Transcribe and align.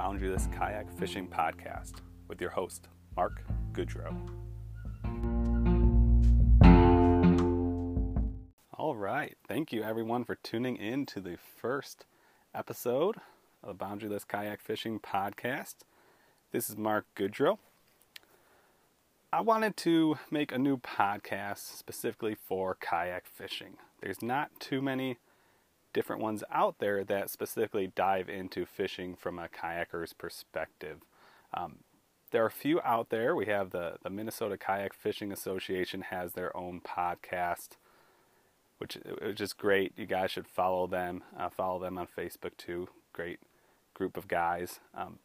Boundaryless 0.00 0.50
Kayak 0.50 0.90
Fishing 0.98 1.28
Podcast 1.28 1.96
with 2.26 2.40
your 2.40 2.48
host, 2.48 2.88
Mark 3.18 3.42
Goodrow. 3.72 4.16
All 8.72 8.96
right. 8.96 9.36
Thank 9.46 9.74
you, 9.74 9.82
everyone, 9.82 10.24
for 10.24 10.36
tuning 10.36 10.76
in 10.78 11.04
to 11.04 11.20
the 11.20 11.36
first 11.36 12.06
episode 12.54 13.16
of 13.62 13.76
the 13.76 13.84
Boundaryless 13.84 14.26
Kayak 14.26 14.62
Fishing 14.62 15.00
Podcast. 15.00 15.74
This 16.50 16.70
is 16.70 16.78
Mark 16.78 17.04
Goodrow. 17.14 17.58
I 19.30 19.42
wanted 19.42 19.76
to 19.76 20.16
make 20.30 20.50
a 20.50 20.56
new 20.56 20.78
podcast 20.78 21.76
specifically 21.76 22.34
for 22.34 22.74
kayak 22.80 23.26
fishing. 23.26 23.76
There's 24.00 24.22
not 24.22 24.48
too 24.60 24.80
many 24.80 25.18
different 25.92 26.22
ones 26.22 26.44
out 26.50 26.78
there 26.78 27.04
that 27.04 27.30
specifically 27.30 27.90
dive 27.94 28.28
into 28.28 28.64
fishing 28.66 29.14
from 29.14 29.38
a 29.38 29.48
kayaker's 29.48 30.12
perspective. 30.12 31.00
Um, 31.52 31.78
there 32.30 32.42
are 32.42 32.46
a 32.46 32.50
few 32.50 32.80
out 32.82 33.10
there. 33.10 33.34
We 33.34 33.46
have 33.46 33.70
the, 33.70 33.96
the 34.02 34.10
Minnesota 34.10 34.56
Kayak 34.56 34.94
Fishing 34.94 35.32
Association 35.32 36.02
has 36.02 36.32
their 36.32 36.56
own 36.56 36.80
podcast, 36.80 37.70
which, 38.78 38.98
which 39.20 39.40
is 39.40 39.52
great. 39.52 39.92
You 39.96 40.06
guys 40.06 40.30
should 40.30 40.46
follow 40.46 40.86
them. 40.86 41.24
Uh, 41.36 41.48
follow 41.48 41.80
them 41.80 41.98
on 41.98 42.06
Facebook 42.06 42.56
too. 42.56 42.88
Great 43.12 43.40
group 43.94 44.16
of 44.16 44.28
guys. 44.28 44.80
Um, 44.94 45.18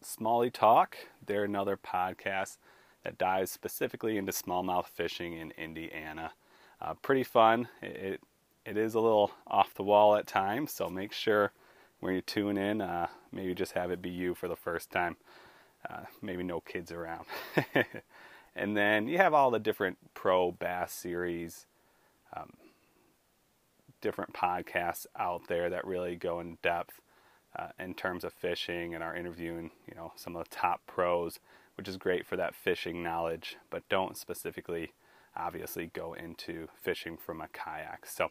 Smalley 0.00 0.50
Talk, 0.50 0.96
they're 1.24 1.44
another 1.44 1.76
podcast 1.76 2.58
that 3.04 3.18
dives 3.18 3.50
specifically 3.50 4.16
into 4.16 4.32
smallmouth 4.32 4.86
fishing 4.86 5.34
in 5.34 5.52
Indiana. 5.58 6.32
Uh, 6.80 6.94
pretty 6.94 7.24
fun. 7.24 7.68
It, 7.80 7.96
it 7.96 8.20
it 8.64 8.76
is 8.76 8.94
a 8.94 9.00
little 9.00 9.32
off 9.46 9.74
the 9.74 9.82
wall 9.82 10.16
at 10.16 10.26
times, 10.26 10.72
so 10.72 10.88
make 10.88 11.12
sure 11.12 11.52
when 12.00 12.14
you 12.14 12.20
tune 12.20 12.58
in, 12.58 12.80
uh, 12.80 13.08
maybe 13.30 13.54
just 13.54 13.72
have 13.72 13.90
it 13.90 14.02
be 14.02 14.10
you 14.10 14.34
for 14.34 14.48
the 14.48 14.56
first 14.56 14.90
time. 14.90 15.16
Uh, 15.88 16.02
maybe 16.20 16.42
no 16.42 16.60
kids 16.60 16.92
around. 16.92 17.26
and 18.56 18.76
then 18.76 19.08
you 19.08 19.18
have 19.18 19.34
all 19.34 19.50
the 19.50 19.58
different 19.58 19.98
pro 20.14 20.52
bass 20.52 20.92
series, 20.92 21.66
um, 22.36 22.52
different 24.00 24.32
podcasts 24.32 25.06
out 25.18 25.48
there 25.48 25.70
that 25.70 25.86
really 25.86 26.16
go 26.16 26.40
in 26.40 26.58
depth 26.62 27.00
uh, 27.56 27.68
in 27.78 27.94
terms 27.94 28.24
of 28.24 28.32
fishing 28.32 28.94
and 28.94 29.02
are 29.02 29.14
interviewing, 29.14 29.70
you 29.88 29.94
know, 29.94 30.12
some 30.16 30.36
of 30.36 30.44
the 30.44 30.54
top 30.54 30.80
pros, 30.86 31.38
which 31.76 31.88
is 31.88 31.96
great 31.96 32.26
for 32.26 32.36
that 32.36 32.54
fishing 32.54 33.02
knowledge, 33.02 33.56
but 33.70 33.88
don't 33.88 34.16
specifically, 34.16 34.92
obviously, 35.36 35.90
go 35.92 36.14
into 36.14 36.68
fishing 36.80 37.16
from 37.16 37.40
a 37.40 37.48
kayak. 37.48 38.06
So 38.06 38.30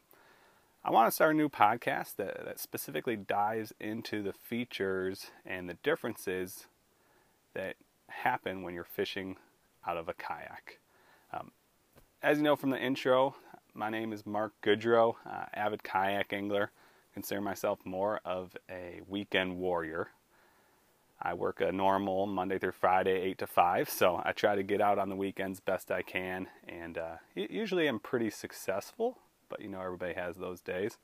I 0.84 0.90
want 0.90 1.06
to 1.06 1.12
start 1.12 1.36
a 1.36 1.38
new 1.38 1.48
podcast 1.48 2.16
that, 2.16 2.44
that 2.44 2.60
specifically 2.60 3.16
dives 3.16 3.72
into 3.80 4.24
the 4.24 4.34
features 4.34 5.28
and 5.46 5.70
the 5.70 5.76
differences 5.76 6.66
that 7.54 7.76
happen 8.10 8.64
when 8.64 8.74
you're 8.74 8.84
fishing 8.84 9.36
out 9.86 9.98
of 9.98 10.10
a 10.10 10.16
kayak. 10.16 10.80
Um, 11.32 11.52
as 12.24 12.38
you 12.38 12.44
know 12.44 12.56
from 12.56 12.72
the 12.72 12.80
intro, 12.80 13.36
my 13.76 13.92
name 13.92 14.12
is 14.12 14.26
Mark 14.26 14.54
Goodrow, 14.64 15.18
uh, 15.24 15.46
avid 15.54 15.84
kayak 15.84 16.34
angler. 16.34 16.72
Consider 17.14 17.42
myself 17.42 17.78
more 17.86 18.20
of 18.26 18.58
a 18.68 19.02
weekend 19.08 19.60
warrior. 19.60 20.08
I 21.22 21.36
work 21.36 21.62
a 21.62 21.72
normal 21.72 22.26
Monday 22.26 22.58
through 22.58 22.72
Friday, 22.72 23.22
8 23.22 23.38
to 23.38 23.46
5, 23.46 23.88
so 23.88 24.20
I 24.26 24.32
try 24.32 24.56
to 24.56 24.64
get 24.64 24.82
out 24.82 24.98
on 24.98 25.10
the 25.10 25.16
weekends 25.16 25.60
best 25.60 25.92
I 25.92 26.02
can, 26.02 26.48
and 26.68 26.98
uh, 26.98 27.18
usually 27.36 27.86
I'm 27.86 28.00
pretty 28.00 28.32
successful 28.32 29.20
but 29.52 29.62
you 29.62 29.68
know, 29.68 29.82
everybody 29.82 30.14
has 30.14 30.38
those 30.38 30.62
days. 30.62 30.98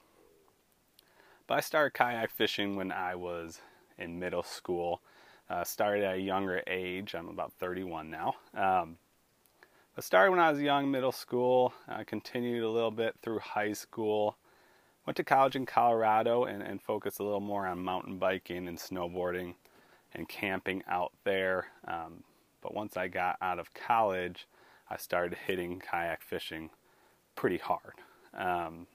But 1.45 1.55
I 1.55 1.59
started 1.59 1.93
kayak 1.93 2.31
fishing 2.31 2.75
when 2.75 2.91
I 2.91 3.15
was 3.15 3.61
in 3.97 4.19
middle 4.19 4.43
school. 4.43 5.01
Uh, 5.49 5.63
started 5.63 6.03
at 6.03 6.15
a 6.15 6.19
younger 6.19 6.61
age. 6.67 7.13
I'm 7.13 7.29
about 7.29 7.53
31 7.53 8.09
now. 8.09 8.35
Um, 8.53 8.97
I 9.97 10.01
started 10.01 10.31
when 10.31 10.39
I 10.39 10.51
was 10.51 10.61
young, 10.61 10.91
middle 10.91 11.11
school. 11.11 11.73
I 11.87 12.03
continued 12.03 12.63
a 12.63 12.69
little 12.69 12.91
bit 12.91 13.15
through 13.21 13.39
high 13.39 13.73
school. 13.73 14.37
Went 15.05 15.15
to 15.17 15.23
college 15.23 15.55
in 15.55 15.65
Colorado 15.65 16.43
and, 16.43 16.61
and 16.61 16.81
focused 16.81 17.19
a 17.19 17.23
little 17.23 17.39
more 17.39 17.65
on 17.65 17.79
mountain 17.79 18.17
biking 18.17 18.67
and 18.67 18.77
snowboarding 18.77 19.55
and 20.13 20.27
camping 20.27 20.83
out 20.87 21.13
there. 21.23 21.67
Um, 21.87 22.23
but 22.61 22.73
once 22.73 22.97
I 22.97 23.07
got 23.07 23.37
out 23.41 23.59
of 23.59 23.73
college, 23.73 24.47
I 24.89 24.97
started 24.97 25.37
hitting 25.47 25.79
kayak 25.79 26.21
fishing 26.21 26.71
pretty 27.35 27.57
hard 27.57 27.93
um, 28.33 28.87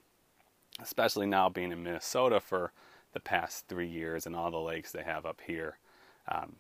especially 0.80 1.26
now 1.26 1.48
being 1.48 1.72
in 1.72 1.82
Minnesota 1.82 2.40
for 2.40 2.72
the 3.12 3.20
past 3.20 3.68
three 3.68 3.88
years 3.88 4.26
and 4.26 4.34
all 4.34 4.50
the 4.50 4.58
lakes 4.58 4.92
they 4.92 5.02
have 5.02 5.26
up 5.26 5.40
here. 5.46 5.78
Um, 6.28 6.56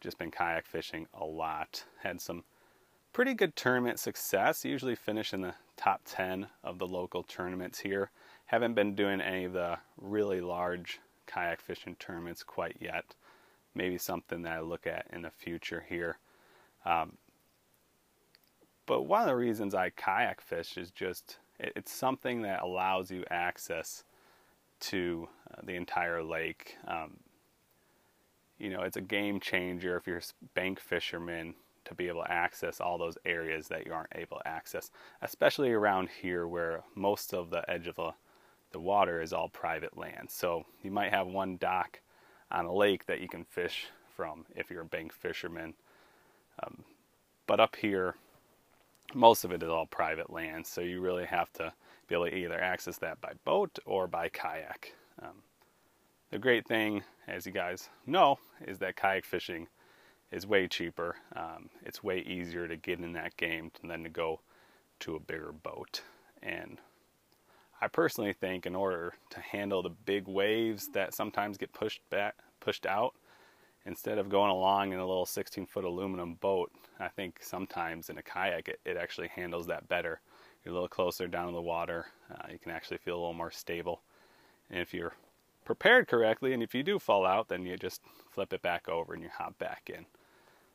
just 0.00 0.18
been 0.18 0.30
kayak 0.30 0.66
fishing 0.66 1.06
a 1.14 1.24
lot. 1.24 1.84
Had 2.02 2.20
some 2.20 2.44
pretty 3.12 3.32
good 3.34 3.56
tournament 3.56 3.98
success. 3.98 4.64
Usually 4.64 4.94
finish 4.94 5.32
in 5.32 5.40
the 5.40 5.54
top 5.76 6.02
10 6.04 6.48
of 6.62 6.78
the 6.78 6.86
local 6.86 7.22
tournaments 7.22 7.80
here. 7.80 8.10
Haven't 8.46 8.74
been 8.74 8.94
doing 8.94 9.20
any 9.20 9.44
of 9.44 9.54
the 9.54 9.78
really 9.96 10.40
large 10.40 11.00
kayak 11.26 11.60
fishing 11.60 11.96
tournaments 11.98 12.42
quite 12.42 12.76
yet. 12.80 13.14
Maybe 13.74 13.98
something 13.98 14.42
that 14.42 14.52
I 14.52 14.60
look 14.60 14.86
at 14.86 15.06
in 15.12 15.22
the 15.22 15.30
future 15.30 15.84
here. 15.88 16.18
Um, 16.84 17.16
but 18.86 19.02
one 19.02 19.22
of 19.22 19.26
the 19.26 19.36
reasons 19.36 19.74
I 19.74 19.90
kayak 19.90 20.40
fish 20.42 20.76
is 20.76 20.90
just 20.90 21.38
it's 21.58 21.92
something 21.92 22.42
that 22.42 22.62
allows 22.62 23.10
you 23.10 23.24
access 23.30 24.04
to 24.80 25.28
uh, 25.50 25.60
the 25.64 25.74
entire 25.74 26.22
lake. 26.22 26.76
Um, 26.86 27.18
you 28.58 28.70
know, 28.70 28.82
it's 28.82 28.96
a 28.96 29.02
game 29.02 29.40
changer 29.40 29.96
if 29.96 30.06
you're 30.06 30.18
a 30.18 30.46
bank 30.54 30.80
fisherman 30.80 31.54
to 31.84 31.94
be 31.94 32.08
able 32.08 32.22
to 32.22 32.30
access 32.30 32.80
all 32.80 32.98
those 32.98 33.18
areas 33.24 33.68
that 33.68 33.86
you 33.86 33.92
aren't 33.92 34.14
able 34.14 34.38
to 34.38 34.48
access, 34.48 34.90
especially 35.22 35.70
around 35.70 36.08
here 36.22 36.46
where 36.46 36.82
most 36.94 37.34
of 37.34 37.50
the 37.50 37.68
edge 37.70 37.86
of 37.86 37.96
the, 37.96 38.12
the 38.72 38.80
water 38.80 39.20
is 39.20 39.32
all 39.32 39.48
private 39.48 39.96
land. 39.96 40.30
So 40.30 40.64
you 40.82 40.90
might 40.90 41.12
have 41.12 41.26
one 41.26 41.56
dock 41.56 42.00
on 42.50 42.64
a 42.64 42.74
lake 42.74 43.06
that 43.06 43.20
you 43.20 43.28
can 43.28 43.44
fish 43.44 43.86
from 44.16 44.46
if 44.54 44.70
you're 44.70 44.82
a 44.82 44.86
bank 44.86 45.12
fisherman. 45.12 45.74
Um, 46.62 46.84
but 47.46 47.60
up 47.60 47.76
here, 47.76 48.14
most 49.12 49.44
of 49.44 49.52
it 49.52 49.62
is 49.62 49.68
all 49.68 49.86
private 49.86 50.30
land, 50.30 50.66
so 50.66 50.80
you 50.80 51.00
really 51.00 51.26
have 51.26 51.52
to 51.54 51.72
be 52.08 52.14
able 52.14 52.26
to 52.26 52.34
either 52.34 52.60
access 52.60 52.98
that 52.98 53.20
by 53.20 53.32
boat 53.44 53.78
or 53.84 54.06
by 54.06 54.28
kayak. 54.28 54.94
Um, 55.20 55.42
the 56.30 56.38
great 56.38 56.66
thing, 56.66 57.02
as 57.28 57.46
you 57.46 57.52
guys 57.52 57.88
know, 58.06 58.38
is 58.66 58.78
that 58.78 58.96
kayak 58.96 59.24
fishing 59.24 59.68
is 60.30 60.46
way 60.46 60.66
cheaper. 60.66 61.16
Um, 61.36 61.70
it's 61.82 62.02
way 62.02 62.20
easier 62.20 62.66
to 62.66 62.76
get 62.76 63.00
in 63.00 63.12
that 63.12 63.36
game 63.36 63.70
than 63.82 64.02
to 64.02 64.08
go 64.08 64.40
to 65.00 65.14
a 65.16 65.20
bigger 65.20 65.52
boat. 65.52 66.02
And 66.42 66.78
I 67.80 67.88
personally 67.88 68.32
think, 68.32 68.66
in 68.66 68.74
order 68.74 69.14
to 69.30 69.40
handle 69.40 69.82
the 69.82 69.90
big 69.90 70.26
waves 70.26 70.88
that 70.94 71.14
sometimes 71.14 71.56
get 71.56 71.72
pushed 71.72 72.00
back, 72.10 72.34
pushed 72.60 72.86
out, 72.86 73.14
instead 73.86 74.18
of 74.18 74.28
going 74.28 74.50
along 74.50 74.92
in 74.92 74.98
a 74.98 75.06
little 75.06 75.26
16 75.26 75.66
foot 75.66 75.84
aluminum 75.84 76.34
boat, 76.34 76.72
I 76.98 77.08
think 77.08 77.38
sometimes 77.42 78.10
in 78.10 78.18
a 78.18 78.22
kayak 78.22 78.68
it, 78.68 78.80
it 78.84 78.96
actually 78.96 79.28
handles 79.28 79.66
that 79.66 79.88
better. 79.88 80.20
You're 80.64 80.72
a 80.72 80.74
little 80.74 80.88
closer 80.88 81.26
down 81.26 81.46
to 81.46 81.52
the 81.52 81.60
water, 81.60 82.06
uh, 82.30 82.46
you 82.50 82.58
can 82.58 82.72
actually 82.72 82.98
feel 82.98 83.14
a 83.14 83.20
little 83.20 83.34
more 83.34 83.50
stable. 83.50 84.00
And 84.70 84.80
if 84.80 84.94
you're 84.94 85.14
prepared 85.64 86.08
correctly, 86.08 86.52
and 86.52 86.62
if 86.62 86.74
you 86.74 86.82
do 86.82 86.98
fall 86.98 87.26
out, 87.26 87.48
then 87.48 87.64
you 87.64 87.76
just 87.76 88.00
flip 88.30 88.52
it 88.52 88.62
back 88.62 88.88
over 88.88 89.14
and 89.14 89.22
you 89.22 89.30
hop 89.32 89.58
back 89.58 89.90
in. 89.94 90.06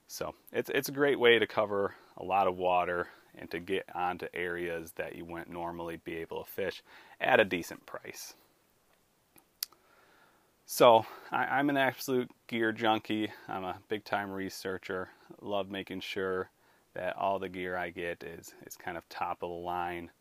So 0.08 0.34
it's 0.52 0.72
it's 0.74 0.90
a 0.90 0.94
great 0.94 1.20
way 1.20 1.38
to 1.40 1.47
cover 1.47 1.96
a 2.18 2.24
lot 2.24 2.47
of 2.47 2.58
water 2.58 3.08
and 3.36 3.50
to 3.52 3.59
get 3.59 3.86
onto 3.94 4.28
areas 4.34 4.91
that 4.94 5.16
you 5.16 5.24
wouldn't 5.26 5.52
normally 5.52 5.97
be 6.03 6.16
able 6.16 6.44
to 6.44 6.50
fish 6.50 6.81
at 7.22 7.40
a 7.40 7.46
decent 7.46 7.86
price. 7.86 8.34
So 10.71 11.03
I, 11.31 11.59
am 11.59 11.71
an 11.71 11.77
absolute 11.77 12.29
gear 12.45 12.71
junkie. 12.71 13.31
I'm 13.47 13.63
a 13.63 13.79
big 13.87 14.05
time 14.05 14.29
researcher. 14.29 15.09
Love 15.41 15.71
making 15.71 16.01
sure 16.01 16.51
that 16.93 17.17
all 17.17 17.39
the 17.39 17.49
gear 17.49 17.75
I 17.75 17.89
get 17.89 18.21
is 18.21 18.53
is 18.67 18.75
kind 18.75 18.95
of 18.95 19.09
top 19.09 19.41
of 19.41 19.49
the 19.49 19.55
line. 19.55 20.11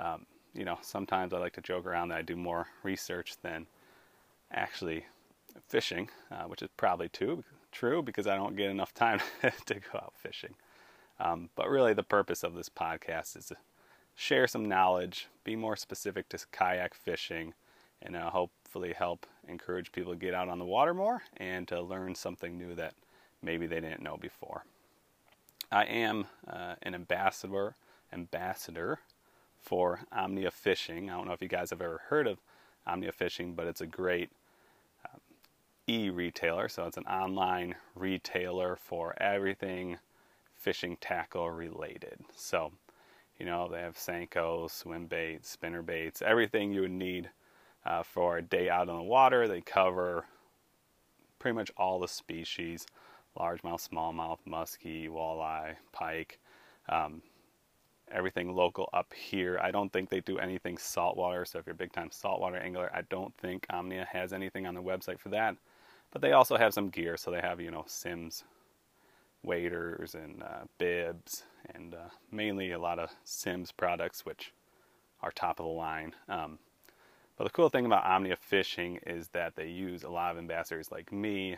Um, 0.00 0.26
you 0.54 0.64
know, 0.64 0.76
sometimes 0.82 1.32
I 1.32 1.38
like 1.38 1.52
to 1.52 1.60
joke 1.60 1.86
around 1.86 2.08
that 2.08 2.18
I 2.18 2.22
do 2.22 2.34
more 2.34 2.66
research 2.82 3.36
than 3.44 3.68
actually 4.50 5.06
fishing, 5.68 6.10
uh, 6.32 6.46
which 6.46 6.62
is 6.62 6.68
probably 6.76 7.08
too 7.08 7.44
true 7.70 8.02
because 8.02 8.26
I 8.26 8.34
don't 8.34 8.56
get 8.56 8.70
enough 8.70 8.92
time 8.92 9.20
to 9.66 9.74
go 9.74 9.98
out 9.98 10.14
fishing. 10.16 10.56
Um, 11.20 11.48
but 11.54 11.70
really, 11.70 11.94
the 11.94 12.02
purpose 12.02 12.42
of 12.42 12.54
this 12.54 12.68
podcast 12.68 13.36
is 13.36 13.46
to 13.46 13.56
share 14.16 14.48
some 14.48 14.64
knowledge, 14.64 15.28
be 15.44 15.54
more 15.54 15.76
specific 15.76 16.28
to 16.30 16.38
kayak 16.50 16.92
fishing, 16.92 17.54
and 18.02 18.16
uh, 18.16 18.30
hopefully 18.30 18.94
help 18.98 19.26
encourage 19.48 19.92
people 19.92 20.12
to 20.12 20.18
get 20.18 20.34
out 20.34 20.48
on 20.48 20.58
the 20.58 20.64
water 20.64 20.94
more 20.94 21.22
and 21.36 21.66
to 21.68 21.80
learn 21.80 22.14
something 22.14 22.56
new 22.56 22.74
that 22.74 22.94
maybe 23.42 23.66
they 23.66 23.80
didn't 23.80 24.02
know 24.02 24.16
before. 24.16 24.64
I 25.70 25.84
am 25.84 26.26
uh, 26.48 26.74
an 26.82 26.94
ambassador 26.94 27.76
ambassador 28.12 28.98
for 29.60 30.00
Omnia 30.12 30.50
Fishing. 30.50 31.08
I 31.08 31.14
don't 31.14 31.26
know 31.26 31.32
if 31.32 31.42
you 31.42 31.48
guys 31.48 31.70
have 31.70 31.80
ever 31.80 32.02
heard 32.08 32.26
of 32.26 32.38
Omnia 32.86 33.12
Fishing, 33.12 33.54
but 33.54 33.66
it's 33.66 33.80
a 33.80 33.86
great 33.86 34.30
um, 35.04 35.20
e 35.86 36.10
retailer, 36.10 36.68
so 36.68 36.84
it's 36.86 36.96
an 36.96 37.06
online 37.06 37.74
retailer 37.94 38.76
for 38.76 39.20
everything 39.22 39.98
fishing 40.56 40.96
tackle 41.00 41.50
related. 41.50 42.20
So, 42.36 42.72
you 43.38 43.46
know, 43.46 43.68
they 43.68 43.80
have 43.80 43.96
Senko, 43.96 44.70
swim 44.70 45.06
baits, 45.06 45.48
spinner 45.48 45.82
baits, 45.82 46.22
everything 46.22 46.72
you 46.72 46.82
would 46.82 46.90
need 46.90 47.30
uh, 47.84 48.02
for 48.02 48.38
a 48.38 48.42
day 48.42 48.68
out 48.68 48.88
on 48.88 48.96
the 48.96 49.02
water. 49.02 49.48
They 49.48 49.60
cover 49.60 50.24
pretty 51.38 51.54
much 51.54 51.70
all 51.76 51.98
the 51.98 52.08
species 52.08 52.86
largemouth, 53.38 53.88
smallmouth, 53.88 54.38
muskie, 54.46 55.08
walleye, 55.08 55.74
pike. 55.92 56.38
Um, 56.88 57.22
everything 58.10 58.54
local 58.54 58.88
up 58.92 59.12
here. 59.14 59.58
I 59.62 59.70
don't 59.70 59.92
think 59.92 60.10
they 60.10 60.20
do 60.20 60.38
anything 60.38 60.76
saltwater. 60.78 61.44
So 61.44 61.58
if 61.58 61.66
you're 61.66 61.74
a 61.74 61.76
big 61.76 61.92
time 61.92 62.10
saltwater 62.10 62.58
angler, 62.58 62.90
I 62.94 63.02
don't 63.08 63.34
think 63.38 63.66
Omnia 63.70 64.06
has 64.12 64.32
anything 64.32 64.66
on 64.66 64.74
the 64.74 64.82
website 64.82 65.18
for 65.18 65.30
that. 65.30 65.56
But 66.10 66.20
they 66.20 66.32
also 66.32 66.56
have 66.56 66.74
some 66.74 66.90
gear. 66.90 67.16
So 67.16 67.30
they 67.30 67.40
have, 67.40 67.60
you 67.60 67.70
know, 67.70 67.84
Simms 67.86 68.44
waders 69.42 70.14
and 70.14 70.42
uh, 70.42 70.64
bibs 70.78 71.44
and 71.74 71.94
uh, 71.94 72.10
mainly 72.30 72.72
a 72.72 72.78
lot 72.78 72.98
of 72.98 73.10
Simms 73.24 73.72
products, 73.72 74.26
which 74.26 74.52
are 75.22 75.32
top 75.32 75.58
of 75.58 75.64
the 75.64 75.72
line. 75.72 76.14
Um, 76.28 76.58
but 77.42 77.48
the 77.48 77.56
cool 77.56 77.70
thing 77.70 77.86
about 77.86 78.06
Omnia 78.06 78.36
Fishing 78.36 79.00
is 79.04 79.26
that 79.30 79.56
they 79.56 79.66
use 79.66 80.04
a 80.04 80.08
lot 80.08 80.30
of 80.30 80.38
ambassadors 80.38 80.92
like 80.92 81.10
me 81.10 81.56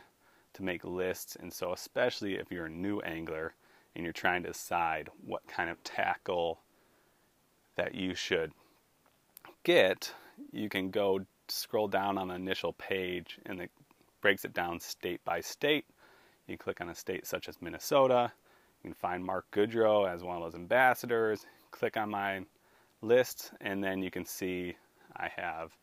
to 0.55 0.63
make 0.63 0.83
lists. 0.83 1.37
And 1.39 1.53
so, 1.53 1.75
especially 1.75 2.37
if 2.37 2.51
you're 2.51 2.65
a 2.65 2.71
new 2.71 3.01
angler, 3.01 3.53
and 3.95 4.03
you're 4.03 4.15
trying 4.15 4.45
to 4.45 4.49
decide 4.49 5.11
what 5.27 5.47
kind 5.47 5.69
of 5.69 5.85
tackle 5.85 6.61
that 7.77 7.95
you 7.95 8.15
should 8.15 8.53
get, 9.63 10.11
you 10.53 10.71
can 10.71 10.89
go 10.89 11.21
scroll 11.49 11.87
down 11.89 12.17
on 12.17 12.29
the 12.29 12.35
initial 12.35 12.73
page 12.73 13.39
and 13.45 13.61
it 13.61 13.71
breaks 14.23 14.47
it 14.47 14.55
down 14.55 14.81
state 14.81 15.23
by 15.27 15.43
state. 15.43 15.85
You 16.47 16.57
click 16.57 16.81
on 16.81 16.89
a 16.89 16.95
state 16.95 17.27
such 17.27 17.47
as 17.47 17.61
Minnesota. 17.61 18.33
You 18.83 18.89
can 18.89 18.95
find 18.95 19.23
Mark 19.23 19.45
Goodrow 19.53 20.11
as 20.11 20.25
one 20.25 20.39
of 20.39 20.43
those 20.43 20.59
ambassadors. 20.59 21.45
Click 21.73 21.99
on 21.99 22.09
my 22.09 22.41
list, 23.03 23.53
and 23.61 23.85
then 23.85 24.03
you 24.03 24.11
can 24.11 24.25
see 24.25 24.77
I 25.17 25.31
have 25.37 25.77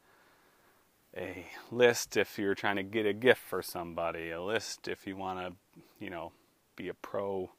a 1.16 1.46
list 1.72 2.18
if 2.18 2.38
you're 2.38 2.56
trying 2.56 2.78
to 2.78 2.84
get 2.84 3.06
a 3.06 3.14
gift 3.14 3.42
for 3.42 3.62
somebody, 3.62 4.32
a 4.32 4.42
list 4.42 4.88
if 4.88 5.06
you 5.06 5.18
want 5.18 5.40
to, 5.40 5.82
you 6.00 6.10
know, 6.10 6.32
be 6.76 6.88
a 6.88 6.94
pro 6.94 7.52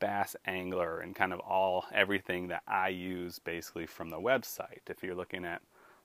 bass 0.00 0.34
angler 0.46 0.98
and 0.98 1.14
kind 1.14 1.32
of 1.32 1.38
all 1.40 1.86
everything 1.94 2.48
that 2.48 2.62
I 2.66 2.88
use 2.88 3.38
basically 3.38 3.86
from 3.86 4.10
the 4.10 4.16
website. 4.16 4.80
If 4.88 5.02
you're 5.02 5.14
looking 5.14 5.44
at 5.44 5.62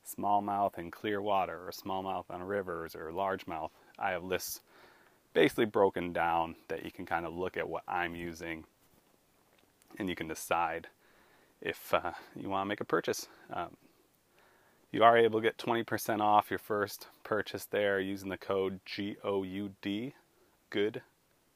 smallmouth 0.07 0.77
in 0.77 0.91
clear 0.91 1.21
water 1.21 1.67
or 1.67 1.71
smallmouth 1.71 2.25
on 2.29 2.43
rivers 2.43 2.95
or 2.95 3.11
largemouth, 3.11 3.71
I 3.97 4.11
have 4.11 4.23
lists 4.23 4.61
basically 5.33 5.65
broken 5.65 6.13
down 6.13 6.55
that 6.67 6.85
you 6.85 6.91
can 6.91 7.05
kind 7.05 7.25
of 7.25 7.33
look 7.33 7.57
at 7.57 7.67
what 7.67 7.83
I'm 7.87 8.15
using 8.15 8.65
and 9.97 10.09
you 10.09 10.15
can 10.15 10.27
decide 10.27 10.87
if 11.61 11.93
uh, 11.93 12.11
you 12.35 12.49
want 12.49 12.65
to 12.65 12.69
make 12.69 12.81
a 12.81 12.85
purchase. 12.85 13.27
Um, 13.51 13.75
you 14.91 15.03
are 15.03 15.17
able 15.17 15.39
to 15.39 15.47
get 15.47 15.57
20% 15.57 16.21
off 16.21 16.49
your 16.49 16.59
first 16.59 17.07
purchase 17.23 17.65
there 17.65 17.99
using 17.99 18.29
the 18.29 18.37
code 18.37 18.79
GOUD, 18.85 20.13
good 20.69 21.01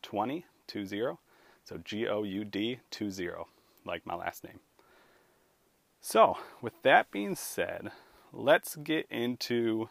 20, 0.01 0.45
20. 0.67 1.17
So 1.63 1.77
G 1.77 2.07
O 2.07 2.23
U 2.23 2.43
D 2.43 2.79
20, 2.89 3.29
like 3.85 4.05
my 4.05 4.15
last 4.15 4.43
name. 4.43 4.59
So, 6.01 6.37
with 6.61 6.73
that 6.81 7.11
being 7.11 7.35
said, 7.35 7.91
let's 8.33 8.75
get 8.75 9.05
into 9.11 9.89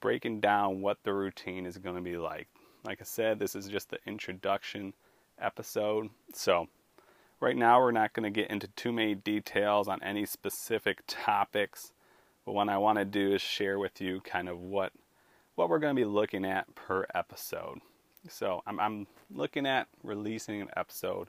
breaking 0.00 0.40
down 0.40 0.80
what 0.80 0.98
the 1.02 1.12
routine 1.12 1.66
is 1.66 1.78
going 1.78 1.96
to 1.96 2.00
be 2.00 2.16
like. 2.16 2.46
Like 2.84 3.00
I 3.00 3.04
said, 3.04 3.38
this 3.38 3.54
is 3.54 3.66
just 3.66 3.90
the 3.90 3.98
introduction 4.06 4.94
episode. 5.38 6.10
So, 6.32 6.68
right 7.40 7.56
now 7.56 7.80
we're 7.80 7.90
not 7.90 8.12
going 8.12 8.32
to 8.32 8.40
get 8.40 8.50
into 8.50 8.68
too 8.68 8.92
many 8.92 9.16
details 9.16 9.88
on 9.88 10.02
any 10.02 10.24
specific 10.24 11.00
topics, 11.08 11.92
but 12.44 12.52
what 12.52 12.68
I 12.68 12.78
want 12.78 12.98
to 12.98 13.04
do 13.04 13.34
is 13.34 13.42
share 13.42 13.78
with 13.78 14.00
you 14.00 14.20
kind 14.20 14.48
of 14.48 14.60
what 14.60 14.92
what 15.54 15.68
we're 15.68 15.78
going 15.78 15.94
to 15.94 16.00
be 16.00 16.06
looking 16.06 16.44
at 16.44 16.74
per 16.74 17.06
episode. 17.14 17.80
So 18.28 18.62
I'm, 18.66 18.78
I'm 18.80 19.06
looking 19.30 19.66
at 19.66 19.88
releasing 20.02 20.60
an 20.60 20.68
episode 20.76 21.28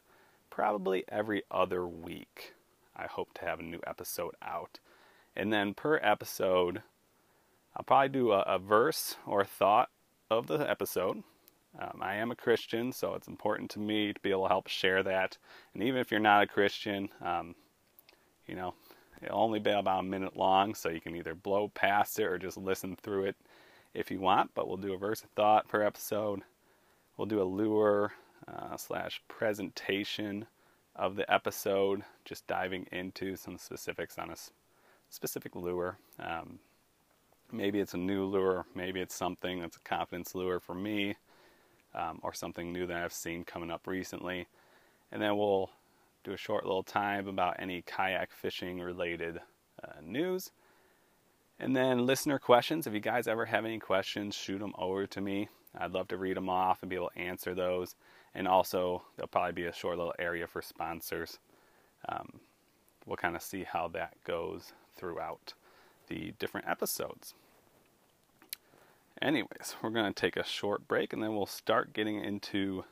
probably 0.50 1.04
every 1.10 1.44
other 1.52 1.88
week. 1.88 2.54
I 2.96 3.08
hope 3.08 3.34
to 3.36 3.46
have 3.46 3.60
a 3.60 3.64
new 3.64 3.80
episode 3.86 4.36
out. 4.42 4.80
And 5.36 5.52
then 5.52 5.74
per 5.74 5.98
episode, 6.02 6.84
I'll 7.76 7.84
probably 7.84 8.10
do 8.10 8.32
a, 8.32 8.42
a 8.42 8.60
verse 8.60 9.16
or 9.26 9.42
a 9.42 9.46
thought 9.46 9.90
of 10.30 10.48
the 10.48 10.70
episode. 10.70 11.24
Um, 11.80 12.00
I 12.02 12.16
am 12.16 12.32
a 12.32 12.36
Christian, 12.36 12.92
so 12.92 13.14
it's 13.14 13.30
important 13.30 13.72
to 13.72 13.80
me 13.80 14.12
to 14.12 14.20
be 14.20 14.32
able 14.32 14.44
to 14.44 14.50
help 14.50 14.68
share 14.68 15.04
that. 15.04 15.38
And 15.74 15.84
even 15.84 16.02
if 16.02 16.12
you're 16.12 16.20
not 16.20 16.44
a 16.44 16.48
Christian, 16.48 17.10
um, 17.22 17.56
you 18.46 18.56
know, 18.56 18.74
it'll 19.22 19.40
only 19.42 19.60
be 19.60 19.72
about 19.72 20.02
a 20.02 20.04
minute 20.04 20.36
long, 20.36 20.76
so 20.76 20.90
you 20.90 21.02
can 21.02 21.16
either 21.16 21.36
blow 21.36 21.70
past 21.70 22.20
it 22.20 22.26
or 22.26 22.38
just 22.38 22.58
listen 22.58 22.96
through 22.96 23.26
it 23.26 23.36
if 23.94 24.10
you 24.12 24.20
want. 24.20 24.52
But 24.54 24.68
we'll 24.68 24.78
do 24.78 24.94
a 24.94 24.98
verse 24.98 25.24
of 25.24 25.30
thought 25.32 25.68
per 25.68 25.84
episode. 25.84 26.42
We'll 27.18 27.28
do 27.28 27.42
a 27.42 27.44
lure 27.44 28.14
uh, 28.48 28.78
slash 28.78 29.22
presentation 29.28 30.46
of 30.96 31.16
the 31.16 31.32
episode, 31.32 32.04
just 32.26 32.48
diving 32.48 32.88
into 32.92 33.36
some 33.36 33.58
specifics 33.58 34.18
on 34.18 34.30
a 34.30 34.36
specific 35.10 35.56
lure. 35.56 35.98
Um, 36.20 36.60
maybe 37.52 37.80
it's 37.80 37.94
a 37.94 37.98
new 37.98 38.26
lure, 38.26 38.66
maybe 38.76 39.00
it's 39.02 39.16
something 39.16 39.60
that's 39.62 39.78
a 39.78 39.82
confidence 39.82 40.36
lure 40.36 40.60
for 40.60 40.74
me, 40.74 41.16
um, 41.94 42.20
or 42.24 42.34
something 42.34 42.72
new 42.72 42.88
that 42.88 43.04
I've 43.04 43.14
seen 43.14 43.44
coming 43.44 43.72
up 43.72 43.88
recently. 43.88 44.48
And 45.12 45.22
then 45.22 45.38
we'll 45.38 45.70
do 46.24 46.34
a 46.34 46.38
short 46.38 46.66
little 46.66 46.84
time 46.84 47.28
about 47.28 47.56
any 47.60 47.82
kayak 47.82 48.32
fishing 48.32 48.80
related 48.80 49.40
uh, 49.84 50.00
news. 50.02 50.52
And 51.60 51.76
then 51.76 52.06
listener 52.06 52.40
questions. 52.40 52.88
If 52.88 52.94
you 52.94 53.00
guys 53.00 53.28
ever 53.28 53.46
have 53.46 53.66
any 53.66 53.80
questions, 53.80 54.36
shoot 54.36 54.60
them 54.60 54.74
over 54.78 55.06
to 55.08 55.22
me. 55.22 55.50
I'd 55.78 55.92
love 55.92 56.08
to 56.10 56.18
read 56.18 56.38
them 56.38 56.50
off 56.50 56.82
and 56.82 56.90
be 56.90 56.96
able 56.96 57.12
to 57.16 57.20
answer 57.20 57.54
those. 57.54 57.96
And 58.34 58.48
also, 58.48 59.04
there'll 59.16 59.28
probably 59.28 59.54
be 59.54 59.66
a 59.66 59.74
short 59.74 59.98
little 59.98 60.14
area 60.18 60.48
for 60.48 60.62
sponsors. 60.62 61.40
Um, 62.10 62.40
we'll 63.06 63.18
kind 63.18 63.36
of 63.36 63.42
see 63.42 63.64
how 63.64 63.88
that 63.90 64.16
goes 64.26 64.74
throughout 64.96 65.54
the 66.08 66.34
different 66.40 66.68
episodes. 66.68 67.34
Anyways, 69.22 69.76
we're 69.82 69.92
going 69.92 70.12
to 70.12 70.20
take 70.20 70.36
a 70.36 70.44
short 70.44 70.88
break 70.88 71.14
and 71.14 71.22
then 71.22 71.36
we'll 71.36 71.46
start 71.46 71.94
getting 71.94 72.24
into 72.24 72.86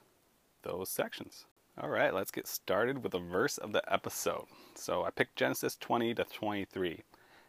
those 0.61 0.89
sections. 0.89 1.45
All 1.81 1.87
right, 1.89 2.13
let's 2.13 2.31
get 2.31 2.45
started 2.45 3.01
with 3.03 3.13
the 3.13 3.19
verse 3.19 3.57
of 3.57 3.71
the 3.71 3.81
episode. 3.91 4.47
So 4.75 5.05
I 5.05 5.11
picked 5.11 5.37
Genesis 5.37 5.77
20 5.77 6.13
to 6.15 6.25
23. 6.25 7.03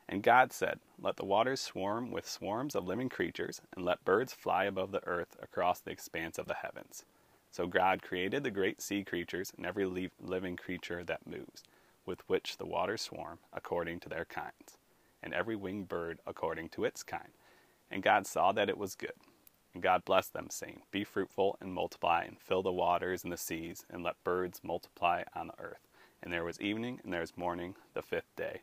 And 0.08 0.22
God 0.22 0.52
said, 0.52 0.78
Let 1.02 1.16
the 1.16 1.24
waters 1.24 1.60
swarm 1.60 2.12
with 2.12 2.28
swarms 2.28 2.76
of 2.76 2.86
living 2.86 3.08
creatures, 3.08 3.60
and 3.74 3.84
let 3.84 4.04
birds 4.04 4.32
fly 4.32 4.66
above 4.66 4.92
the 4.92 5.04
earth 5.04 5.36
across 5.42 5.80
the 5.80 5.90
expanse 5.90 6.38
of 6.38 6.46
the 6.46 6.54
heavens. 6.54 7.04
So 7.50 7.66
God 7.66 8.02
created 8.02 8.44
the 8.44 8.52
great 8.52 8.80
sea 8.80 9.02
creatures 9.02 9.52
and 9.56 9.66
every 9.66 10.10
living 10.20 10.56
creature 10.56 11.02
that 11.02 11.26
moves, 11.26 11.64
with 12.06 12.20
which 12.28 12.56
the 12.56 12.66
waters 12.66 13.02
swarm, 13.02 13.40
according 13.52 13.98
to 14.00 14.08
their 14.08 14.26
kinds, 14.26 14.78
and 15.24 15.34
every 15.34 15.56
winged 15.56 15.88
bird 15.88 16.20
according 16.24 16.68
to 16.68 16.84
its 16.84 17.02
kind. 17.02 17.32
And 17.90 18.00
God 18.00 18.28
saw 18.28 18.52
that 18.52 18.68
it 18.68 18.78
was 18.78 18.94
good. 18.94 19.10
And 19.72 19.82
God 19.82 20.04
blessed 20.04 20.32
them, 20.32 20.48
saying, 20.50 20.82
Be 20.90 21.04
fruitful 21.04 21.56
and 21.60 21.72
multiply, 21.72 22.24
and 22.24 22.40
fill 22.40 22.62
the 22.62 22.72
waters 22.72 23.22
and 23.22 23.32
the 23.32 23.36
seas, 23.36 23.84
and 23.90 24.02
let 24.02 24.22
birds 24.24 24.60
multiply 24.62 25.22
on 25.34 25.48
the 25.48 25.60
earth. 25.62 25.86
And 26.22 26.32
there 26.32 26.44
was 26.44 26.60
evening, 26.60 27.00
and 27.04 27.12
there 27.12 27.20
was 27.20 27.36
morning, 27.36 27.76
the 27.94 28.02
fifth 28.02 28.34
day. 28.36 28.62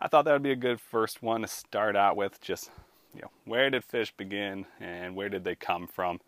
I 0.00 0.08
thought 0.08 0.24
that 0.24 0.32
would 0.32 0.42
be 0.42 0.52
a 0.52 0.56
good 0.56 0.80
first 0.80 1.22
one 1.22 1.42
to 1.42 1.48
start 1.48 1.96
out 1.96 2.16
with. 2.16 2.40
Just, 2.40 2.70
you 3.14 3.22
know, 3.22 3.30
where 3.44 3.70
did 3.70 3.84
fish 3.84 4.12
begin 4.16 4.66
and 4.80 5.16
where 5.16 5.28
did 5.28 5.44
they 5.44 5.56
come 5.56 5.86
from? 5.86 6.20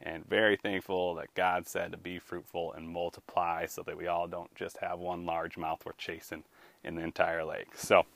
And 0.00 0.28
very 0.28 0.56
thankful 0.56 1.16
that 1.16 1.34
God 1.34 1.66
said 1.66 1.90
to 1.90 1.98
be 1.98 2.20
fruitful 2.20 2.72
and 2.72 2.88
multiply 2.88 3.66
so 3.66 3.82
that 3.82 3.96
we 3.96 4.06
all 4.06 4.28
don't 4.28 4.54
just 4.54 4.78
have 4.78 5.00
one 5.00 5.24
largemouth 5.24 5.84
we're 5.84 5.92
chasing 5.98 6.44
in 6.84 6.94
the 6.94 7.02
entire 7.02 7.44
lake. 7.44 7.74
So 7.74 8.06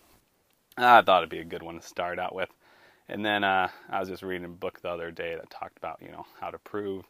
I 0.76 1.02
thought 1.02 1.22
it'd 1.22 1.30
be 1.30 1.40
a 1.40 1.44
good 1.44 1.64
one 1.64 1.80
to 1.80 1.86
start 1.86 2.20
out 2.20 2.34
with. 2.34 2.50
And 3.08 3.24
then 3.24 3.44
uh, 3.44 3.68
I 3.90 4.00
was 4.00 4.08
just 4.08 4.22
reading 4.22 4.44
a 4.44 4.48
book 4.48 4.80
the 4.80 4.88
other 4.90 5.10
day 5.10 5.34
that 5.34 5.50
talked 5.50 5.76
about, 5.76 6.00
you 6.00 6.10
know, 6.10 6.24
how 6.40 6.50
to 6.50 6.58
prove 6.58 7.04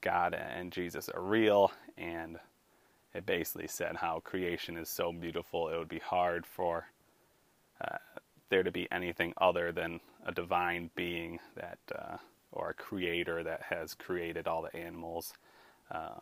God 0.00 0.34
and 0.34 0.70
Jesus 0.70 1.08
are 1.08 1.22
real. 1.22 1.72
And 1.96 2.38
it 3.14 3.26
basically 3.26 3.68
said 3.68 3.96
how 3.96 4.20
creation 4.20 4.76
is 4.76 4.88
so 4.88 5.12
beautiful, 5.12 5.68
it 5.68 5.78
would 5.78 5.88
be 5.88 6.00
hard 6.00 6.46
for 6.46 6.86
uh, 7.80 7.96
there 8.50 8.62
to 8.62 8.70
be 8.70 8.86
anything 8.92 9.32
other 9.38 9.72
than 9.72 10.00
a 10.26 10.32
divine 10.32 10.90
being 10.94 11.38
that, 11.56 11.78
uh, 11.94 12.16
or 12.52 12.70
a 12.70 12.74
creator 12.74 13.42
that 13.42 13.62
has 13.62 13.94
created 13.94 14.46
all 14.46 14.62
the 14.62 14.76
animals 14.76 15.32
uh, 15.90 16.20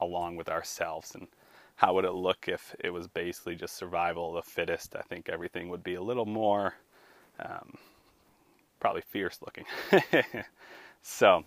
along 0.00 0.36
with 0.36 0.48
ourselves. 0.48 1.14
And 1.14 1.28
how 1.76 1.94
would 1.94 2.04
it 2.04 2.12
look 2.12 2.48
if 2.48 2.74
it 2.80 2.90
was 2.90 3.08
basically 3.08 3.54
just 3.54 3.76
survival 3.76 4.36
of 4.36 4.44
the 4.44 4.50
fittest? 4.50 4.96
I 4.96 5.02
think 5.02 5.28
everything 5.28 5.68
would 5.68 5.82
be 5.82 5.94
a 5.94 6.02
little 6.02 6.26
more 6.26 6.74
um, 7.38 7.78
probably 8.80 9.02
fierce 9.02 9.38
looking. 9.44 9.64
so, 11.02 11.44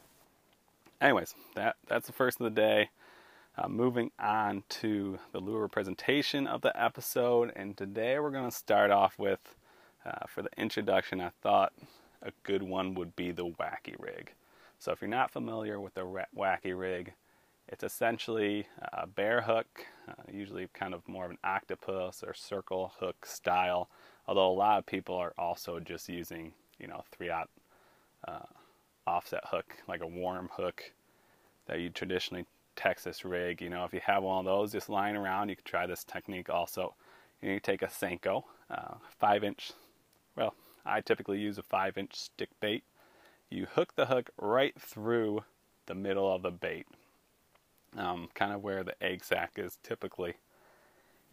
anyways, 1.01 1.35
that 1.55 1.75
that's 1.87 2.07
the 2.07 2.13
first 2.13 2.39
of 2.39 2.45
the 2.45 2.61
day. 2.61 2.89
Uh, 3.55 3.67
moving 3.67 4.09
on 4.17 4.63
to 4.67 5.19
the 5.31 5.39
lure 5.39 5.67
presentation 5.67 6.47
of 6.47 6.61
the 6.61 6.81
episode, 6.81 7.51
and 7.55 7.77
today 7.77 8.17
we're 8.17 8.31
going 8.31 8.49
to 8.49 8.55
start 8.55 8.89
off 8.89 9.19
with, 9.19 9.55
uh, 10.03 10.25
for 10.27 10.41
the 10.41 10.49
introduction, 10.57 11.21
I 11.21 11.29
thought 11.43 11.71
a 12.23 12.31
good 12.41 12.63
one 12.63 12.95
would 12.95 13.15
be 13.15 13.31
the 13.31 13.45
wacky 13.45 13.95
rig. 13.99 14.31
So 14.79 14.91
if 14.91 15.01
you're 15.01 15.09
not 15.09 15.29
familiar 15.29 15.79
with 15.79 15.93
the 15.93 16.25
wacky 16.35 16.77
rig, 16.77 17.13
it's 17.67 17.83
essentially 17.83 18.67
a 18.91 19.07
bare 19.07 19.41
hook, 19.41 19.85
uh, 20.07 20.13
usually 20.31 20.67
kind 20.73 20.93
of 20.93 21.07
more 21.07 21.25
of 21.25 21.31
an 21.31 21.37
octopus 21.43 22.23
or 22.25 22.33
circle 22.33 22.93
hook 22.99 23.25
style. 23.25 23.87
Although 24.27 24.51
a 24.51 24.53
lot 24.53 24.79
of 24.79 24.85
people 24.85 25.15
are 25.15 25.33
also 25.37 25.79
just 25.79 26.09
using, 26.09 26.53
you 26.79 26.87
know, 26.87 27.03
three 27.11 27.29
aught 27.29 27.49
uh, 28.27 28.45
offset 29.05 29.43
hook, 29.45 29.75
like 29.87 30.01
a 30.01 30.07
worm 30.07 30.49
hook 30.53 30.91
that 31.67 31.79
you 31.79 31.89
traditionally 31.89 32.45
Texas 32.75 33.23
rig. 33.25 33.61
You 33.61 33.69
know, 33.69 33.85
if 33.85 33.93
you 33.93 34.01
have 34.05 34.23
one 34.23 34.39
of 34.39 34.45
those 34.45 34.71
just 34.71 34.89
lying 34.89 35.15
around, 35.15 35.49
you 35.49 35.55
can 35.55 35.65
try 35.65 35.85
this 35.85 36.03
technique 36.03 36.49
also. 36.49 36.95
You, 37.41 37.49
know, 37.49 37.53
you 37.55 37.59
take 37.59 37.81
a 37.81 37.87
Senko, 37.87 38.43
uh, 38.69 38.95
five 39.19 39.43
inch. 39.43 39.71
Well, 40.35 40.55
I 40.85 41.01
typically 41.01 41.39
use 41.39 41.57
a 41.57 41.63
five 41.63 41.97
inch 41.97 42.15
stick 42.15 42.49
bait. 42.59 42.83
You 43.49 43.67
hook 43.71 43.95
the 43.95 44.07
hook 44.07 44.31
right 44.37 44.73
through 44.79 45.43
the 45.85 45.95
middle 45.95 46.33
of 46.33 46.41
the 46.41 46.51
bait, 46.51 46.87
um, 47.97 48.29
kind 48.33 48.53
of 48.53 48.63
where 48.63 48.83
the 48.83 49.01
egg 49.03 49.23
sac 49.23 49.53
is 49.57 49.77
typically. 49.83 50.35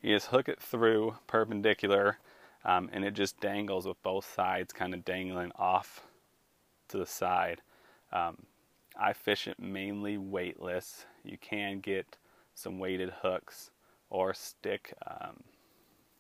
You 0.02 0.16
just 0.16 0.28
hook 0.28 0.48
it 0.48 0.60
through 0.60 1.16
perpendicular, 1.26 2.18
um, 2.64 2.90
and 2.92 3.04
it 3.04 3.14
just 3.14 3.40
dangles 3.40 3.86
with 3.86 4.02
both 4.02 4.32
sides 4.34 4.72
kind 4.72 4.94
of 4.94 5.04
dangling 5.04 5.52
off 5.56 6.06
to 6.88 6.98
the 6.98 7.06
side. 7.06 7.62
Um, 8.12 8.38
I 8.98 9.12
fish 9.12 9.46
it 9.46 9.58
mainly 9.58 10.18
weightless. 10.18 11.06
You 11.24 11.38
can 11.38 11.80
get 11.80 12.16
some 12.54 12.78
weighted 12.78 13.10
hooks 13.22 13.70
or 14.10 14.34
stick, 14.34 14.92
um, 15.06 15.42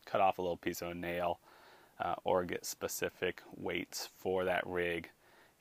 cut 0.06 0.20
off 0.20 0.38
a 0.38 0.42
little 0.42 0.56
piece 0.56 0.80
of 0.80 0.88
a 0.88 0.94
nail, 0.94 1.40
uh, 2.00 2.14
or 2.24 2.44
get 2.44 2.64
specific 2.64 3.42
weights 3.56 4.08
for 4.18 4.44
that 4.44 4.66
rig. 4.66 5.10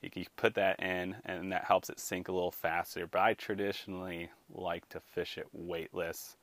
You 0.02 0.10
can 0.10 0.26
put 0.38 0.54
that 0.54 0.82
in, 0.82 1.18
and 1.26 1.52
that 1.52 1.66
helps 1.66 1.90
it 1.90 2.00
sink 2.00 2.30
a 2.30 2.32
little 2.32 2.52
faster. 2.52 3.06
But 3.06 3.22
I 3.22 3.34
traditionally 3.34 4.30
like 4.54 4.88
to 4.90 5.02
fish 5.02 5.38
it 5.38 5.48
weightless. 5.52 6.38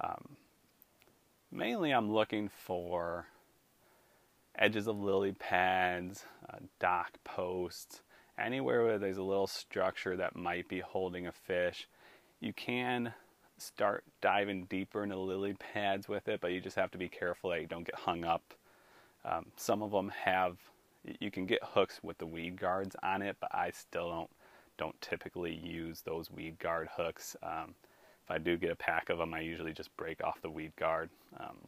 Um, 0.00 0.36
mainly, 1.50 1.90
I'm 1.90 2.12
looking 2.12 2.48
for 2.48 3.26
edges 4.60 4.86
of 4.86 5.00
lily 5.00 5.32
pads, 5.32 6.24
uh, 6.48 6.58
dock 6.78 7.12
posts, 7.24 8.02
anywhere 8.38 8.84
where 8.84 8.98
there's 8.98 9.16
a 9.16 9.22
little 9.22 9.46
structure 9.46 10.16
that 10.16 10.36
might 10.36 10.68
be 10.68 10.80
holding 10.80 11.26
a 11.26 11.32
fish. 11.32 11.88
You 12.40 12.52
can 12.52 13.14
start 13.58 14.04
diving 14.20 14.64
deeper 14.66 15.02
into 15.02 15.18
lily 15.18 15.54
pads 15.54 16.08
with 16.08 16.28
it, 16.28 16.40
but 16.40 16.52
you 16.52 16.60
just 16.60 16.76
have 16.76 16.90
to 16.92 16.98
be 16.98 17.08
careful 17.08 17.50
that 17.50 17.60
you 17.60 17.66
don't 17.66 17.84
get 17.84 17.94
hung 17.94 18.24
up. 18.24 18.54
Um, 19.24 19.46
some 19.56 19.82
of 19.82 19.90
them 19.90 20.10
have, 20.24 20.56
you 21.18 21.30
can 21.30 21.46
get 21.46 21.60
hooks 21.62 22.00
with 22.02 22.18
the 22.18 22.26
weed 22.26 22.58
guards 22.58 22.96
on 23.02 23.22
it, 23.22 23.36
but 23.40 23.54
I 23.54 23.70
still 23.70 24.10
don't 24.10 24.30
don't 24.78 25.00
typically 25.02 25.52
use 25.54 26.00
those 26.00 26.30
weed 26.30 26.58
guard 26.58 26.88
hooks. 26.96 27.36
Um, 27.42 27.74
if 28.24 28.30
I 28.30 28.38
do 28.38 28.56
get 28.56 28.70
a 28.70 28.76
pack 28.76 29.10
of 29.10 29.18
them, 29.18 29.34
I 29.34 29.40
usually 29.40 29.74
just 29.74 29.94
break 29.98 30.24
off 30.24 30.40
the 30.40 30.48
weed 30.48 30.72
guard. 30.76 31.10
Um, 31.38 31.58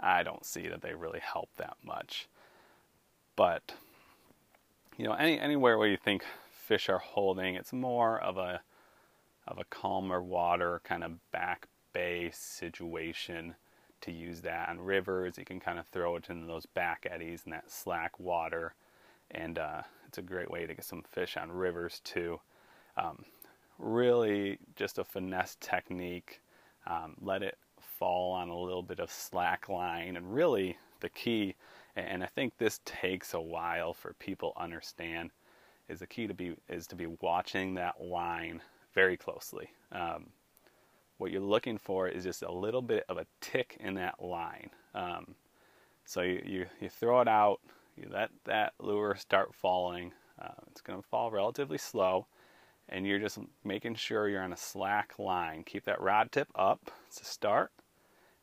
I 0.00 0.22
don't 0.22 0.44
see 0.44 0.68
that 0.68 0.82
they 0.82 0.94
really 0.94 1.20
help 1.20 1.50
that 1.56 1.76
much. 1.84 2.28
But 3.36 3.72
you 4.96 5.04
know, 5.04 5.12
any 5.12 5.38
anywhere 5.38 5.78
where 5.78 5.88
you 5.88 5.96
think 5.96 6.24
fish 6.50 6.88
are 6.88 6.98
holding, 6.98 7.54
it's 7.54 7.72
more 7.72 8.18
of 8.18 8.36
a 8.36 8.60
of 9.46 9.58
a 9.58 9.64
calmer 9.64 10.22
water 10.22 10.80
kind 10.84 11.02
of 11.02 11.30
back 11.32 11.66
bay 11.92 12.30
situation 12.32 13.54
to 14.00 14.12
use 14.12 14.42
that 14.42 14.68
on 14.68 14.80
rivers. 14.80 15.38
You 15.38 15.44
can 15.44 15.60
kind 15.60 15.78
of 15.78 15.86
throw 15.86 16.16
it 16.16 16.28
into 16.28 16.46
those 16.46 16.66
back 16.66 17.06
eddies 17.10 17.42
and 17.44 17.52
that 17.52 17.70
slack 17.70 18.18
water, 18.20 18.74
and 19.30 19.58
uh, 19.58 19.82
it's 20.06 20.18
a 20.18 20.22
great 20.22 20.50
way 20.50 20.66
to 20.66 20.74
get 20.74 20.84
some 20.84 21.02
fish 21.02 21.36
on 21.36 21.50
rivers 21.50 22.00
too. 22.04 22.40
Um, 22.96 23.24
really, 23.78 24.58
just 24.76 24.98
a 24.98 25.04
finesse 25.04 25.56
technique. 25.60 26.40
Um, 26.86 27.16
let 27.20 27.42
it 27.42 27.56
fall 27.98 28.32
on 28.32 28.48
a 28.48 28.58
little 28.58 28.82
bit 28.82 29.00
of 29.00 29.10
slack 29.10 29.68
line, 29.68 30.16
and 30.16 30.34
really 30.34 30.78
the 31.00 31.08
key 31.08 31.54
and 31.98 32.22
I 32.22 32.26
think 32.26 32.56
this 32.56 32.80
takes 32.84 33.34
a 33.34 33.40
while 33.40 33.92
for 33.92 34.12
people 34.14 34.52
understand 34.56 35.30
is 35.88 35.98
the 36.00 36.06
key 36.06 36.26
to 36.26 36.34
be 36.34 36.54
is 36.68 36.86
to 36.88 36.96
be 36.96 37.06
watching 37.20 37.74
that 37.74 38.00
line 38.00 38.62
very 38.94 39.16
closely. 39.16 39.70
Um, 39.90 40.26
what 41.16 41.32
you're 41.32 41.40
looking 41.40 41.78
for 41.78 42.06
is 42.08 42.24
just 42.24 42.42
a 42.42 42.52
little 42.52 42.82
bit 42.82 43.04
of 43.08 43.18
a 43.18 43.26
tick 43.40 43.76
in 43.80 43.94
that 43.94 44.22
line. 44.22 44.70
Um, 44.94 45.34
so 46.04 46.22
you, 46.22 46.42
you, 46.44 46.66
you, 46.80 46.88
throw 46.88 47.20
it 47.20 47.28
out, 47.28 47.60
you 47.96 48.08
let 48.10 48.30
that 48.44 48.74
lure 48.78 49.16
start 49.16 49.54
falling. 49.54 50.12
Uh, 50.40 50.52
it's 50.70 50.80
going 50.80 51.00
to 51.00 51.08
fall 51.08 51.32
relatively 51.32 51.78
slow, 51.78 52.26
and 52.88 53.04
you're 53.04 53.18
just 53.18 53.38
making 53.64 53.96
sure 53.96 54.28
you're 54.28 54.42
on 54.42 54.52
a 54.52 54.56
slack 54.56 55.18
line. 55.18 55.64
Keep 55.64 55.84
that 55.84 56.00
rod 56.00 56.30
tip 56.30 56.48
up 56.54 56.92
to 57.16 57.24
start, 57.24 57.72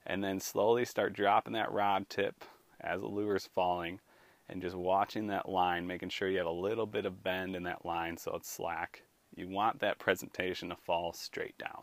and 0.06 0.24
then 0.24 0.40
slowly 0.40 0.86
start 0.86 1.14
dropping 1.14 1.54
that 1.54 1.72
rod 1.72 2.10
tip 2.10 2.44
as 2.80 3.02
the 3.02 3.08
lure 3.08 3.36
is 3.36 3.48
falling 3.48 4.00
and 4.48 4.62
just 4.62 4.76
watching 4.76 5.28
that 5.28 5.50
line, 5.50 5.88
making 5.88 6.10
sure 6.10 6.30
you 6.30 6.38
have 6.38 6.46
a 6.46 6.52
little 6.52 6.86
bit 6.86 7.06
of 7.06 7.24
bend 7.24 7.56
in 7.56 7.64
that 7.64 7.86
line 7.86 8.18
so 8.18 8.36
it's 8.36 8.50
slack. 8.50 9.04
You 9.36 9.48
want 9.48 9.80
that 9.80 10.00
presentation 10.00 10.70
to 10.70 10.76
fall 10.76 11.14
straight 11.14 11.58
down. 11.58 11.82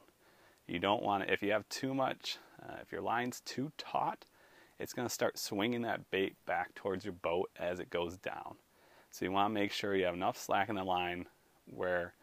You 0.66 0.78
don't 0.78 1.02
want 1.02 1.24
it, 1.24 1.30
if 1.30 1.42
you 1.42 1.50
have 1.52 1.68
too 1.68 1.92
much, 1.92 2.38
uh, 2.62 2.76
if 2.80 2.92
your 2.92 3.02
line's 3.02 3.40
too 3.40 3.72
taut, 3.76 4.24
it's 4.78 4.92
going 4.92 5.06
to 5.06 5.12
start 5.12 5.38
swinging 5.38 5.82
that 5.82 6.10
bait 6.10 6.36
back 6.46 6.74
towards 6.74 7.04
your 7.04 7.14
boat 7.14 7.50
as 7.58 7.80
it 7.80 7.90
goes 7.90 8.16
down. 8.16 8.56
So 9.10 9.24
you 9.24 9.32
want 9.32 9.50
to 9.50 9.60
make 9.60 9.72
sure 9.72 9.94
you 9.94 10.04
have 10.04 10.14
enough 10.14 10.38
slack 10.38 10.68
in 10.68 10.76
the 10.76 10.84
line 10.84 11.26
where 11.66 12.14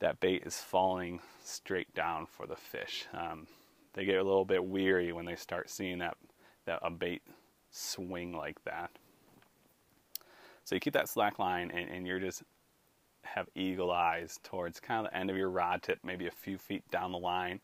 that 0.00 0.18
bait 0.18 0.42
is 0.44 0.56
falling 0.56 1.20
straight 1.44 1.94
down 1.94 2.26
for 2.26 2.46
the 2.46 2.56
fish. 2.56 3.06
Um, 3.12 3.46
they 3.94 4.04
get 4.04 4.16
a 4.16 4.22
little 4.22 4.44
bit 4.44 4.64
weary 4.64 5.12
when 5.12 5.24
they 5.24 5.36
start 5.36 5.70
seeing 5.70 5.98
that, 5.98 6.16
that 6.66 6.80
a 6.82 6.90
bait 6.90 7.22
swing 7.70 8.36
like 8.36 8.62
that. 8.64 8.90
So 10.64 10.74
you 10.74 10.80
keep 10.80 10.94
that 10.94 11.08
slack 11.08 11.38
line 11.38 11.70
and, 11.74 11.90
and 11.90 12.06
you're 12.06 12.20
just 12.20 12.42
have 13.24 13.48
eagle 13.54 13.90
eyes 13.90 14.38
towards 14.42 14.80
kind 14.80 15.04
of 15.06 15.12
the 15.12 15.18
end 15.18 15.30
of 15.30 15.36
your 15.36 15.50
rod 15.50 15.82
tip, 15.82 15.98
maybe 16.04 16.26
a 16.26 16.30
few 16.30 16.58
feet 16.58 16.88
down 16.90 17.12
the 17.12 17.18
line. 17.18 17.60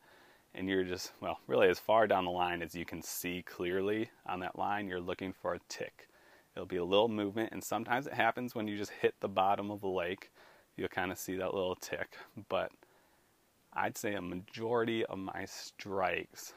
And 0.54 0.68
you're 0.68 0.84
just, 0.84 1.12
well, 1.20 1.38
really 1.46 1.68
as 1.68 1.78
far 1.78 2.06
down 2.06 2.24
the 2.24 2.30
line 2.30 2.62
as 2.62 2.74
you 2.74 2.84
can 2.84 3.02
see 3.02 3.42
clearly 3.42 4.10
on 4.26 4.40
that 4.40 4.58
line, 4.58 4.88
you're 4.88 5.00
looking 5.00 5.32
for 5.32 5.54
a 5.54 5.60
tick. 5.68 6.08
It'll 6.56 6.66
be 6.66 6.78
a 6.78 6.84
little 6.84 7.08
movement, 7.08 7.50
and 7.52 7.62
sometimes 7.62 8.08
it 8.08 8.14
happens 8.14 8.54
when 8.54 8.66
you 8.66 8.76
just 8.76 8.90
hit 8.90 9.14
the 9.20 9.28
bottom 9.28 9.70
of 9.70 9.80
the 9.80 9.88
lake. 9.88 10.32
You'll 10.76 10.88
kind 10.88 11.12
of 11.12 11.18
see 11.18 11.36
that 11.36 11.54
little 11.54 11.76
tick. 11.76 12.16
But 12.48 12.72
I'd 13.72 13.96
say 13.96 14.14
a 14.14 14.22
majority 14.22 15.04
of 15.04 15.18
my 15.18 15.44
strikes 15.44 16.54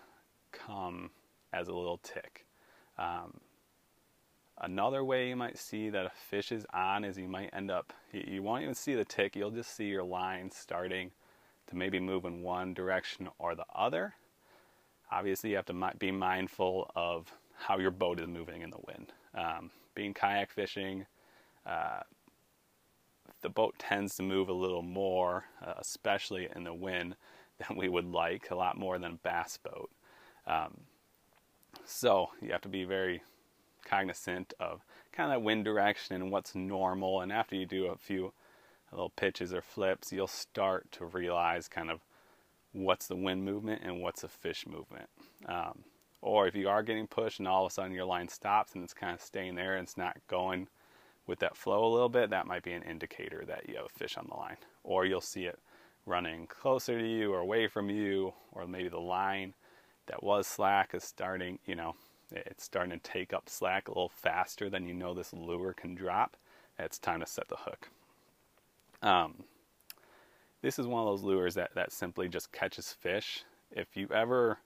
come 0.51 1.11
as 1.53 1.67
a 1.67 1.73
little 1.73 1.97
tick. 1.97 2.45
Um, 2.97 3.39
another 4.59 5.03
way 5.03 5.29
you 5.29 5.35
might 5.35 5.57
see 5.57 5.89
that 5.89 6.05
a 6.05 6.11
fish 6.29 6.51
is 6.51 6.65
on 6.73 7.03
is 7.03 7.17
you 7.17 7.27
might 7.27 7.49
end 7.53 7.71
up, 7.71 7.93
you, 8.11 8.23
you 8.27 8.43
won't 8.43 8.63
even 8.63 8.75
see 8.75 8.95
the 8.95 9.05
tick, 9.05 9.35
you'll 9.35 9.51
just 9.51 9.75
see 9.75 9.85
your 9.85 10.03
line 10.03 10.49
starting 10.51 11.11
to 11.67 11.75
maybe 11.75 11.99
move 11.99 12.25
in 12.25 12.41
one 12.41 12.73
direction 12.73 13.29
or 13.39 13.55
the 13.55 13.65
other. 13.75 14.13
Obviously, 15.11 15.51
you 15.51 15.55
have 15.57 15.65
to 15.65 15.91
be 15.99 16.11
mindful 16.11 16.89
of 16.95 17.31
how 17.57 17.77
your 17.77 17.91
boat 17.91 18.19
is 18.19 18.27
moving 18.27 18.61
in 18.61 18.69
the 18.69 18.79
wind. 18.87 19.11
Um, 19.35 19.69
being 19.93 20.13
kayak 20.13 20.51
fishing, 20.51 21.05
uh, 21.65 22.01
the 23.41 23.49
boat 23.49 23.75
tends 23.77 24.15
to 24.15 24.23
move 24.23 24.49
a 24.49 24.53
little 24.53 24.81
more, 24.81 25.45
uh, 25.65 25.73
especially 25.77 26.47
in 26.55 26.63
the 26.63 26.73
wind, 26.73 27.15
than 27.57 27.77
we 27.77 27.89
would 27.89 28.05
like, 28.05 28.49
a 28.49 28.55
lot 28.55 28.77
more 28.77 28.97
than 28.97 29.11
a 29.11 29.15
bass 29.15 29.57
boat. 29.57 29.89
Um, 30.47 30.81
so 31.85 32.29
you 32.41 32.51
have 32.51 32.61
to 32.61 32.69
be 32.69 32.83
very 32.83 33.21
cognizant 33.85 34.53
of 34.59 34.81
kind 35.11 35.31
of 35.31 35.41
wind 35.41 35.65
direction 35.65 36.15
and 36.15 36.31
what's 36.31 36.55
normal. 36.55 37.21
And 37.21 37.31
after 37.31 37.55
you 37.55 37.65
do 37.65 37.87
a 37.87 37.97
few 37.97 38.33
little 38.91 39.09
pitches 39.09 39.53
or 39.53 39.61
flips, 39.61 40.11
you'll 40.11 40.27
start 40.27 40.91
to 40.93 41.05
realize 41.05 41.67
kind 41.67 41.91
of 41.91 42.01
what's 42.73 43.07
the 43.07 43.15
wind 43.15 43.43
movement 43.43 43.81
and 43.83 44.01
what's 44.01 44.21
the 44.21 44.27
fish 44.27 44.65
movement. 44.65 45.09
Um, 45.47 45.83
or 46.21 46.47
if 46.47 46.55
you 46.55 46.69
are 46.69 46.83
getting 46.83 47.07
pushed 47.07 47.39
and 47.39 47.47
all 47.47 47.65
of 47.65 47.71
a 47.71 47.73
sudden 47.73 47.93
your 47.93 48.05
line 48.05 48.27
stops 48.27 48.75
and 48.75 48.83
it's 48.83 48.93
kind 48.93 49.13
of 49.13 49.21
staying 49.21 49.55
there 49.55 49.75
and 49.75 49.87
it's 49.87 49.97
not 49.97 50.17
going 50.27 50.67
with 51.31 51.39
that 51.39 51.55
flow 51.55 51.85
a 51.85 51.93
little 51.93 52.09
bit, 52.09 52.29
that 52.29 52.45
might 52.45 52.61
be 52.61 52.73
an 52.73 52.83
indicator 52.83 53.45
that 53.47 53.67
you 53.67 53.77
have 53.77 53.85
a 53.85 53.97
fish 53.97 54.17
on 54.17 54.27
the 54.29 54.35
line. 54.35 54.57
Or 54.83 55.05
you'll 55.05 55.21
see 55.21 55.45
it 55.45 55.57
running 56.05 56.45
closer 56.47 56.99
to 56.99 57.07
you 57.07 57.33
or 57.33 57.39
away 57.39 57.67
from 57.67 57.89
you, 57.89 58.33
or 58.51 58.67
maybe 58.67 58.89
the 58.89 58.99
line 58.99 59.53
that 60.07 60.21
was 60.21 60.45
slack 60.45 60.93
is 60.93 61.05
starting, 61.05 61.57
you 61.65 61.73
know, 61.73 61.95
it's 62.31 62.65
starting 62.65 62.91
to 62.91 63.09
take 63.11 63.31
up 63.31 63.47
slack 63.47 63.87
a 63.87 63.91
little 63.91 64.09
faster 64.09 64.69
than 64.69 64.85
you 64.85 64.93
know 64.93 65.13
this 65.13 65.31
lure 65.31 65.73
can 65.73 65.95
drop, 65.95 66.35
it's 66.77 66.99
time 66.99 67.21
to 67.21 67.25
set 67.25 67.47
the 67.47 67.55
hook. 67.55 67.87
Um, 69.01 69.45
this 70.61 70.77
is 70.77 70.85
one 70.85 71.01
of 71.01 71.07
those 71.07 71.23
lures 71.23 71.55
that, 71.55 71.71
that 71.75 71.93
simply 71.93 72.27
just 72.27 72.51
catches 72.51 72.91
fish. 72.91 73.45
If 73.71 73.95
you 73.95 74.09
ever 74.13 74.57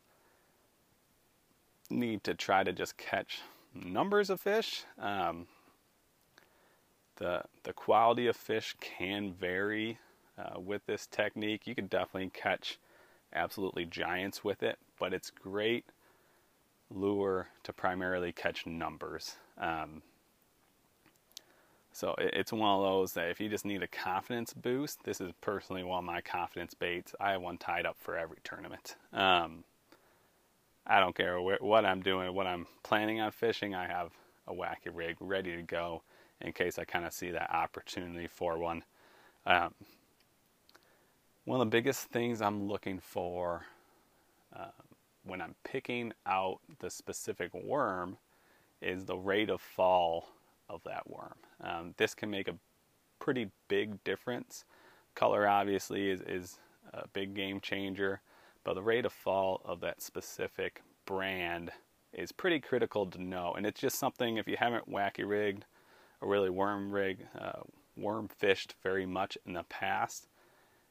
need 1.91 2.23
to 2.23 2.33
try 2.33 2.63
to 2.63 2.73
just 2.73 2.97
catch 2.97 3.41
numbers 3.75 4.31
of 4.31 4.41
fish, 4.41 4.83
um, 4.97 5.45
the 7.17 7.43
the 7.63 7.73
quality 7.73 8.27
of 8.27 8.35
fish 8.35 8.75
can 8.79 9.33
vary 9.33 9.99
uh, 10.37 10.59
with 10.59 10.85
this 10.85 11.07
technique. 11.07 11.67
You 11.67 11.75
can 11.75 11.87
definitely 11.87 12.31
catch 12.33 12.77
absolutely 13.33 13.85
giants 13.85 14.43
with 14.43 14.63
it, 14.63 14.77
but 14.99 15.13
it's 15.13 15.29
great 15.29 15.85
lure 16.89 17.47
to 17.63 17.73
primarily 17.73 18.31
catch 18.31 18.65
numbers. 18.65 19.35
Um, 19.57 20.01
so 21.91 22.13
it's 22.17 22.51
one 22.51 22.75
of 22.77 22.81
those 22.81 23.13
that 23.13 23.29
if 23.29 23.39
you 23.39 23.47
just 23.47 23.63
need 23.63 23.81
a 23.81 23.87
confidence 23.87 24.53
boost, 24.53 25.03
this 25.05 25.21
is 25.21 25.31
personally 25.39 25.83
one 25.83 25.99
of 25.99 26.03
my 26.03 26.19
confidence 26.19 26.73
baits. 26.73 27.15
I 27.21 27.31
have 27.31 27.41
one 27.41 27.57
tied 27.57 27.85
up 27.85 27.95
for 27.97 28.17
every 28.17 28.39
tournament. 28.43 28.97
Um, 29.13 29.63
I 30.85 30.99
don't 30.99 31.15
care 31.15 31.39
what 31.39 31.85
I'm 31.85 32.01
doing, 32.01 32.33
what 32.33 32.47
I'm 32.47 32.67
planning 32.83 33.21
on 33.21 33.31
fishing. 33.31 33.73
I 33.73 33.87
have 33.87 34.11
a 34.45 34.53
wacky 34.53 34.91
rig 34.93 35.15
ready 35.21 35.55
to 35.55 35.61
go 35.61 36.03
in 36.41 36.53
case 36.53 36.77
I 36.77 36.85
kind 36.85 37.05
of 37.05 37.13
see 37.13 37.31
that 37.31 37.51
opportunity 37.51 38.27
for 38.27 38.57
one. 38.57 38.83
Um, 39.45 39.73
one 41.45 41.61
of 41.61 41.67
the 41.67 41.71
biggest 41.71 42.07
things 42.07 42.41
I'm 42.41 42.67
looking 42.67 42.99
for 42.99 43.65
uh, 44.55 44.71
when 45.23 45.41
I'm 45.41 45.55
picking 45.63 46.13
out 46.25 46.59
the 46.79 46.89
specific 46.89 47.53
worm 47.53 48.17
is 48.81 49.05
the 49.05 49.17
rate 49.17 49.49
of 49.49 49.61
fall 49.61 50.29
of 50.69 50.81
that 50.83 51.09
worm. 51.09 51.35
Um, 51.61 51.93
this 51.97 52.13
can 52.13 52.29
make 52.29 52.47
a 52.47 52.55
pretty 53.19 53.49
big 53.67 54.03
difference. 54.03 54.65
Color 55.13 55.47
obviously 55.47 56.09
is, 56.09 56.21
is 56.21 56.59
a 56.93 57.07
big 57.09 57.33
game 57.33 57.59
changer, 57.59 58.21
but 58.63 58.73
the 58.73 58.81
rate 58.81 59.05
of 59.05 59.13
fall 59.13 59.61
of 59.63 59.79
that 59.81 60.01
specific 60.01 60.81
brand 61.05 61.71
is 62.13 62.31
pretty 62.31 62.59
critical 62.59 63.05
to 63.05 63.21
know. 63.21 63.53
And 63.55 63.65
it's 63.65 63.79
just 63.79 63.99
something 63.99 64.37
if 64.37 64.47
you 64.47 64.57
haven't 64.57 64.89
wacky 64.89 65.27
rigged 65.27 65.65
really 66.25 66.49
worm 66.49 66.91
rig, 66.91 67.25
uh, 67.39 67.61
worm 67.97 68.27
fished 68.27 68.75
very 68.83 69.05
much 69.05 69.37
in 69.45 69.53
the 69.53 69.63
past, 69.63 70.27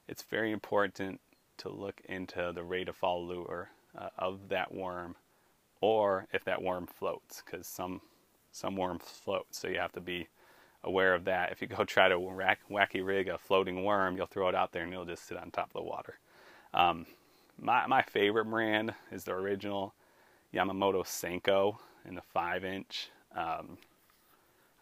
it's 0.09 0.23
very 0.23 0.53
important 0.53 1.21
to 1.59 1.69
look 1.69 2.01
into 2.09 2.53
the 2.55 2.63
rate 2.63 2.89
of 2.89 2.97
fall 2.97 3.27
lure 3.27 3.71
uh, 3.97 4.09
of 4.19 4.49
that 4.49 4.75
worm 4.75 5.17
or 5.81 6.27
if 6.33 6.45
that 6.45 6.63
worm 6.63 6.87
floats 6.87 7.43
because 7.45 7.67
some 7.67 8.01
some 8.51 8.77
worms 8.77 9.03
float. 9.03 9.47
So 9.51 9.67
you 9.67 9.79
have 9.79 9.93
to 9.93 10.01
be 10.01 10.29
aware 10.85 11.15
of 11.15 11.25
that. 11.25 11.51
If 11.51 11.61
you 11.61 11.67
go 11.67 11.85
try 11.85 12.09
to 12.09 12.31
rack, 12.31 12.61
wacky 12.71 13.05
rig 13.05 13.29
a 13.29 13.39
floating 13.39 13.85
worm 13.85 14.17
you'll 14.17 14.27
throw 14.27 14.49
it 14.49 14.55
out 14.55 14.73
there 14.73 14.85
and 14.85 14.93
it'll 14.93 15.05
just 15.05 15.27
sit 15.27 15.37
on 15.37 15.51
top 15.51 15.71
of 15.75 15.83
the 15.83 15.83
water. 15.83 16.19
Um, 16.73 17.07
my, 17.61 17.87
my 17.87 18.03
favorite 18.03 18.47
brand 18.47 18.95
is 19.13 19.25
the 19.25 19.33
original 19.33 19.95
Yamamoto 20.53 21.05
Senko 21.05 21.79
in 22.07 22.15
the 22.15 22.23
5 22.23 22.65
inch. 22.65 23.11
Um, 23.35 23.79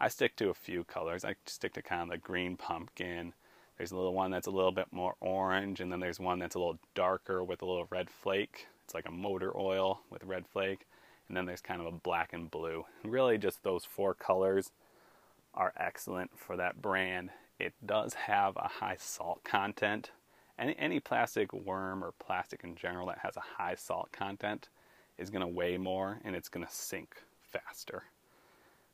I 0.02 0.08
stick 0.08 0.36
to 0.36 0.50
a 0.50 0.54
few 0.54 0.84
colors 0.84 1.24
I 1.24 1.36
stick 1.46 1.72
to 1.74 1.82
kind 1.82 2.02
of 2.02 2.10
the 2.10 2.18
green 2.18 2.56
pumpkin 2.58 3.32
there's 3.82 3.90
a 3.90 3.96
little 3.96 4.14
one 4.14 4.30
that's 4.30 4.46
a 4.46 4.52
little 4.52 4.70
bit 4.70 4.86
more 4.92 5.16
orange, 5.20 5.80
and 5.80 5.90
then 5.90 5.98
there's 5.98 6.20
one 6.20 6.38
that's 6.38 6.54
a 6.54 6.58
little 6.58 6.78
darker 6.94 7.42
with 7.42 7.62
a 7.62 7.66
little 7.66 7.88
red 7.90 8.10
flake. 8.10 8.68
It's 8.84 8.94
like 8.94 9.08
a 9.08 9.12
motor 9.12 9.56
oil 9.56 10.02
with 10.10 10.22
red 10.22 10.46
flake. 10.46 10.86
And 11.26 11.36
then 11.36 11.46
there's 11.46 11.60
kind 11.60 11.80
of 11.80 11.86
a 11.86 11.90
black 11.90 12.32
and 12.32 12.50
blue. 12.50 12.84
Really, 13.02 13.38
just 13.38 13.62
those 13.62 13.84
four 13.84 14.14
colors 14.14 14.70
are 15.54 15.72
excellent 15.76 16.38
for 16.38 16.56
that 16.56 16.82
brand. 16.82 17.30
It 17.58 17.72
does 17.84 18.14
have 18.14 18.56
a 18.56 18.68
high 18.68 18.98
salt 18.98 19.42
content. 19.42 20.10
Any, 20.58 20.78
any 20.78 21.00
plastic 21.00 21.52
worm 21.52 22.04
or 22.04 22.12
plastic 22.18 22.62
in 22.62 22.76
general 22.76 23.06
that 23.08 23.18
has 23.18 23.36
a 23.36 23.62
high 23.62 23.74
salt 23.74 24.12
content 24.12 24.68
is 25.18 25.30
going 25.30 25.40
to 25.40 25.48
weigh 25.48 25.78
more 25.78 26.20
and 26.24 26.36
it's 26.36 26.48
going 26.48 26.64
to 26.64 26.72
sink 26.72 27.16
faster. 27.50 28.04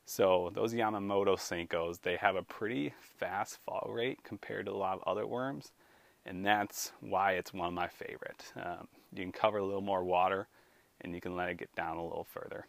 So 0.09 0.49
those 0.55 0.73
Yamamoto 0.73 1.37
Senkos, 1.37 2.01
they 2.01 2.15
have 2.15 2.35
a 2.35 2.41
pretty 2.41 2.95
fast 2.99 3.59
fall 3.63 3.91
rate 3.93 4.17
compared 4.23 4.65
to 4.65 4.71
a 4.71 4.73
lot 4.73 4.95
of 4.95 5.03
other 5.07 5.27
worms, 5.27 5.71
and 6.25 6.43
that's 6.43 6.93
why 6.99 7.33
it's 7.33 7.53
one 7.53 7.67
of 7.67 7.75
my 7.75 7.87
favorite. 7.87 8.51
Um, 8.55 8.87
you 9.13 9.21
can 9.21 9.31
cover 9.31 9.59
a 9.59 9.63
little 9.63 9.83
more 9.83 10.03
water, 10.03 10.47
and 11.01 11.13
you 11.13 11.21
can 11.21 11.35
let 11.35 11.49
it 11.49 11.57
get 11.57 11.75
down 11.75 11.97
a 11.97 12.03
little 12.03 12.23
further. 12.23 12.65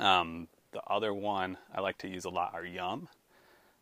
Um, 0.00 0.48
the 0.72 0.82
other 0.88 1.14
one 1.14 1.56
I 1.72 1.82
like 1.82 1.98
to 1.98 2.08
use 2.08 2.24
a 2.24 2.30
lot 2.30 2.50
are 2.52 2.64
Yum. 2.64 3.06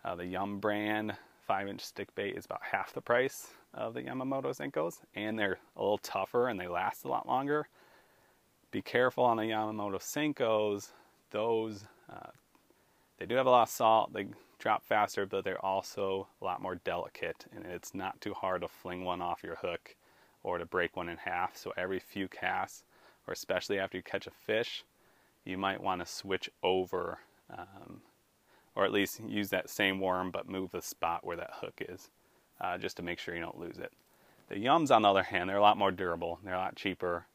Uh, 0.04 0.16
the 0.16 0.26
Yum 0.26 0.60
brand 0.60 1.16
5-inch 1.48 1.80
stick 1.80 2.14
bait 2.14 2.36
is 2.36 2.44
about 2.44 2.60
half 2.70 2.92
the 2.92 3.00
price 3.00 3.48
of 3.72 3.94
the 3.94 4.02
Yamamoto 4.02 4.54
Senkos, 4.54 5.00
and 5.14 5.38
they're 5.38 5.58
a 5.74 5.80
little 5.80 5.96
tougher 5.96 6.48
and 6.48 6.60
they 6.60 6.68
last 6.68 7.06
a 7.06 7.08
lot 7.08 7.26
longer. 7.26 7.66
Be 8.70 8.82
careful 8.82 9.24
on 9.24 9.38
the 9.38 9.44
Yamamoto 9.44 9.98
Senkos; 9.98 10.90
those 11.30 11.86
uh, 12.12 12.28
they 13.18 13.26
do 13.26 13.34
have 13.34 13.46
a 13.46 13.50
lot 13.50 13.62
of 13.62 13.68
salt. 13.68 14.12
They 14.12 14.26
drop 14.58 14.84
faster, 14.84 15.26
but 15.26 15.44
they're 15.44 15.64
also 15.64 16.28
a 16.40 16.44
lot 16.44 16.62
more 16.62 16.76
delicate, 16.76 17.46
and 17.54 17.64
it's 17.66 17.94
not 17.94 18.20
too 18.20 18.34
hard 18.34 18.62
to 18.62 18.68
fling 18.68 19.04
one 19.04 19.22
off 19.22 19.42
your 19.42 19.56
hook 19.56 19.94
or 20.42 20.58
to 20.58 20.66
break 20.66 20.96
one 20.96 21.08
in 21.08 21.16
half. 21.16 21.56
So 21.56 21.72
every 21.76 21.98
few 21.98 22.28
casts, 22.28 22.84
or 23.26 23.32
especially 23.32 23.78
after 23.78 23.96
you 23.96 24.02
catch 24.02 24.26
a 24.26 24.30
fish, 24.30 24.84
you 25.44 25.58
might 25.58 25.82
want 25.82 26.00
to 26.00 26.06
switch 26.06 26.50
over, 26.62 27.18
um, 27.56 28.02
or 28.74 28.84
at 28.84 28.92
least 28.92 29.20
use 29.26 29.50
that 29.50 29.70
same 29.70 30.00
worm, 30.00 30.30
but 30.30 30.48
move 30.48 30.70
the 30.70 30.82
spot 30.82 31.24
where 31.24 31.36
that 31.36 31.50
hook 31.54 31.82
is, 31.88 32.10
uh, 32.60 32.78
just 32.78 32.96
to 32.96 33.02
make 33.02 33.18
sure 33.18 33.34
you 33.34 33.40
don't 33.40 33.58
lose 33.58 33.78
it. 33.78 33.92
The 34.48 34.56
yums, 34.56 34.94
on 34.94 35.02
the 35.02 35.10
other 35.10 35.22
hand, 35.22 35.48
they're 35.48 35.56
a 35.56 35.62
lot 35.62 35.76
more 35.76 35.90
durable. 35.90 36.38
They're 36.44 36.54
a 36.54 36.58
lot 36.58 36.76
cheaper. 36.76 37.26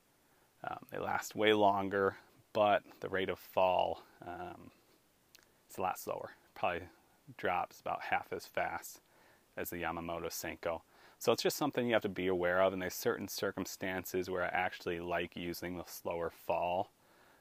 Um, 0.64 0.80
they 0.92 0.98
last 0.98 1.36
way 1.36 1.54
longer, 1.54 2.16
but 2.54 2.84
the 3.02 3.10
rate 3.10 3.30
of 3.30 3.38
fall 3.38 4.04
um, 4.26 4.72
it's 5.74 5.80
a 5.80 5.82
lot 5.82 5.98
slower. 5.98 6.36
Probably 6.54 6.84
drops 7.36 7.80
about 7.80 8.04
half 8.04 8.32
as 8.32 8.46
fast 8.46 9.02
as 9.58 9.72
the 9.72 9.78
Yamamoto 9.78 10.28
Senko. 10.28 10.82
So 11.18 11.32
it's 11.32 11.42
just 11.42 11.58
something 11.58 11.88
you 11.88 11.94
have 11.94 12.04
to 12.04 12.10
be 12.10 12.28
aware 12.28 12.62
of, 12.62 12.74
and 12.74 12.82
there's 12.82 12.94
certain 12.94 13.28
circumstances 13.28 14.30
where 14.30 14.44
I 14.44 14.50
actually 14.50 15.00
like 15.00 15.36
using 15.36 15.76
the 15.76 15.86
slower 15.88 16.30
fall. 16.30 16.92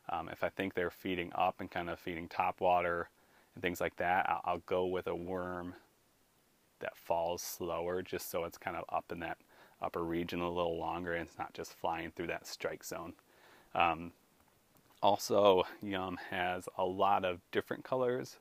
Um, 0.08 0.30
if 0.30 0.42
I 0.42 0.48
think 0.48 0.72
they're 0.72 0.90
feeding 0.90 1.30
up 1.34 1.60
and 1.60 1.70
kind 1.70 1.90
of 1.90 1.98
feeding 1.98 2.26
top 2.26 2.62
water 2.62 3.10
and 3.54 3.60
things 3.60 3.82
like 3.82 3.96
that, 3.96 4.24
I'll, 4.30 4.40
I'll, 4.46 4.62
go 4.64 4.86
with 4.86 5.08
a 5.08 5.14
worm 5.14 5.74
that 6.80 6.96
falls 6.96 7.42
slower 7.42 8.00
just 8.00 8.30
so 8.30 8.44
it's 8.44 8.56
kind 8.56 8.78
of 8.78 8.84
up 8.88 9.12
in 9.12 9.20
that 9.20 9.36
upper 9.82 10.02
region 10.02 10.40
a 10.40 10.48
little 10.48 10.78
longer 10.78 11.12
and 11.12 11.28
it's 11.28 11.38
not 11.38 11.52
just 11.52 11.74
flying 11.74 12.10
through 12.10 12.28
that 12.28 12.46
strike 12.46 12.82
zone. 12.82 13.12
Um, 13.74 14.12
also, 15.02 15.64
Yum 15.82 16.18
has 16.30 16.68
a 16.78 16.84
lot 16.84 17.24
of 17.24 17.40
different 17.50 17.84
colors, 17.84 18.38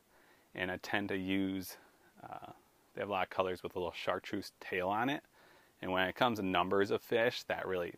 and 0.53 0.71
I 0.71 0.77
tend 0.77 1.09
to 1.09 1.17
use, 1.17 1.77
uh, 2.23 2.51
they 2.93 3.01
have 3.01 3.09
a 3.09 3.11
lot 3.11 3.23
of 3.23 3.29
colors 3.29 3.63
with 3.63 3.75
a 3.75 3.79
little 3.79 3.93
chartreuse 3.93 4.51
tail 4.59 4.89
on 4.89 5.09
it. 5.09 5.23
And 5.81 5.91
when 5.91 6.07
it 6.07 6.15
comes 6.15 6.37
to 6.37 6.45
numbers 6.45 6.91
of 6.91 7.01
fish, 7.01 7.43
that 7.43 7.67
really, 7.67 7.95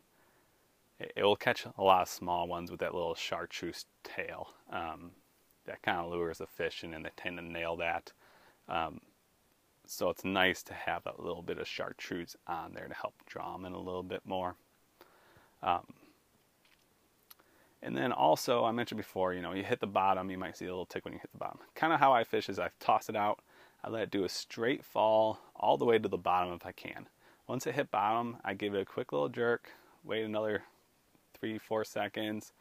it, 1.00 1.12
it 1.18 1.24
will 1.24 1.36
catch 1.36 1.66
a 1.78 1.84
lot 1.84 2.04
of 2.04 2.08
small 2.10 2.48
ones 2.48 2.72
with 2.72 2.80
that 2.80 2.94
little 2.94 3.16
chartreuse 3.16 3.86
tail. 4.04 4.50
Um, 4.72 5.12
that 5.66 5.82
kind 5.82 6.00
of 6.00 6.12
lures 6.12 6.38
the 6.38 6.48
fish 6.48 6.84
in, 6.84 6.94
and 6.94 7.06
they 7.06 7.10
tend 7.18 7.38
to 7.38 7.44
nail 7.44 7.76
that. 7.78 8.12
Um, 8.70 9.02
so 9.86 10.10
it's 10.10 10.24
nice 10.24 10.64
to 10.64 10.74
have 10.74 11.06
a 11.06 11.22
little 11.22 11.42
bit 11.42 11.58
of 11.58 11.68
chartreuse 11.68 12.38
on 12.48 12.74
there 12.74 12.88
to 12.88 12.94
help 12.94 13.16
draw 13.26 13.54
them 13.54 13.66
in 13.66 13.74
a 13.74 13.80
little 13.80 14.04
bit 14.04 14.22
more. 14.26 14.56
Um, 15.62 15.86
and 17.84 17.98
then 17.98 18.14
also, 18.14 18.64
I 18.64 18.72
mentioned 18.72 18.98
before, 18.98 19.34
you 19.34 19.42
know, 19.42 19.54
you 19.54 19.64
hit 19.64 19.82
the 19.82 19.88
bottom, 19.88 20.32
you 20.32 20.38
might 20.38 20.56
see 20.56 20.66
a 20.66 20.70
little 20.70 20.86
tick 20.86 21.04
when 21.04 21.14
you 21.14 21.20
hit 21.20 21.32
the 21.34 21.38
bottom. 21.38 21.60
Kind 21.76 21.92
of 21.92 22.00
how 22.00 22.14
I 22.14 22.24
fish 22.24 22.48
is 22.48 22.58
I 22.58 22.70
toss 22.80 23.10
it 23.10 23.16
out, 23.16 23.42
I 23.84 23.90
let 23.90 24.04
it 24.04 24.12
do 24.12 24.24
a 24.24 24.30
straight 24.30 24.86
fall 24.86 25.40
all 25.56 25.78
the 25.78 25.86
way 25.86 26.00
to 26.00 26.08
the 26.08 26.18
bottom 26.18 26.54
if 26.54 26.66
I 26.66 26.72
can. 26.72 27.10
Once 27.46 27.68
it 27.68 27.76
hit 27.76 27.92
bottom, 27.92 28.38
I 28.44 28.54
give 28.54 28.74
it 28.74 28.82
a 28.82 28.86
quick 28.86 29.12
little 29.12 29.28
jerk, 29.28 29.70
wait 30.04 30.24
another 30.24 30.64
three, 31.34 31.58
four 31.58 31.84
seconds, 31.84 32.54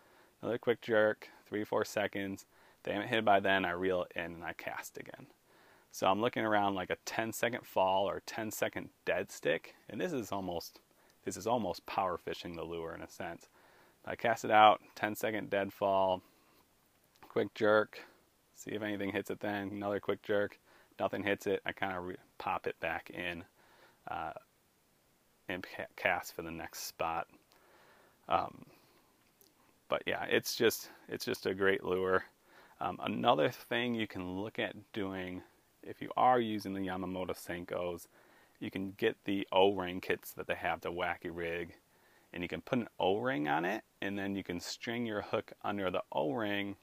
another 0.43 0.59
quick 0.59 0.81
jerk, 0.81 1.29
three, 1.47 1.63
four 1.63 1.85
seconds. 1.85 2.45
They 2.83 2.93
haven't 2.93 3.09
hit 3.09 3.21
it 3.21 3.25
by 3.25 3.39
then, 3.39 3.65
I 3.65 3.71
reel 3.71 4.03
it 4.03 4.13
in 4.17 4.35
and 4.35 4.45
I 4.45 4.55
cast 4.55 4.99
again. 4.99 5.29
So 5.93 6.09
I'm 6.09 6.21
looking 6.21 6.45
around 6.45 6.75
like 6.75 6.91
a 6.91 6.97
10 7.05 7.33
second 7.33 7.65
fall 7.65 8.09
or 8.09 8.23
10 8.27 8.51
second 8.51 8.89
dead 9.05 9.31
stick, 9.31 9.77
and 9.89 10.01
this 10.01 10.13
is 10.13 10.33
almost 10.33 10.81
this 11.25 11.37
is 11.37 11.47
almost 11.47 11.87
power 11.87 12.19
fishing 12.19 12.57
the 12.57 12.65
lure 12.65 12.93
in 12.93 13.03
a 13.03 13.09
sense. 13.09 13.49
I 14.05 14.17
cast 14.17 14.45
it 14.45 14.51
out, 14.51 14.81
10 14.97 15.15
second 15.15 15.51
dead 15.51 15.73
fall, 15.73 16.23
quick 17.29 17.55
jerk, 17.55 17.99
see 18.55 18.73
if 18.73 18.83
anything 18.83 19.13
hits 19.13 19.31
it 19.31 19.41
then, 19.41 19.69
another 19.71 20.01
quick 20.01 20.23
jerk, 20.23 20.59
nothing 20.99 21.23
hits 21.23 21.47
it, 21.47 21.61
I 21.65 21.73
kind 21.73 21.97
of 21.97 22.05
re- 22.05 22.17
pop 22.39 22.67
it 22.67 22.79
back 22.81 23.11
in 23.11 23.45
uh, 24.11 24.33
and 25.49 25.65
ca- 25.77 25.87
cast 25.97 26.35
for 26.35 26.43
the 26.43 26.51
next 26.51 26.87
spot. 26.87 27.29
Um, 28.29 28.65
but 29.89 30.03
yeah, 30.07 30.25
it's 30.25 30.57
just 30.57 30.89
it's 31.09 31.25
just 31.25 31.47
a 31.47 31.55
great 31.55 31.85
lure. 31.85 32.25
Um, 32.81 32.99
another 33.03 33.51
thing 33.51 33.95
you 33.95 34.07
can 34.07 34.41
look 34.41 34.59
at 34.59 34.75
doing 34.93 35.43
if 35.83 36.01
you 36.01 36.11
are 36.17 36.41
using 36.41 36.75
the 36.75 36.81
Yamamoto 36.81 37.33
Senkos, 37.37 38.07
you 38.61 38.71
can 38.71 38.93
get 38.97 39.17
the 39.25 39.47
O-ring 39.53 40.01
kits 40.01 40.33
that 40.33 40.47
they 40.47 40.55
have, 40.55 40.81
the 40.81 40.93
Wacky 40.93 41.31
Rig, 41.31 41.75
and 42.33 42.43
you 42.43 42.49
can 42.49 42.61
put 42.61 42.79
an 42.79 42.89
O-ring 42.99 43.49
on 43.49 43.65
it, 43.65 43.83
and 44.03 44.19
then 44.19 44.35
you 44.35 44.43
can 44.43 44.61
string 44.61 45.07
your 45.07 45.23
hook 45.23 45.53
under 45.63 45.91
the 45.91 46.03
O-ring 46.11 46.77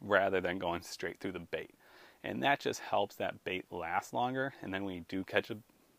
rather 0.00 0.40
than 0.40 0.58
going 0.58 0.82
straight 0.82 1.18
through 1.18 1.32
the 1.32 1.40
bait. 1.40 1.74
And 2.22 2.42
that 2.42 2.60
just 2.60 2.80
helps 2.80 3.16
that 3.16 3.42
bait 3.44 3.64
last 3.70 4.14
longer. 4.14 4.54
And 4.62 4.72
then 4.72 4.84
when 4.84 4.94
you 4.94 5.04
do 5.08 5.24
catch 5.24 5.50
a 5.50 5.56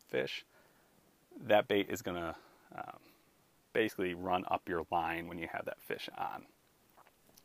fish, 0.09 0.45
that 1.45 1.67
bait 1.67 1.87
is 1.89 2.01
going 2.01 2.17
to 2.17 2.35
um, 2.75 2.97
basically 3.73 4.13
run 4.13 4.45
up 4.49 4.67
your 4.67 4.85
line 4.89 5.27
when 5.27 5.37
you 5.37 5.47
have 5.51 5.65
that 5.65 5.81
fish 5.81 6.09
on. 6.17 6.43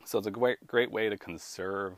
So 0.05 0.17
it's 0.17 0.27
a 0.27 0.31
great, 0.31 0.65
great 0.65 0.91
way 0.91 1.09
to 1.09 1.17
conserve 1.17 1.93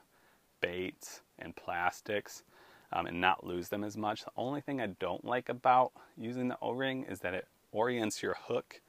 baits 0.59 1.21
and 1.39 1.55
plastics 1.55 2.43
um, 2.91 3.05
and 3.05 3.21
not 3.21 3.45
lose 3.45 3.69
them 3.69 3.83
as 3.83 3.95
much. 3.95 4.25
The 4.25 4.31
only 4.35 4.59
thing 4.59 4.81
I 4.81 4.87
don't 4.87 5.23
like 5.23 5.49
about 5.49 5.91
using 6.17 6.47
the 6.47 6.57
O-ring 6.61 7.05
is 7.07 7.19
that 7.19 7.33
it 7.33 7.47
orients 7.71 8.23
your 8.23 8.35
hook 8.47 8.81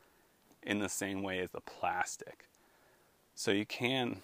in 0.64 0.78
the 0.78 0.88
same 0.88 1.22
way 1.22 1.40
as 1.40 1.50
the 1.50 1.60
plastic. 1.60 2.48
So 3.34 3.50
you 3.50 3.66
can, 3.66 4.22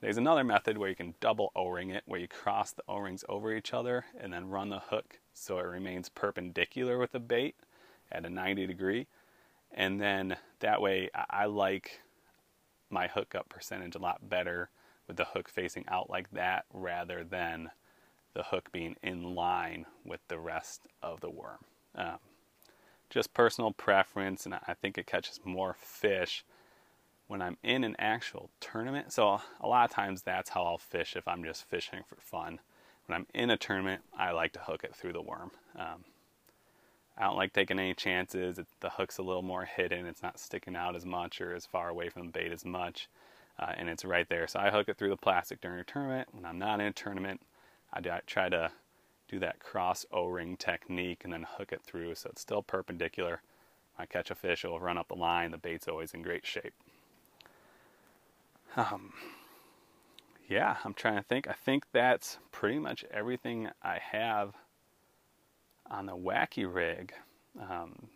there's 0.00 0.16
another 0.16 0.44
method 0.44 0.78
where 0.78 0.88
you 0.88 0.94
can 0.96 1.14
double 1.20 1.52
O-ring 1.54 1.90
it, 1.90 2.04
where 2.06 2.20
you 2.20 2.28
cross 2.28 2.72
the 2.72 2.82
O-rings 2.88 3.24
over 3.28 3.52
each 3.52 3.74
other 3.74 4.04
and 4.18 4.32
then 4.32 4.48
run 4.48 4.68
the 4.68 4.78
hook 4.78 5.18
so 5.34 5.58
it 5.58 5.66
remains 5.66 6.08
perpendicular 6.08 6.98
with 6.98 7.12
the 7.12 7.20
bait 7.20 7.56
at 8.10 8.24
a 8.24 8.30
90 8.30 8.66
degree. 8.66 9.06
And 9.72 10.00
then 10.00 10.36
that 10.60 10.80
way 10.80 11.10
I 11.14 11.46
like 11.46 12.02
my 12.90 13.08
hookup 13.08 13.48
percentage 13.48 13.94
a 13.94 13.98
lot 13.98 14.28
better 14.28 14.70
with 15.08 15.16
the 15.16 15.24
hook 15.24 15.48
facing 15.48 15.84
out 15.88 16.10
like 16.10 16.30
that 16.32 16.66
rather 16.72 17.24
than 17.24 17.70
the 18.34 18.44
hook 18.44 18.70
being 18.72 18.96
in 19.02 19.34
line 19.34 19.86
with 20.04 20.20
the 20.28 20.38
rest 20.38 20.86
of 21.02 21.20
the 21.20 21.30
worm. 21.30 21.64
Um, 21.94 22.18
just 23.12 23.34
personal 23.34 23.72
preference, 23.72 24.46
and 24.46 24.54
I 24.54 24.74
think 24.74 24.96
it 24.96 25.06
catches 25.06 25.38
more 25.44 25.76
fish 25.78 26.44
when 27.28 27.42
I'm 27.42 27.58
in 27.62 27.84
an 27.84 27.94
actual 27.98 28.48
tournament. 28.58 29.12
So, 29.12 29.40
a 29.60 29.68
lot 29.68 29.88
of 29.88 29.94
times 29.94 30.22
that's 30.22 30.50
how 30.50 30.64
I'll 30.64 30.78
fish 30.78 31.14
if 31.14 31.28
I'm 31.28 31.44
just 31.44 31.68
fishing 31.68 32.00
for 32.08 32.16
fun. 32.16 32.58
When 33.06 33.16
I'm 33.16 33.26
in 33.34 33.50
a 33.50 33.58
tournament, 33.58 34.02
I 34.18 34.30
like 34.30 34.52
to 34.54 34.60
hook 34.60 34.82
it 34.82 34.94
through 34.94 35.12
the 35.12 35.20
worm. 35.20 35.50
Um, 35.76 36.04
I 37.18 37.24
don't 37.24 37.36
like 37.36 37.52
taking 37.52 37.78
any 37.78 37.92
chances. 37.92 38.58
The 38.80 38.90
hook's 38.90 39.18
a 39.18 39.22
little 39.22 39.42
more 39.42 39.66
hidden. 39.66 40.06
It's 40.06 40.22
not 40.22 40.40
sticking 40.40 40.74
out 40.74 40.96
as 40.96 41.04
much 41.04 41.40
or 41.42 41.54
as 41.54 41.66
far 41.66 41.90
away 41.90 42.08
from 42.08 42.26
the 42.26 42.32
bait 42.32 42.50
as 42.50 42.64
much. 42.64 43.08
Uh, 43.58 43.72
and 43.76 43.90
it's 43.90 44.04
right 44.04 44.28
there. 44.30 44.46
So 44.46 44.58
I 44.58 44.70
hook 44.70 44.88
it 44.88 44.96
through 44.96 45.10
the 45.10 45.16
plastic 45.18 45.60
during 45.60 45.80
a 45.80 45.84
tournament. 45.84 46.28
When 46.32 46.46
I'm 46.46 46.58
not 46.58 46.80
in 46.80 46.86
a 46.86 46.92
tournament, 46.92 47.42
I, 47.92 48.00
do, 48.00 48.10
I 48.10 48.20
try 48.26 48.48
to 48.48 48.72
do 49.32 49.38
that 49.38 49.60
cross 49.60 50.04
O-ring 50.12 50.58
technique 50.58 51.22
and 51.24 51.32
then 51.32 51.46
hook 51.48 51.72
it 51.72 51.80
through 51.82 52.14
so 52.14 52.28
it's 52.30 52.42
still 52.42 52.62
perpendicular. 52.62 53.40
I 53.98 54.04
catch 54.04 54.30
a 54.30 54.34
fish, 54.34 54.62
it'll 54.64 54.78
run 54.78 54.98
up 54.98 55.08
the 55.08 55.14
line. 55.14 55.52
The 55.52 55.58
bait's 55.58 55.88
always 55.88 56.12
in 56.12 56.20
great 56.20 56.44
shape. 56.44 56.74
Um, 58.76 59.12
yeah, 60.48 60.76
I'm 60.84 60.92
trying 60.92 61.16
to 61.16 61.22
think. 61.22 61.48
I 61.48 61.54
think 61.54 61.84
that's 61.92 62.38
pretty 62.50 62.78
much 62.78 63.04
everything 63.10 63.68
I 63.82 63.98
have 63.98 64.54
on 65.90 66.06
the 66.06 66.16
wacky 66.16 66.72
rig. 66.72 67.14
Um, 67.58 68.08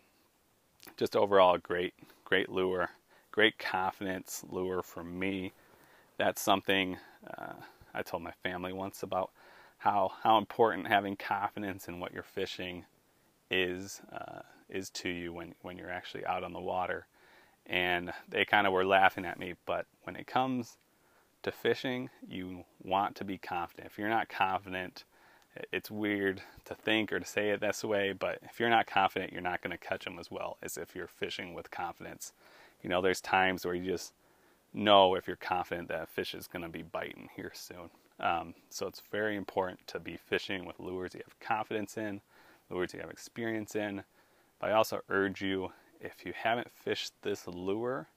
just 0.97 1.15
overall, 1.15 1.57
great, 1.57 1.95
great 2.25 2.49
lure, 2.49 2.89
great 3.31 3.57
confidence 3.57 4.43
lure 4.49 4.83
for 4.83 5.03
me. 5.03 5.53
That's 6.17 6.41
something 6.41 6.97
uh, 7.37 7.53
I 7.93 8.03
told 8.03 8.21
my 8.21 8.33
family 8.43 8.73
once 8.73 9.01
about 9.01 9.31
how 9.77 10.11
how 10.23 10.37
important 10.37 10.87
having 10.87 11.15
confidence 11.15 11.87
in 11.87 11.99
what 11.99 12.13
you're 12.13 12.23
fishing 12.23 12.85
is 13.49 14.01
uh, 14.11 14.41
is 14.69 14.89
to 14.89 15.09
you 15.09 15.33
when 15.33 15.55
when 15.61 15.77
you're 15.77 15.91
actually 15.91 16.25
out 16.25 16.43
on 16.43 16.53
the 16.53 16.59
water. 16.59 17.07
And 17.65 18.13
they 18.29 18.45
kind 18.45 18.65
of 18.65 18.71
were 18.71 18.85
laughing 18.85 19.25
at 19.25 19.39
me, 19.39 19.55
but 19.65 19.87
when 20.03 20.15
it 20.15 20.25
comes 20.25 20.77
to 21.43 21.51
fishing, 21.51 22.09
you 22.25 22.63
want 22.81 23.15
to 23.17 23.25
be 23.25 23.37
confident. 23.37 23.87
If 23.87 23.97
you're 23.97 24.07
not 24.07 24.29
confident, 24.29 25.03
it's 25.71 25.91
weird 25.91 26.41
to 26.65 26.75
think 26.75 27.11
or 27.11 27.19
to 27.19 27.25
say 27.25 27.49
it 27.49 27.59
this 27.59 27.83
way, 27.83 28.13
but 28.13 28.39
if 28.43 28.59
you're 28.59 28.69
not 28.69 28.87
confident, 28.87 29.33
you're 29.33 29.41
not 29.41 29.61
going 29.61 29.77
to 29.77 29.85
catch 29.85 30.05
them 30.05 30.19
as 30.19 30.31
well 30.31 30.57
as 30.61 30.77
if 30.77 30.95
you're 30.95 31.07
fishing 31.07 31.53
with 31.53 31.71
confidence. 31.71 32.33
You 32.81 32.89
know, 32.89 33.01
there's 33.01 33.21
times 33.21 33.65
where 33.65 33.75
you 33.75 33.91
just 33.91 34.13
know 34.73 35.15
if 35.15 35.27
you're 35.27 35.35
confident 35.35 35.89
that 35.89 36.03
a 36.03 36.05
fish 36.05 36.33
is 36.33 36.47
going 36.47 36.63
to 36.63 36.69
be 36.69 36.83
biting 36.83 37.29
here 37.35 37.51
soon. 37.53 37.89
Um, 38.19 38.55
so 38.69 38.87
it's 38.87 39.01
very 39.11 39.35
important 39.35 39.85
to 39.87 39.99
be 39.99 40.17
fishing 40.17 40.65
with 40.65 40.79
lures 40.79 41.13
you 41.13 41.21
have 41.23 41.39
confidence 41.39 41.97
in, 41.97 42.21
lures 42.69 42.93
you 42.93 42.99
have 42.99 43.11
experience 43.11 43.75
in. 43.75 44.03
But 44.59 44.71
I 44.71 44.73
also 44.73 45.01
urge 45.09 45.41
you, 45.41 45.71
if 46.01 46.25
you 46.25 46.33
haven't 46.35 46.71
fished 46.71 47.13
this 47.21 47.47
lure, 47.47 48.07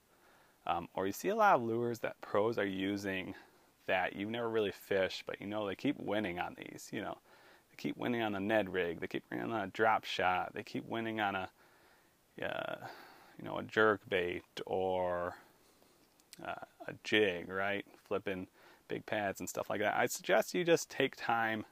um, 0.65 0.87
or 0.95 1.05
you 1.05 1.11
see 1.11 1.29
a 1.29 1.35
lot 1.35 1.55
of 1.55 1.63
lures 1.63 1.99
that 1.99 2.19
pros 2.21 2.57
are 2.57 2.65
using 2.65 3.35
that 3.87 4.15
you've 4.15 4.29
never 4.29 4.49
really 4.49 4.71
fished, 4.71 5.23
but 5.25 5.41
you 5.41 5.47
know 5.47 5.67
they 5.67 5.75
keep 5.75 5.99
winning 5.99 6.39
on 6.39 6.55
these. 6.57 6.89
You 6.91 7.01
know, 7.01 7.17
they 7.69 7.75
keep 7.77 7.97
winning 7.97 8.21
on 8.21 8.31
the 8.31 8.39
Ned 8.39 8.71
rig, 8.71 8.99
they 8.99 9.07
keep 9.07 9.23
winning 9.29 9.51
on 9.51 9.61
a 9.61 9.67
drop 9.67 10.05
shot, 10.05 10.53
they 10.53 10.63
keep 10.63 10.87
winning 10.87 11.19
on 11.19 11.35
a, 11.35 11.49
uh, 12.41 12.75
you 13.37 13.45
know, 13.45 13.57
a 13.57 13.63
jerk 13.63 14.01
bait 14.07 14.43
or 14.65 15.35
uh, 16.45 16.65
a 16.87 16.93
jig, 17.03 17.49
right? 17.49 17.85
Flipping 18.07 18.47
big 18.91 19.05
pads 19.05 19.39
and 19.39 19.47
stuff 19.47 19.69
like 19.69 19.79
that. 19.79 19.95
I 19.95 20.05
suggest 20.05 20.53
you 20.53 20.65
just 20.65 20.89
take 20.89 21.15
time 21.15 21.63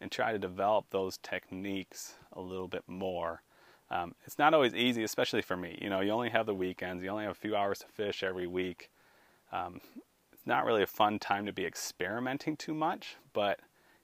and 0.00 0.12
try 0.12 0.30
to 0.30 0.38
develop 0.38 0.86
those 0.90 1.18
techniques 1.18 2.14
a 2.32 2.40
little 2.40 2.68
bit 2.68 2.84
more. 2.86 3.42
Um, 3.90 4.14
it's 4.24 4.38
not 4.38 4.54
always 4.54 4.72
easy, 4.72 5.02
especially 5.02 5.42
for 5.42 5.56
me. 5.56 5.76
You 5.82 5.90
know, 5.90 6.00
you 6.00 6.12
only 6.12 6.30
have 6.30 6.46
the 6.46 6.54
weekends, 6.54 7.02
you 7.02 7.10
only 7.10 7.24
have 7.24 7.32
a 7.32 7.34
few 7.34 7.56
hours 7.56 7.80
to 7.80 7.86
fish 7.88 8.22
every 8.22 8.46
week. 8.46 8.90
Um, 9.52 9.80
it's 10.32 10.46
not 10.46 10.64
really 10.64 10.84
a 10.84 10.86
fun 10.86 11.18
time 11.18 11.46
to 11.46 11.52
be 11.52 11.66
experimenting 11.66 12.56
too 12.56 12.74
much, 12.74 13.16
but 13.32 13.58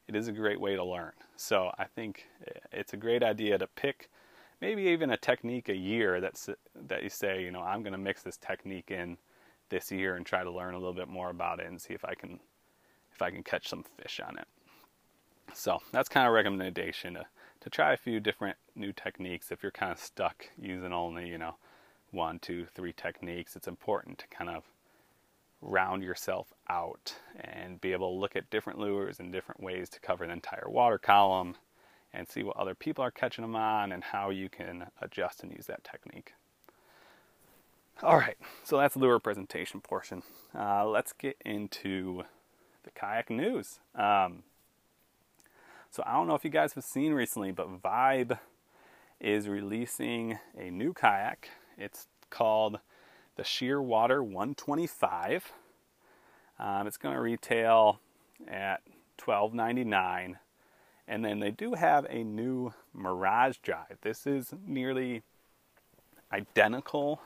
it 0.09 0.16
is 0.16 0.26
a 0.26 0.33
great 0.33 0.61
way 0.61 0.74
to 0.74 0.85
learn. 0.85 1.12
So 1.37 1.70
I 1.78 1.85
think 1.85 2.26
it's 2.72 2.92
a 2.92 2.96
great 2.96 3.22
idea 3.22 3.57
to 3.59 3.68
pick 3.68 4.11
maybe 4.61 4.83
even 4.83 5.11
a 5.11 5.16
technique 5.16 5.68
a 5.68 5.76
year 5.76 6.20
that's 6.20 6.48
that 6.88 7.05
you 7.05 7.09
say, 7.09 7.42
you 7.44 7.52
know, 7.52 7.61
I'm 7.61 7.83
going 7.83 7.92
to 7.92 7.98
mix 7.98 8.22
this 8.22 8.37
technique 8.37 8.90
in 8.90 9.16
this 9.72 9.90
year 9.90 10.14
and 10.14 10.24
try 10.24 10.44
to 10.44 10.50
learn 10.50 10.74
a 10.74 10.78
little 10.78 10.92
bit 10.92 11.08
more 11.08 11.30
about 11.30 11.58
it 11.58 11.66
and 11.66 11.80
see 11.80 11.94
if 11.94 12.04
I 12.04 12.14
can 12.14 12.38
if 13.12 13.20
I 13.20 13.30
can 13.30 13.42
catch 13.42 13.68
some 13.68 13.82
fish 13.82 14.20
on 14.24 14.38
it. 14.38 14.46
So 15.54 15.80
that's 15.90 16.08
kind 16.08 16.26
of 16.26 16.30
a 16.30 16.35
recommendation 16.35 17.14
to, 17.14 17.26
to 17.61 17.70
try 17.70 17.92
a 17.92 17.96
few 17.96 18.20
different 18.20 18.56
new 18.76 18.92
techniques. 18.92 19.50
If 19.50 19.62
you're 19.62 19.72
kind 19.72 19.92
of 19.92 19.98
stuck 19.98 20.46
using 20.58 20.92
only, 20.92 21.28
you 21.28 21.38
know, 21.38 21.56
one, 22.11 22.38
two, 22.38 22.66
three 22.74 22.92
techniques, 22.92 23.56
it's 23.56 23.68
important 23.68 24.18
to 24.18 24.26
kind 24.28 24.50
of 24.50 24.64
round 25.61 26.02
yourself 26.02 26.52
out 26.68 27.14
and 27.38 27.80
be 27.80 27.92
able 27.92 28.12
to 28.12 28.18
look 28.18 28.37
at 28.37 28.50
different 28.50 28.78
lures 28.78 29.20
and 29.20 29.32
different 29.32 29.62
ways 29.62 29.88
to 29.90 30.00
cover 30.00 30.26
the 30.26 30.32
entire 30.32 30.68
water 30.68 30.98
column 30.98 31.56
and 32.12 32.28
see 32.28 32.42
what 32.42 32.56
other 32.56 32.74
people 32.74 33.04
are 33.04 33.11
catching 33.11 33.42
them 33.42 33.56
on 33.56 33.92
and 33.92 34.04
how 34.04 34.30
you 34.30 34.48
can 34.48 34.87
adjust 35.00 35.42
and 35.42 35.52
use 35.52 35.66
that 35.66 35.85
technique. 35.85 36.32
All 38.00 38.16
right, 38.16 38.37
so 38.64 38.78
that's 38.78 38.94
the 38.94 39.00
lure 39.00 39.18
presentation 39.18 39.81
portion. 39.81 40.22
Uh, 40.57 40.87
let's 40.87 41.12
get 41.12 41.37
into 41.44 42.24
the 42.85 42.90
kayak 42.90 43.31
news. 43.31 43.78
Um, 43.94 44.42
so 45.90 46.02
I 46.07 46.14
don't 46.14 46.26
know 46.26 46.35
if 46.35 46.44
you 46.44 46.50
guys 46.50 46.72
have 46.74 46.85
seen 46.85 47.12
recently, 47.12 47.52
but 47.52 47.83
Vibe 47.83 48.38
is 49.20 49.48
releasing 49.48 50.38
a 50.59 50.70
new 50.70 50.92
kayak. 50.92 51.50
It's 51.78 52.07
called 52.28 52.81
the 53.37 53.42
Shearwater 53.44 54.20
125. 54.20 55.52
Um, 56.59 56.87
it's 56.87 56.96
going 56.96 57.14
to 57.14 57.20
retail 57.20 58.00
at 58.48 58.83
$12.99. 59.18 60.35
And 61.07 61.24
then 61.24 61.40
they 61.40 61.50
do 61.50 61.74
have 61.74 62.07
a 62.09 62.24
new 62.24 62.72
Mirage 62.94 63.59
Drive. 63.59 63.98
This 64.02 64.26
is 64.26 64.55
nearly 64.66 65.22
identical 66.33 67.20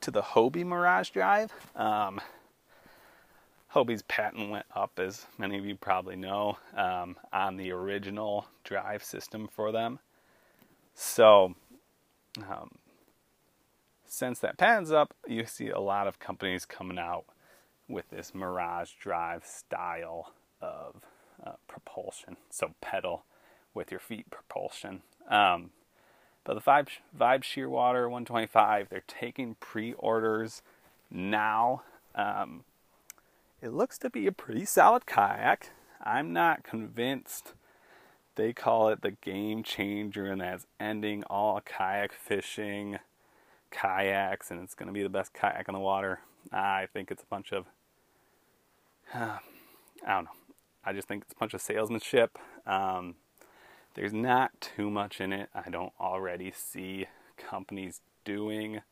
to 0.00 0.10
the 0.10 0.22
Hobie 0.22 0.64
Mirage 0.64 1.10
Drive. 1.10 1.52
Um, 1.76 2.20
Hobie's 3.74 4.02
patent 4.02 4.50
went 4.50 4.66
up, 4.74 4.98
as 4.98 5.26
many 5.36 5.58
of 5.58 5.66
you 5.66 5.76
probably 5.76 6.16
know, 6.16 6.56
um, 6.74 7.16
on 7.32 7.56
the 7.56 7.70
original 7.70 8.46
drive 8.64 9.04
system 9.04 9.46
for 9.46 9.72
them. 9.72 9.98
So, 10.94 11.54
um, 12.38 12.78
since 14.06 14.38
that 14.40 14.56
patent's 14.56 14.90
up, 14.90 15.14
you 15.26 15.44
see 15.44 15.68
a 15.68 15.80
lot 15.80 16.06
of 16.06 16.18
companies 16.18 16.64
coming 16.64 16.98
out 16.98 17.24
with 17.88 18.08
this 18.10 18.34
Mirage 18.34 18.92
Drive 18.98 19.44
style 19.44 20.32
of 20.62 21.02
uh, 21.44 21.52
propulsion. 21.66 22.36
So, 22.48 22.74
pedal 22.80 23.24
with 23.74 23.90
your 23.90 24.00
feet 24.00 24.30
propulsion. 24.30 25.02
Um, 25.28 25.70
but 26.48 26.54
the 26.54 26.62
Vibe, 26.62 26.88
Vibe 27.14 27.42
Shearwater 27.42 28.04
125, 28.04 28.88
they're 28.88 29.02
taking 29.06 29.56
pre 29.60 29.92
orders 29.92 30.62
now. 31.10 31.82
Um, 32.14 32.64
it 33.60 33.74
looks 33.74 33.98
to 33.98 34.08
be 34.08 34.26
a 34.26 34.32
pretty 34.32 34.64
solid 34.64 35.04
kayak. 35.04 35.72
I'm 36.02 36.32
not 36.32 36.64
convinced 36.64 37.52
they 38.36 38.54
call 38.54 38.88
it 38.88 39.02
the 39.02 39.10
game 39.10 39.62
changer 39.62 40.24
and 40.24 40.40
that's 40.40 40.66
ending 40.80 41.22
all 41.24 41.60
kayak 41.60 42.14
fishing 42.14 42.98
kayaks 43.70 44.50
and 44.50 44.62
it's 44.62 44.74
going 44.74 44.86
to 44.86 44.92
be 44.94 45.02
the 45.02 45.10
best 45.10 45.34
kayak 45.34 45.68
on 45.68 45.74
the 45.74 45.80
water. 45.80 46.20
I 46.50 46.88
think 46.90 47.10
it's 47.10 47.22
a 47.22 47.26
bunch 47.26 47.52
of, 47.52 47.66
uh, 49.14 49.36
I 50.06 50.14
don't 50.14 50.24
know. 50.24 50.30
I 50.82 50.94
just 50.94 51.08
think 51.08 51.24
it's 51.24 51.34
a 51.34 51.38
bunch 51.38 51.52
of 51.52 51.60
salesmanship. 51.60 52.38
Um, 52.66 53.16
there's 53.94 54.12
not 54.12 54.60
too 54.60 54.90
much 54.90 55.20
in 55.20 55.32
it. 55.32 55.48
I 55.54 55.70
don't 55.70 55.92
already 56.00 56.52
see 56.54 57.06
companies 57.36 58.00
doing. 58.24 58.82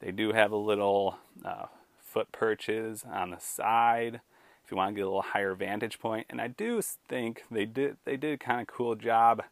They 0.00 0.10
do 0.10 0.32
have 0.32 0.52
a 0.52 0.56
little 0.56 1.18
uh, 1.44 1.66
foot 2.00 2.32
perches 2.32 3.04
on 3.10 3.30
the 3.30 3.38
side 3.38 4.20
if 4.64 4.70
you 4.70 4.76
want 4.76 4.94
to 4.94 4.96
get 4.96 5.02
a 5.02 5.06
little 5.06 5.22
higher 5.22 5.54
vantage 5.54 5.98
point. 5.98 6.26
And 6.28 6.40
I 6.40 6.48
do 6.48 6.82
think 6.82 7.44
they 7.50 7.64
did 7.64 7.96
they 8.04 8.16
did 8.16 8.34
a 8.34 8.38
kind 8.38 8.60
of 8.60 8.66
cool 8.66 8.94
job. 8.94 9.42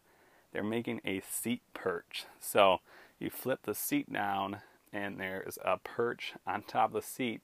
They're 0.53 0.63
making 0.63 1.01
a 1.05 1.23
seat 1.29 1.63
perch. 1.75 2.27
So 2.41 2.81
you 3.19 3.31
flip 3.31 3.61
the 3.63 3.75
seat 3.75 4.13
down 4.13 4.59
and 4.93 5.21
there's 5.21 5.59
a 5.65 5.79
perch 5.79 6.35
on 6.47 6.63
top 6.63 6.91
of 6.91 6.95
the 6.95 7.03
seat 7.03 7.41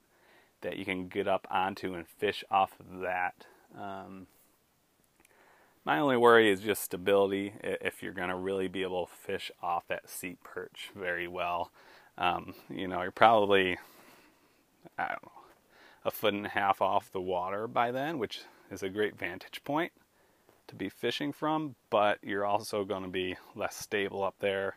that 0.63 0.77
you 0.77 0.85
can 0.85 1.09
get 1.09 1.29
up 1.29 1.47
onto 1.51 1.95
and 1.95 2.07
fish 2.07 2.43
off 2.51 2.73
of 2.81 3.01
that. 3.01 3.47
Um, 3.79 4.27
my 5.87 6.01
only 6.01 6.17
worry 6.17 6.51
is 6.51 6.61
just 6.61 6.83
stability 6.83 7.55
if 7.63 8.03
you're 8.03 8.13
going 8.13 8.29
to 8.29 8.35
really 8.35 8.67
be 8.67 8.83
able 8.83 9.07
to 9.07 9.13
fish 9.13 9.53
off 9.63 9.87
that 9.87 10.11
seat 10.11 10.43
perch 10.43 10.91
very 10.97 11.29
well. 11.29 11.71
Um, 12.19 12.55
you 12.69 12.89
know, 12.89 13.01
you're 13.03 13.13
probably, 13.13 13.79
I 14.99 15.07
don't 15.07 15.23
know, 15.23 15.33
a 16.05 16.11
foot 16.11 16.35
and 16.35 16.45
a 16.45 16.51
half 16.51 16.83
off 16.83 17.13
the 17.13 17.21
water 17.21 17.69
by 17.69 17.93
then, 17.93 18.19
which 18.19 18.41
is 18.69 18.83
a 18.83 18.89
great 18.89 19.17
vantage 19.17 19.63
point 19.63 19.93
to 20.67 20.75
be 20.75 20.89
fishing 20.89 21.33
from, 21.33 21.77
but 21.89 22.19
you're 22.21 22.45
also 22.45 22.85
going 22.85 23.05
to 23.05 23.09
be 23.09 23.37
less 23.55 23.77
stable 23.77 24.25
up 24.25 24.35
there. 24.41 24.77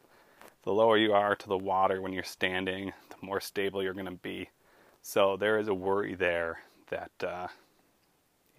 The 0.63 0.74
lower 0.74 0.98
you 0.98 1.13
are 1.13 1.36
to 1.36 1.48
the 1.48 1.58
water 1.58 2.02
when 2.04 2.13
you're 2.13 2.24
standing, 2.24 2.93
the 3.10 3.26
more 3.26 3.39
stable 3.39 3.82
you're 3.82 3.93
going 3.93 4.06
to 4.06 4.12
be. 4.12 4.50
So 5.02 5.38
there 5.38 5.58
is 5.58 5.69
a 5.69 5.74
worry 5.74 6.13
there 6.13 6.60
that, 6.89 7.12
uh, 7.24 7.48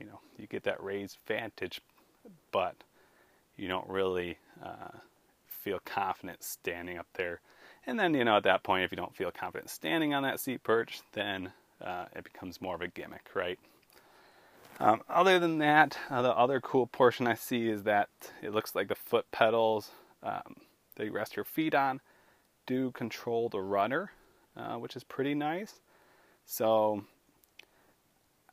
you 0.01 0.07
know, 0.07 0.19
you 0.37 0.49
get 0.49 0.65
that 0.65 0.83
raised 0.83 1.19
vantage 1.29 1.81
but 2.53 2.77
you 3.57 3.69
don't 3.69 3.89
really 3.89 4.39
uh, 4.65 4.99
feel 5.47 5.81
confident 5.85 6.43
standing 6.43 6.99
up 6.99 7.07
there. 7.15 7.41
And 7.87 7.99
then, 7.99 8.15
you 8.15 8.25
know, 8.25 8.37
at 8.37 8.45
that 8.45 8.63
point, 8.63 8.85
if 8.85 8.93
you 8.93 8.97
don't 8.97 9.15
feel 9.15 9.31
confident 9.31 9.71
standing 9.71 10.15
on 10.15 10.23
that 10.23 10.41
seat 10.41 10.63
perch, 10.63 11.01
then 11.13 11.53
uh, 11.85 12.07
it 12.15 12.25
becomes 12.25 12.61
more 12.61 12.75
of 12.75 12.83
a 12.83 12.89
gimmick, 12.89 13.29
right? 13.35 13.59
Um, 14.79 15.03
other 15.09 15.39
than 15.39 15.59
that, 15.59 15.99
uh, 16.09 16.23
the 16.23 16.31
other 16.31 16.61
cool 16.61 16.87
portion 16.87 17.27
I 17.27 17.35
see 17.35 17.69
is 17.69 17.83
that 17.83 18.09
it 18.43 18.53
looks 18.53 18.75
like 18.75 18.89
the 18.89 18.95
foot 18.95 19.31
pedals 19.31 19.91
um, 20.23 20.57
that 20.97 21.05
you 21.07 21.13
rest 21.13 21.37
your 21.37 21.45
feet 21.45 21.75
on 21.75 22.01
do 22.67 22.91
control 22.93 23.49
the 23.49 23.61
rudder, 23.61 24.13
uh, 24.57 24.77
which 24.77 24.97
is 24.97 25.05
pretty 25.05 25.35
nice. 25.35 25.81
So 26.47 27.05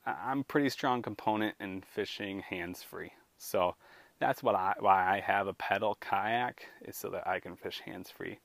I'm 0.05 0.43
pretty 0.43 0.69
strong 0.69 1.01
component 1.01 1.55
in 1.59 1.81
fishing 1.81 2.39
hands 2.39 2.83
free. 2.83 3.11
So 3.37 3.75
that's 4.19 4.41
what 4.41 4.55
I 4.55 4.73
why 4.79 5.15
I 5.15 5.19
have 5.19 5.47
a 5.47 5.53
pedal 5.53 5.97
kayak 5.99 6.67
is 6.81 6.95
so 6.95 7.09
that 7.09 7.27
I 7.27 7.39
can 7.39 7.55
fish 7.55 7.81
hands 7.85 8.09
free. 8.09 8.39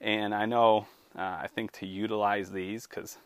And 0.00 0.34
I 0.34 0.46
know 0.46 0.86
uh, 1.16 1.38
I 1.42 1.48
think 1.54 1.72
to 1.72 1.86
utilize 1.86 2.50
these 2.50 2.86
because 2.86 3.18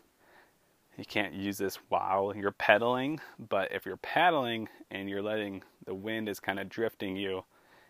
you 0.96 1.05
can't 1.05 1.33
use 1.33 1.59
this 1.59 1.77
while 1.88 2.35
you're 2.37 2.53
pedaling, 2.53 3.20
but 3.48 3.72
if 3.72 3.87
you're 3.87 3.96
paddling 3.98 4.68
and 4.90 5.09
you're 5.09 5.22
letting 5.22 5.62
the 5.87 5.94
wind 5.94 6.29
is 6.29 6.40
kind 6.40 6.59
of 6.59 6.68
drifting 6.68 7.16
you, 7.16 7.44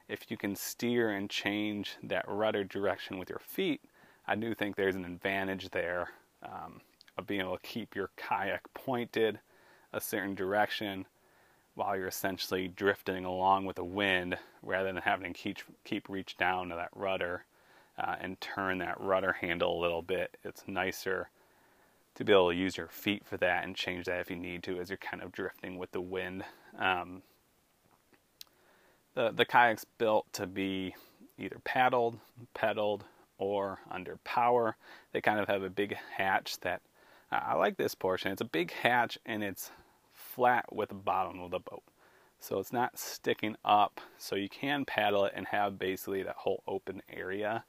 if 0.09 0.31
you 0.31 0.37
can 0.37 0.55
steer 0.55 1.11
and 1.11 1.29
change 1.29 1.97
that 2.03 2.25
rudder 2.29 2.65
direction 2.65 3.19
with 3.19 3.29
your 3.29 3.41
feet, 3.41 3.81
I 4.27 4.35
do 4.37 4.55
think 4.55 4.77
there's 4.77 4.97
an 4.97 5.05
advantage 5.05 5.71
there 5.71 6.11
um, 6.43 6.81
of 7.17 7.27
being 7.27 7.41
able 7.41 7.57
to 7.57 7.67
keep 7.67 7.97
your 7.97 8.11
kayak 8.17 8.63
pointed 8.75 9.41
a 9.93 10.01
certain 10.01 10.35
direction 10.35 11.07
while 11.79 11.97
you're 11.97 12.09
essentially 12.09 12.67
drifting 12.67 13.25
along 13.25 13.65
with 13.65 13.77
the 13.77 13.85
wind 13.85 14.37
rather 14.63 14.93
than 14.93 15.01
having 15.01 15.33
to 15.33 15.39
keep, 15.39 15.59
keep 15.85 16.09
reach 16.09 16.37
down 16.37 16.69
to 16.69 16.75
that 16.75 16.91
rudder 16.93 17.45
uh, 17.99 18.17
and 18.21 18.41
turn 18.41 18.79
that 18.79 19.01
rudder 19.01 19.33
handle 19.33 19.79
a 19.79 19.81
little 19.81 20.03
bit. 20.03 20.37
It's 20.43 20.65
nicer 20.67 21.31
to 22.17 22.25
be 22.25 22.33
able 22.33 22.51
to 22.51 22.57
use 22.57 22.77
your 22.77 22.89
feet 22.89 23.25
for 23.25 23.37
that 23.37 23.65
and 23.65 23.77
change 23.77 24.07
that 24.07 24.19
if 24.19 24.29
you 24.29 24.35
need 24.35 24.65
to 24.65 24.81
as 24.81 24.91
you're 24.91 24.97
kind 24.97 25.23
of 25.23 25.31
drifting 25.31 25.79
with 25.79 25.93
the 25.93 26.01
wind. 26.01 26.43
Um, 26.77 27.23
the, 29.15 29.31
the 29.31 29.47
kayak's 29.47 29.87
built 29.99 30.27
to 30.33 30.49
be 30.49 30.97
either 31.39 31.61
paddled, 31.63 32.19
pedaled, 32.55 33.05
or 33.39 33.79
under 33.89 34.17
power. 34.25 34.77
They 35.13 35.21
kind 35.21 35.39
of 35.39 35.47
have 35.47 35.63
a 35.63 35.71
big 35.71 35.97
hatch 36.17 36.59
that 36.63 36.83
I 37.31 37.55
like 37.55 37.77
this 37.77 37.95
portion. 37.95 38.33
It's 38.33 38.41
a 38.41 38.47
big 38.47 38.73
hatch 38.73 39.17
and 39.25 39.45
it's 39.45 39.71
flat 40.39 40.73
with 40.73 40.89
the 40.89 40.95
bottom 40.95 41.41
of 41.41 41.51
the 41.51 41.59
boat. 41.59 41.83
So 42.39 42.61
it's 42.61 42.73
not 42.73 42.97
sticking 42.97 43.57
up, 43.65 44.01
so 44.19 44.37
you 44.37 44.49
can 44.49 44.85
paddle 44.85 45.25
it 45.25 45.33
and 45.35 45.49
have 45.49 45.81
basically 45.81 46.23
that 46.23 46.37
whole 46.37 46.63
open 46.69 47.03
area. 47.13 47.65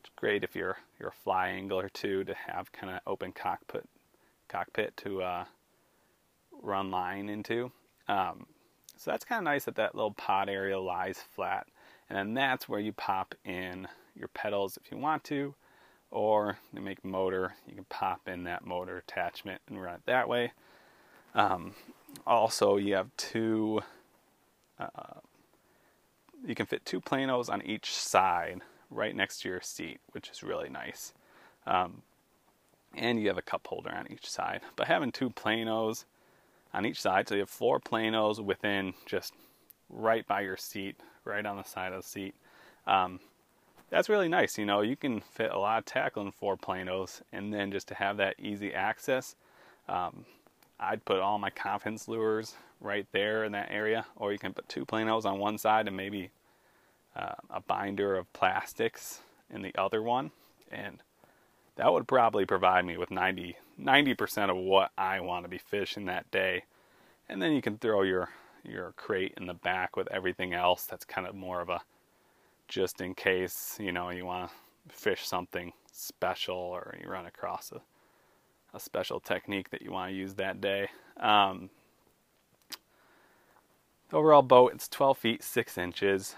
It's 0.00 0.10
great 0.14 0.44
if 0.44 0.54
you're 0.54 0.76
you're 1.00 1.08
a 1.08 1.22
fly 1.24 1.48
angler 1.48 1.88
too 1.88 2.22
to 2.22 2.34
have 2.34 2.70
kind 2.70 2.94
of 2.94 3.00
open 3.04 3.32
cockpit 3.32 3.88
cockpit 4.46 4.96
to 4.98 5.22
uh, 5.22 5.44
run 6.62 6.92
line 6.92 7.28
into. 7.28 7.72
Um, 8.06 8.46
so 8.96 9.10
that's 9.10 9.24
kind 9.24 9.40
of 9.40 9.44
nice 9.44 9.64
that 9.64 9.74
that 9.74 9.96
little 9.96 10.12
pod 10.12 10.48
area 10.48 10.78
lies 10.78 11.18
flat, 11.34 11.66
and 12.08 12.16
then 12.16 12.34
that's 12.34 12.68
where 12.68 12.78
you 12.78 12.92
pop 12.92 13.34
in 13.44 13.88
your 14.14 14.28
pedals 14.28 14.76
if 14.76 14.92
you 14.92 14.98
want 14.98 15.24
to, 15.24 15.52
or 16.12 16.58
you 16.72 16.80
make 16.80 17.04
motor. 17.04 17.56
You 17.66 17.74
can 17.74 17.86
pop 17.86 18.28
in 18.28 18.44
that 18.44 18.64
motor 18.64 18.98
attachment 18.98 19.62
and 19.66 19.82
run 19.82 19.96
it 19.96 20.02
that 20.06 20.28
way. 20.28 20.52
Um, 21.34 21.74
also, 22.26 22.76
you 22.76 22.94
have 22.94 23.08
two, 23.16 23.80
uh, 24.78 25.20
you 26.46 26.54
can 26.54 26.66
fit 26.66 26.84
two 26.84 27.00
planos 27.00 27.48
on 27.50 27.62
each 27.62 27.94
side 27.94 28.60
right 28.90 29.14
next 29.14 29.42
to 29.42 29.48
your 29.48 29.60
seat, 29.60 30.00
which 30.12 30.30
is 30.30 30.42
really 30.42 30.68
nice. 30.68 31.12
Um, 31.66 32.02
and 32.96 33.20
you 33.20 33.28
have 33.28 33.38
a 33.38 33.42
cup 33.42 33.66
holder 33.66 33.92
on 33.92 34.10
each 34.10 34.28
side. 34.28 34.60
But 34.76 34.86
having 34.86 35.12
two 35.12 35.30
planos 35.30 36.04
on 36.72 36.86
each 36.86 37.00
side, 37.00 37.28
so 37.28 37.34
you 37.34 37.40
have 37.40 37.50
four 37.50 37.80
planos 37.80 38.42
within 38.42 38.94
just 39.06 39.34
right 39.90 40.26
by 40.26 40.42
your 40.42 40.56
seat, 40.56 40.96
right 41.24 41.44
on 41.44 41.56
the 41.56 41.64
side 41.64 41.92
of 41.92 42.02
the 42.02 42.08
seat. 42.08 42.34
Um, 42.86 43.20
that's 43.90 44.08
really 44.08 44.28
nice. 44.28 44.58
You 44.58 44.66
know, 44.66 44.80
you 44.80 44.96
can 44.96 45.20
fit 45.20 45.50
a 45.50 45.58
lot 45.58 45.78
of 45.78 45.84
tackle 45.84 46.22
in 46.24 46.32
four 46.32 46.56
planos, 46.56 47.22
and 47.32 47.52
then 47.52 47.70
just 47.70 47.88
to 47.88 47.94
have 47.94 48.16
that 48.18 48.36
easy 48.38 48.72
access. 48.74 49.36
Um, 49.88 50.24
I'd 50.78 51.04
put 51.04 51.20
all 51.20 51.38
my 51.38 51.50
confidence 51.50 52.08
lures 52.08 52.54
right 52.80 53.06
there 53.12 53.44
in 53.44 53.52
that 53.52 53.70
area, 53.70 54.06
or 54.16 54.32
you 54.32 54.38
can 54.38 54.52
put 54.52 54.68
two 54.68 54.84
planos 54.84 55.24
on 55.24 55.38
one 55.38 55.58
side 55.58 55.86
and 55.86 55.96
maybe 55.96 56.30
uh, 57.16 57.34
a 57.50 57.60
binder 57.60 58.16
of 58.16 58.32
plastics 58.32 59.20
in 59.50 59.62
the 59.62 59.74
other 59.76 60.02
one, 60.02 60.30
and 60.70 61.02
that 61.76 61.92
would 61.92 62.08
probably 62.08 62.44
provide 62.44 62.84
me 62.84 62.96
with 62.96 63.10
90 63.10 63.56
percent 64.14 64.50
of 64.50 64.56
what 64.56 64.90
I 64.98 65.20
want 65.20 65.44
to 65.44 65.48
be 65.48 65.58
fishing 65.58 66.06
that 66.06 66.30
day. 66.30 66.64
And 67.28 67.40
then 67.40 67.52
you 67.52 67.62
can 67.62 67.78
throw 67.78 68.02
your 68.02 68.30
your 68.64 68.92
crate 68.96 69.34
in 69.36 69.46
the 69.46 69.54
back 69.54 69.96
with 69.96 70.10
everything 70.10 70.54
else. 70.54 70.84
That's 70.84 71.04
kind 71.04 71.26
of 71.26 71.34
more 71.34 71.60
of 71.60 71.68
a 71.68 71.82
just 72.68 73.00
in 73.00 73.14
case 73.14 73.76
you 73.78 73.92
know 73.92 74.10
you 74.10 74.24
want 74.24 74.50
to 74.50 74.94
fish 74.94 75.26
something 75.26 75.72
special 75.92 76.56
or 76.56 76.96
you 77.02 77.08
run 77.08 77.26
across 77.26 77.72
a 77.72 77.80
a 78.74 78.80
special 78.80 79.20
technique 79.20 79.70
that 79.70 79.82
you 79.82 79.92
want 79.92 80.10
to 80.10 80.16
use 80.16 80.34
that 80.34 80.60
day. 80.60 80.88
Um, 81.18 81.70
overall 84.12 84.42
boat, 84.42 84.72
it's 84.74 84.88
12 84.88 85.16
feet 85.16 85.42
6 85.42 85.78
inches, 85.78 86.34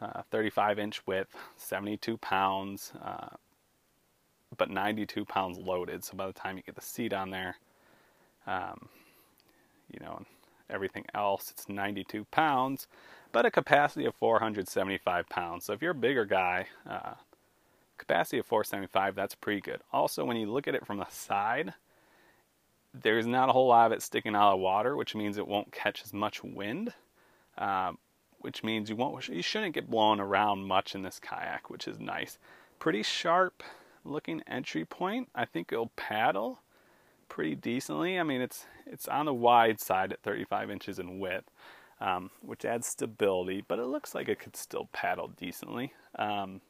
uh, 0.00 0.22
35 0.30 0.78
inch 0.78 1.06
width, 1.06 1.34
72 1.56 2.18
pounds, 2.18 2.92
uh, 3.02 3.28
but 4.56 4.70
92 4.70 5.24
pounds 5.24 5.58
loaded. 5.58 6.04
So 6.04 6.16
by 6.16 6.26
the 6.26 6.32
time 6.32 6.56
you 6.56 6.62
get 6.62 6.74
the 6.74 6.82
seat 6.82 7.12
on 7.12 7.30
there, 7.30 7.56
um, 8.46 8.88
you 9.90 10.00
know, 10.00 10.22
everything 10.70 11.06
else, 11.14 11.50
it's 11.50 11.68
92 11.68 12.26
pounds, 12.30 12.86
but 13.32 13.46
a 13.46 13.50
capacity 13.50 14.04
of 14.04 14.14
475 14.16 15.28
pounds. 15.28 15.64
So 15.64 15.72
if 15.72 15.82
you're 15.82 15.92
a 15.92 15.94
bigger 15.94 16.24
guy, 16.24 16.66
uh, 16.88 17.14
capacity 17.98 18.38
of 18.38 18.46
475, 18.46 19.14
that's 19.14 19.34
pretty 19.34 19.60
good. 19.60 19.80
Also, 19.92 20.24
when 20.24 20.36
you 20.36 20.50
look 20.50 20.68
at 20.68 20.74
it 20.74 20.86
from 20.86 20.98
the 20.98 21.06
side, 21.08 21.74
there's 22.94 23.26
not 23.26 23.48
a 23.48 23.52
whole 23.52 23.68
lot 23.68 23.86
of 23.86 23.92
it 23.92 24.02
sticking 24.02 24.34
out 24.34 24.54
of 24.54 24.60
water, 24.60 24.96
which 24.96 25.14
means 25.14 25.36
it 25.36 25.46
won't 25.46 25.72
catch 25.72 26.02
as 26.04 26.12
much 26.12 26.42
wind, 26.42 26.92
uh, 27.56 27.92
which 28.40 28.62
means 28.62 28.88
you 28.88 28.96
won't 28.96 29.28
you 29.28 29.42
shouldn't 29.42 29.74
get 29.74 29.90
blown 29.90 30.20
around 30.20 30.64
much 30.64 30.94
in 30.94 31.02
this 31.02 31.18
kayak, 31.18 31.70
which 31.70 31.86
is 31.86 31.98
nice. 31.98 32.38
Pretty 32.78 33.02
sharp 33.02 33.62
looking 34.04 34.42
entry 34.46 34.84
point. 34.84 35.28
I 35.34 35.44
think 35.44 35.72
it'll 35.72 35.92
paddle 35.96 36.60
pretty 37.28 37.54
decently. 37.54 38.18
I 38.18 38.22
mean, 38.22 38.40
it's 38.40 38.66
it's 38.86 39.08
on 39.08 39.26
the 39.26 39.34
wide 39.34 39.80
side 39.80 40.12
at 40.12 40.22
35 40.22 40.70
inches 40.70 40.98
in 40.98 41.18
width, 41.18 41.50
um, 42.00 42.30
which 42.40 42.64
adds 42.64 42.86
stability, 42.86 43.64
but 43.66 43.78
it 43.78 43.86
looks 43.86 44.14
like 44.14 44.28
it 44.28 44.38
could 44.38 44.56
still 44.56 44.88
paddle 44.92 45.28
decently. 45.28 45.92
Um, 46.18 46.60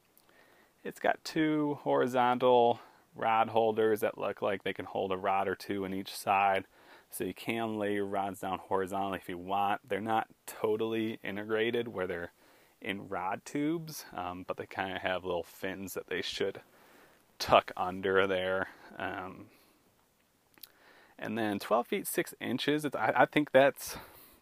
it's 0.84 1.00
got 1.00 1.22
two 1.24 1.78
horizontal 1.82 2.80
rod 3.14 3.48
holders 3.48 4.00
that 4.00 4.18
look 4.18 4.42
like 4.42 4.62
they 4.62 4.72
can 4.72 4.84
hold 4.84 5.12
a 5.12 5.16
rod 5.16 5.48
or 5.48 5.54
two 5.54 5.84
in 5.84 5.92
each 5.92 6.14
side. 6.14 6.64
So 7.10 7.24
you 7.24 7.34
can 7.34 7.78
lay 7.78 7.94
your 7.94 8.06
rods 8.06 8.40
down 8.40 8.58
horizontally 8.58 9.18
if 9.18 9.28
you 9.28 9.38
want. 9.38 9.80
They're 9.88 10.00
not 10.00 10.28
totally 10.46 11.18
integrated 11.24 11.88
where 11.88 12.06
they're 12.06 12.32
in 12.80 13.08
rod 13.08 13.44
tubes, 13.44 14.04
um, 14.14 14.44
but 14.46 14.56
they 14.56 14.66
kind 14.66 14.94
of 14.94 15.02
have 15.02 15.24
little 15.24 15.42
fins 15.42 15.94
that 15.94 16.08
they 16.08 16.22
should 16.22 16.60
tuck 17.38 17.72
under 17.76 18.26
there. 18.26 18.68
Um, 18.98 19.46
and 21.18 21.36
then 21.36 21.58
12 21.58 21.86
feet 21.86 22.06
6 22.06 22.34
inches, 22.40 22.86
I, 22.94 23.12
I, 23.16 23.26
think 23.26 23.50
that's 23.50 23.96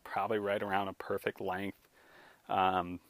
probably 0.04 0.38
right 0.38 0.62
around 0.62 0.88
a 0.88 0.92
perfect 0.92 1.40
length. 1.40 1.78
Um, 2.48 3.00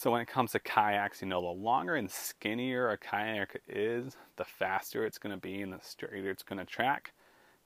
so 0.00 0.10
when 0.10 0.22
it 0.22 0.28
comes 0.28 0.52
to 0.52 0.58
kayaks, 0.58 1.20
you 1.20 1.28
know, 1.28 1.42
the 1.42 1.48
longer 1.48 1.94
and 1.94 2.10
skinnier 2.10 2.88
a 2.88 2.96
kayak 2.96 3.60
is, 3.68 4.16
the 4.36 4.46
faster 4.46 5.04
it's 5.04 5.18
going 5.18 5.34
to 5.34 5.40
be 5.40 5.60
and 5.60 5.74
the 5.74 5.80
straighter 5.82 6.30
it's 6.30 6.42
going 6.42 6.58
to 6.58 6.64
track. 6.64 7.12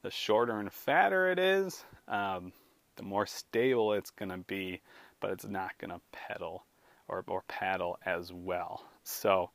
The 0.03 0.11
shorter 0.11 0.59
and 0.59 0.73
fatter 0.73 1.31
it 1.31 1.39
is, 1.39 1.85
um, 2.09 2.53
the 2.97 3.05
more 3.05 3.25
stable 3.25 3.93
it's 3.93 4.11
going 4.11 4.31
to 4.31 4.39
be, 4.39 4.81
but 5.21 5.31
it's 5.31 5.47
not 5.47 5.79
going 5.79 5.93
to 5.93 6.01
pedal 6.11 6.65
or, 7.07 7.23
or 7.29 7.45
paddle 7.47 8.01
as 8.05 8.33
well. 8.33 8.85
So, 9.05 9.51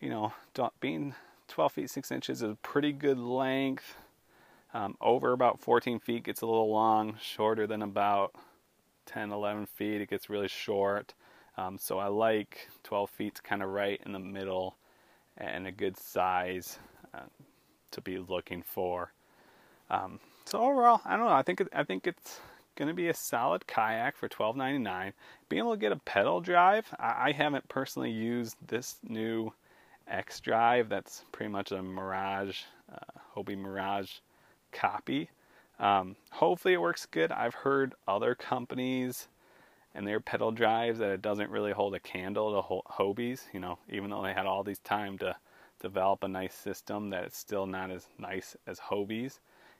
you 0.00 0.08
know, 0.08 0.32
being 0.80 1.14
12 1.48 1.72
feet 1.72 1.90
6 1.90 2.10
inches 2.10 2.42
is 2.42 2.50
a 2.50 2.56
pretty 2.62 2.92
good 2.92 3.18
length. 3.18 3.94
Um, 4.72 4.96
over 5.02 5.32
about 5.32 5.60
14 5.60 5.98
feet 5.98 6.24
gets 6.24 6.40
a 6.40 6.46
little 6.46 6.70
long, 6.70 7.18
shorter 7.20 7.66
than 7.66 7.82
about 7.82 8.34
10, 9.04 9.32
11 9.32 9.66
feet, 9.66 10.00
it 10.00 10.08
gets 10.08 10.30
really 10.30 10.48
short. 10.48 11.12
Um, 11.56 11.78
so 11.78 11.98
I 11.98 12.08
like 12.08 12.68
12 12.82 13.10
feet 13.10 13.42
kind 13.44 13.62
of 13.62 13.70
right 13.70 14.00
in 14.04 14.12
the 14.12 14.18
middle 14.18 14.76
and 15.36 15.66
a 15.66 15.72
good 15.72 15.96
size 15.96 16.78
uh, 17.14 17.20
to 17.92 18.00
be 18.00 18.18
looking 18.18 18.62
for. 18.62 19.12
Um, 19.90 20.18
so 20.44 20.60
overall, 20.60 21.00
I 21.04 21.16
don't 21.16 21.26
know. 21.26 21.32
I 21.32 21.42
think 21.42 21.62
I 21.72 21.84
think 21.84 22.06
it's 22.06 22.40
going 22.76 22.88
to 22.88 22.94
be 22.94 23.08
a 23.08 23.14
solid 23.14 23.66
kayak 23.66 24.16
for 24.16 24.28
$12.99. 24.28 25.12
Being 25.48 25.60
able 25.60 25.72
to 25.72 25.80
get 25.80 25.92
a 25.92 25.96
pedal 25.96 26.40
drive, 26.40 26.86
I, 26.98 27.28
I 27.28 27.32
haven't 27.32 27.68
personally 27.68 28.10
used 28.10 28.56
this 28.66 28.96
new 29.08 29.52
X 30.08 30.40
drive. 30.40 30.88
That's 30.88 31.24
pretty 31.32 31.50
much 31.50 31.72
a 31.72 31.82
Mirage, 31.82 32.62
uh, 32.92 33.20
Hobie 33.34 33.56
Mirage 33.58 34.10
copy. 34.72 35.30
Um, 35.78 36.16
hopefully 36.30 36.74
it 36.74 36.80
works 36.80 37.06
good. 37.06 37.32
I've 37.32 37.54
heard 37.54 37.94
other 38.06 38.34
companies 38.34 39.28
and 39.94 40.06
their 40.06 40.20
pedal 40.20 40.50
drives 40.50 40.98
that 40.98 41.10
it 41.10 41.22
doesn't 41.22 41.50
really 41.50 41.72
hold 41.72 41.94
a 41.94 42.00
candle 42.00 42.50
to 42.50 42.92
Hobies. 42.92 43.42
You 43.52 43.60
know, 43.60 43.78
even 43.88 44.10
though 44.10 44.22
they 44.22 44.32
had 44.32 44.46
all 44.46 44.64
these 44.64 44.80
time 44.80 45.18
to 45.18 45.36
develop 45.80 46.24
a 46.24 46.28
nice 46.28 46.54
system, 46.54 47.10
that 47.10 47.24
it's 47.24 47.38
still 47.38 47.66
not 47.66 47.90
as 47.90 48.08
nice 48.18 48.56
as 48.66 48.80
Hobies 48.80 49.38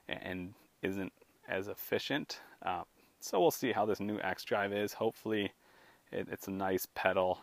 and 0.09 0.55
isn't 0.83 1.13
as 1.49 1.69
efficient. 1.69 2.41
Uh, 2.65 2.83
so 3.21 3.41
we'll 3.41 3.51
see 3.51 3.73
how 3.73 3.87
this 3.87 4.01
new 4.01 4.21
X 4.21 4.45
drive 4.45 4.73
is. 4.73 4.93
Hopefully, 4.93 5.53
it, 6.13 6.29
it's 6.31 6.47
a 6.47 6.53
nice 6.53 6.87
pedal. 6.95 7.41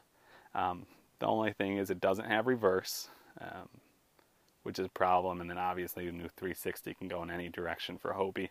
Um, 0.53 0.85
the 1.19 1.27
only 1.27 1.53
thing 1.53 1.77
is 1.77 1.89
it 1.89 2.01
doesn't 2.01 2.25
have 2.25 2.47
reverse, 2.47 3.09
um, 3.39 3.67
which 4.63 4.79
is 4.79 4.85
a 4.85 4.89
problem. 4.89 5.41
And 5.41 5.49
then 5.49 5.57
obviously 5.57 6.05
the 6.05 6.11
new 6.11 6.29
360 6.29 6.93
can 6.93 7.07
go 7.07 7.21
in 7.23 7.31
any 7.31 7.49
direction 7.49 7.97
for 7.97 8.13
Hobie. 8.13 8.49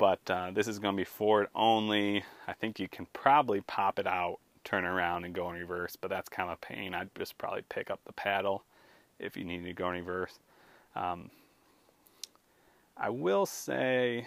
But 0.00 0.30
uh, 0.30 0.50
this 0.54 0.66
is 0.66 0.78
going 0.78 0.96
to 0.96 1.00
be 1.00 1.04
forward 1.04 1.48
only. 1.54 2.24
I 2.48 2.54
think 2.54 2.80
you 2.80 2.88
can 2.88 3.06
probably 3.12 3.60
pop 3.60 3.98
it 3.98 4.06
out, 4.06 4.38
turn 4.64 4.86
around, 4.86 5.26
and 5.26 5.34
go 5.34 5.50
in 5.50 5.56
reverse. 5.56 5.94
But 5.94 6.08
that's 6.08 6.30
kind 6.30 6.48
of 6.48 6.54
a 6.54 6.66
pain. 6.66 6.94
I'd 6.94 7.14
just 7.18 7.36
probably 7.36 7.60
pick 7.68 7.90
up 7.90 8.00
the 8.06 8.14
paddle 8.14 8.64
if 9.18 9.36
you 9.36 9.44
need 9.44 9.62
to 9.64 9.74
go 9.74 9.90
in 9.90 9.96
reverse. 9.96 10.38
Um, 10.96 11.30
I 12.96 13.10
will 13.10 13.44
say, 13.44 14.26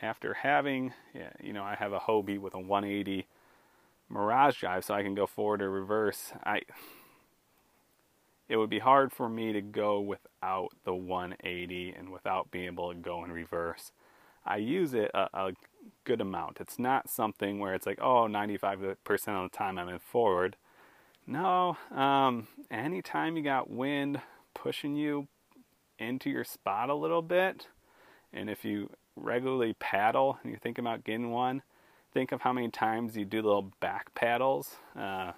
after 0.00 0.32
having, 0.32 0.94
yeah, 1.14 1.28
you 1.42 1.52
know, 1.52 1.62
I 1.62 1.74
have 1.74 1.92
a 1.92 2.00
Hobie 2.00 2.40
with 2.40 2.54
a 2.54 2.58
180 2.58 3.26
Mirage 4.08 4.60
drive 4.60 4.86
so 4.86 4.94
I 4.94 5.02
can 5.02 5.14
go 5.14 5.26
forward 5.26 5.60
or 5.60 5.70
reverse, 5.70 6.32
I 6.42 6.62
it 8.48 8.56
would 8.56 8.70
be 8.70 8.78
hard 8.78 9.12
for 9.12 9.28
me 9.28 9.52
to 9.52 9.60
go 9.60 10.00
without 10.00 10.70
the 10.84 10.94
180 10.94 11.94
and 11.98 12.08
without 12.08 12.50
being 12.50 12.66
able 12.66 12.94
to 12.94 12.98
go 12.98 13.24
in 13.24 13.30
reverse. 13.30 13.92
I 14.46 14.56
use 14.56 14.94
it 14.94 15.10
a, 15.14 15.28
a 15.34 15.52
good 16.04 16.20
amount. 16.20 16.58
It's 16.60 16.78
not 16.78 17.10
something 17.10 17.58
where 17.58 17.74
it's 17.74 17.86
like, 17.86 17.98
oh, 18.00 18.26
95% 18.28 18.96
of 19.28 19.50
the 19.50 19.56
time 19.56 19.78
I'm 19.78 19.88
in 19.88 19.98
forward. 19.98 20.56
No, 21.26 21.76
um, 21.92 22.46
anytime 22.70 23.36
you 23.36 23.42
got 23.42 23.68
wind 23.68 24.20
pushing 24.54 24.94
you 24.94 25.26
into 25.98 26.30
your 26.30 26.44
spot 26.44 26.88
a 26.88 26.94
little 26.94 27.22
bit, 27.22 27.66
and 28.32 28.48
if 28.48 28.64
you 28.64 28.90
regularly 29.16 29.74
paddle 29.74 30.38
and 30.42 30.52
you're 30.52 30.60
thinking 30.60 30.84
about 30.84 31.02
getting 31.02 31.30
one, 31.30 31.62
think 32.12 32.30
of 32.30 32.42
how 32.42 32.52
many 32.52 32.70
times 32.70 33.16
you 33.16 33.24
do 33.24 33.42
little 33.42 33.72
back 33.80 34.14
paddles 34.14 34.76
uh, 34.94 35.32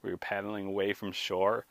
where 0.00 0.10
you're 0.10 0.16
paddling 0.16 0.68
away 0.68 0.92
from 0.92 1.10
shore. 1.10 1.66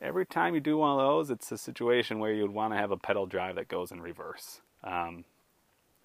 Every 0.00 0.26
time 0.26 0.54
you 0.54 0.60
do 0.60 0.78
one 0.78 0.92
of 0.92 0.98
those, 0.98 1.30
it's 1.30 1.50
a 1.50 1.58
situation 1.58 2.18
where 2.18 2.32
you'd 2.32 2.50
want 2.50 2.74
to 2.74 2.78
have 2.78 2.90
a 2.90 2.96
pedal 2.96 3.26
drive 3.26 3.56
that 3.56 3.68
goes 3.68 3.90
in 3.90 4.00
reverse. 4.00 4.60
Um, 4.84 5.24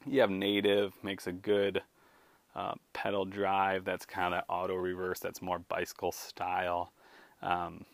you 0.06 0.22
have 0.22 0.30
native, 0.30 0.94
makes 1.04 1.28
a 1.28 1.32
good 1.32 1.82
uh, 2.56 2.74
pedal 2.94 3.26
drive 3.26 3.86
that's 3.86 4.06
kind 4.06 4.34
of 4.34 4.44
auto 4.50 4.76
reverse, 4.76 5.20
that's 5.20 5.42
more 5.42 5.60
bicycle 5.60 6.12
style. 6.12 6.92
Um, 7.42 7.86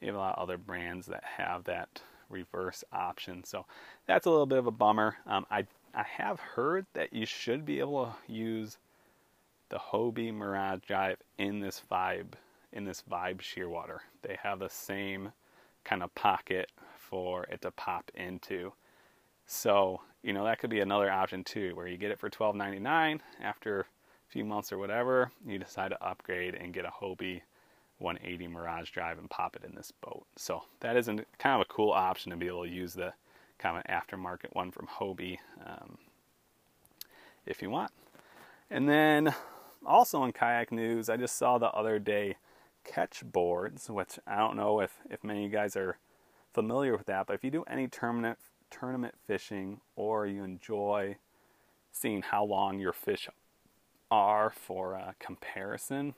you 0.00 0.08
have 0.08 0.16
a 0.16 0.18
lot 0.18 0.36
of 0.36 0.42
other 0.42 0.58
brands 0.58 1.06
that 1.06 1.22
have 1.24 1.64
that 1.64 2.00
reverse 2.28 2.82
option. 2.92 3.44
So 3.44 3.66
that's 4.06 4.26
a 4.26 4.30
little 4.30 4.46
bit 4.46 4.58
of 4.58 4.66
a 4.66 4.72
bummer. 4.72 5.16
Um, 5.26 5.46
I 5.50 5.66
I 5.94 6.04
have 6.04 6.40
heard 6.40 6.86
that 6.94 7.12
you 7.12 7.26
should 7.26 7.66
be 7.66 7.78
able 7.78 8.06
to 8.06 8.32
use 8.32 8.78
the 9.68 9.78
Hobie 9.78 10.32
Mirage 10.32 10.80
Drive 10.86 11.18
in 11.38 11.60
this 11.60 11.82
vibe 11.90 12.32
in 12.72 12.84
this 12.84 13.02
vibe 13.10 13.40
Shearwater. 13.40 13.98
They 14.22 14.38
have 14.42 14.58
the 14.58 14.70
same 14.70 15.32
kind 15.84 16.02
of 16.02 16.14
pocket 16.14 16.70
for 16.96 17.44
it 17.44 17.60
to 17.62 17.70
pop 17.70 18.10
into. 18.14 18.72
So, 19.44 20.00
you 20.22 20.32
know, 20.32 20.44
that 20.44 20.58
could 20.58 20.70
be 20.70 20.80
another 20.80 21.10
option 21.10 21.44
too, 21.44 21.74
where 21.74 21.86
you 21.86 21.96
get 21.96 22.10
it 22.10 22.18
for 22.18 22.30
$12.99 22.30 23.20
after 23.42 23.80
a 23.80 23.84
few 24.28 24.44
months 24.44 24.72
or 24.72 24.78
whatever, 24.78 25.30
you 25.46 25.58
decide 25.58 25.88
to 25.88 26.04
upgrade 26.04 26.54
and 26.54 26.72
get 26.72 26.84
a 26.84 26.90
Hobie 26.90 27.42
180 27.98 28.48
Mirage 28.48 28.90
Drive 28.90 29.18
and 29.18 29.30
pop 29.30 29.56
it 29.56 29.64
in 29.64 29.74
this 29.74 29.92
boat. 30.00 30.26
So 30.36 30.62
that 30.80 30.96
is 30.96 31.06
kind 31.06 31.54
of 31.54 31.60
a 31.60 31.64
cool 31.64 31.90
option 31.90 32.30
to 32.30 32.36
be 32.36 32.46
able 32.46 32.64
to 32.64 32.70
use 32.70 32.94
the 32.94 33.12
kind 33.58 33.76
of 33.76 33.84
aftermarket 33.84 34.54
one 34.54 34.70
from 34.70 34.86
Hobie 34.86 35.38
um, 35.64 35.98
if 37.46 37.62
you 37.62 37.70
want. 37.70 37.92
And 38.70 38.88
then 38.88 39.34
also 39.84 40.24
in 40.24 40.32
kayak 40.32 40.72
news, 40.72 41.08
I 41.08 41.16
just 41.16 41.36
saw 41.36 41.58
the 41.58 41.70
other 41.70 41.98
day 41.98 42.36
Ketch 42.84 43.22
boards, 43.24 43.88
which 43.88 44.18
I 44.26 44.38
don't 44.38 44.56
know 44.56 44.80
if, 44.80 44.98
if 45.08 45.22
many 45.22 45.44
of 45.44 45.52
you 45.52 45.56
guys 45.56 45.76
are 45.76 45.98
familiar 46.52 46.96
with 46.96 47.06
that, 47.06 47.26
but 47.26 47.34
if 47.34 47.44
you 47.44 47.50
do 47.50 47.64
any 47.64 47.86
tournament 47.86 48.38
tournament 48.72 49.14
fishing 49.26 49.80
or 49.94 50.26
you 50.26 50.42
enjoy 50.42 51.16
seeing 51.92 52.22
how 52.22 52.44
long 52.44 52.78
your 52.78 52.92
fish 52.92 53.28
are 54.10 54.50
for 54.50 54.94
a 54.94 55.14
comparison, 55.20 56.14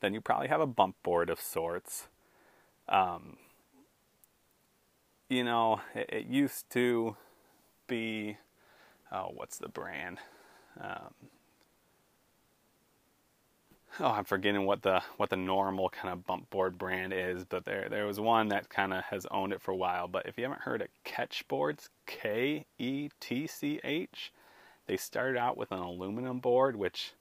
then 0.00 0.12
you 0.12 0.20
probably 0.20 0.48
have 0.48 0.60
a 0.60 0.66
bump 0.66 0.96
board 1.02 1.30
of 1.30 1.40
sorts. 1.40 2.08
Um, 2.88 3.36
you 5.28 5.44
know, 5.44 5.80
it, 5.94 6.10
it, 6.12 6.26
used 6.26 6.68
to 6.70 7.16
be, 7.86 8.36
oh, 9.10 9.30
what's 9.34 9.58
the 9.58 9.68
brand? 9.68 10.18
Um, 10.78 11.14
oh, 14.00 14.06
I'm 14.06 14.24
forgetting 14.24 14.64
what 14.66 14.82
the 14.82 15.02
what 15.16 15.30
the 15.30 15.36
normal 15.36 15.88
kind 15.88 16.12
of 16.12 16.26
bump 16.26 16.50
board 16.50 16.78
brand 16.78 17.12
is, 17.12 17.44
but 17.44 17.64
there 17.64 17.88
there 17.88 18.06
was 18.06 18.20
one 18.20 18.48
that 18.48 18.68
kind 18.68 18.92
of 18.92 19.04
has 19.04 19.26
owned 19.30 19.52
it 19.52 19.60
for 19.60 19.72
a 19.72 19.76
while. 19.76 20.08
But 20.08 20.26
if 20.26 20.38
you 20.38 20.44
haven't 20.44 20.62
heard 20.62 20.82
of 20.82 20.88
Ketch 21.04 21.46
Boards, 21.48 21.90
K 22.06 22.66
E 22.78 23.10
T 23.20 23.46
C 23.46 23.80
H, 23.84 24.32
they 24.86 24.96
started 24.96 25.38
out 25.38 25.56
with 25.56 25.72
an 25.72 25.78
aluminum 25.78 26.38
board, 26.38 26.76
which 26.76 27.12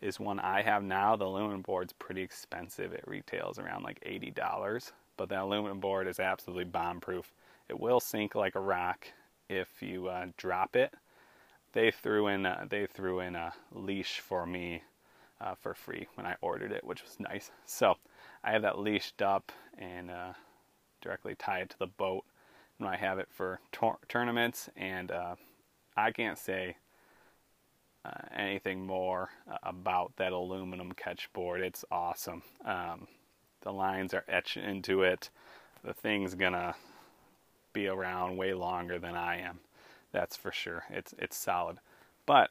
is 0.00 0.20
one 0.20 0.38
I 0.38 0.62
have 0.62 0.82
now. 0.82 1.16
The 1.16 1.26
aluminum 1.26 1.62
board's 1.62 1.92
pretty 1.92 2.22
expensive. 2.22 2.92
It 2.92 3.04
retails 3.06 3.58
around 3.58 3.82
like 3.82 3.98
eighty 4.02 4.30
dollars, 4.30 4.92
but 5.16 5.28
the 5.28 5.42
aluminum 5.42 5.80
board 5.80 6.06
is 6.06 6.20
absolutely 6.20 6.64
bomb 6.64 7.00
proof. 7.00 7.32
It 7.68 7.78
will 7.78 8.00
sink 8.00 8.34
like 8.34 8.54
a 8.54 8.60
rock 8.60 9.06
if 9.48 9.68
you 9.80 10.08
uh, 10.08 10.26
drop 10.36 10.76
it. 10.76 10.94
They 11.72 11.90
threw 11.90 12.28
in 12.28 12.46
a, 12.46 12.66
they 12.68 12.86
threw 12.86 13.20
in 13.20 13.36
a 13.36 13.52
leash 13.72 14.20
for 14.20 14.46
me 14.46 14.82
uh, 15.40 15.54
for 15.54 15.74
free 15.74 16.06
when 16.14 16.26
I 16.26 16.34
ordered 16.40 16.72
it, 16.72 16.84
which 16.84 17.02
was 17.02 17.16
nice. 17.18 17.50
So 17.64 17.96
I 18.42 18.52
have 18.52 18.62
that 18.62 18.78
leashed 18.78 19.22
up 19.22 19.52
and 19.78 20.10
uh, 20.10 20.32
directly 21.00 21.34
tied 21.34 21.70
to 21.70 21.78
the 21.78 21.86
boat 21.86 22.24
when 22.78 22.88
I 22.88 22.96
have 22.96 23.18
it 23.18 23.28
for 23.30 23.60
tor- 23.72 23.98
tournaments, 24.08 24.68
and 24.76 25.10
uh, 25.10 25.34
I 25.96 26.12
can't 26.12 26.38
say 26.38 26.76
uh, 28.04 28.10
anything 28.36 28.86
more 28.86 29.30
uh, 29.50 29.58
about 29.62 30.12
that 30.16 30.32
aluminum 30.32 30.92
Ketch 30.92 31.28
board. 31.32 31.60
It's 31.60 31.84
awesome. 31.90 32.42
Um, 32.64 33.08
the 33.62 33.72
lines 33.72 34.14
are 34.14 34.24
etched 34.28 34.56
into 34.56 35.02
it. 35.02 35.30
The 35.84 35.92
thing's 35.92 36.34
gonna 36.34 36.74
be 37.72 37.88
around 37.88 38.36
way 38.36 38.54
longer 38.54 38.98
than 38.98 39.14
I 39.14 39.40
am. 39.40 39.60
That's 40.12 40.36
for 40.36 40.52
sure. 40.52 40.84
It's 40.90 41.14
it's 41.18 41.36
solid. 41.36 41.78
But 42.26 42.50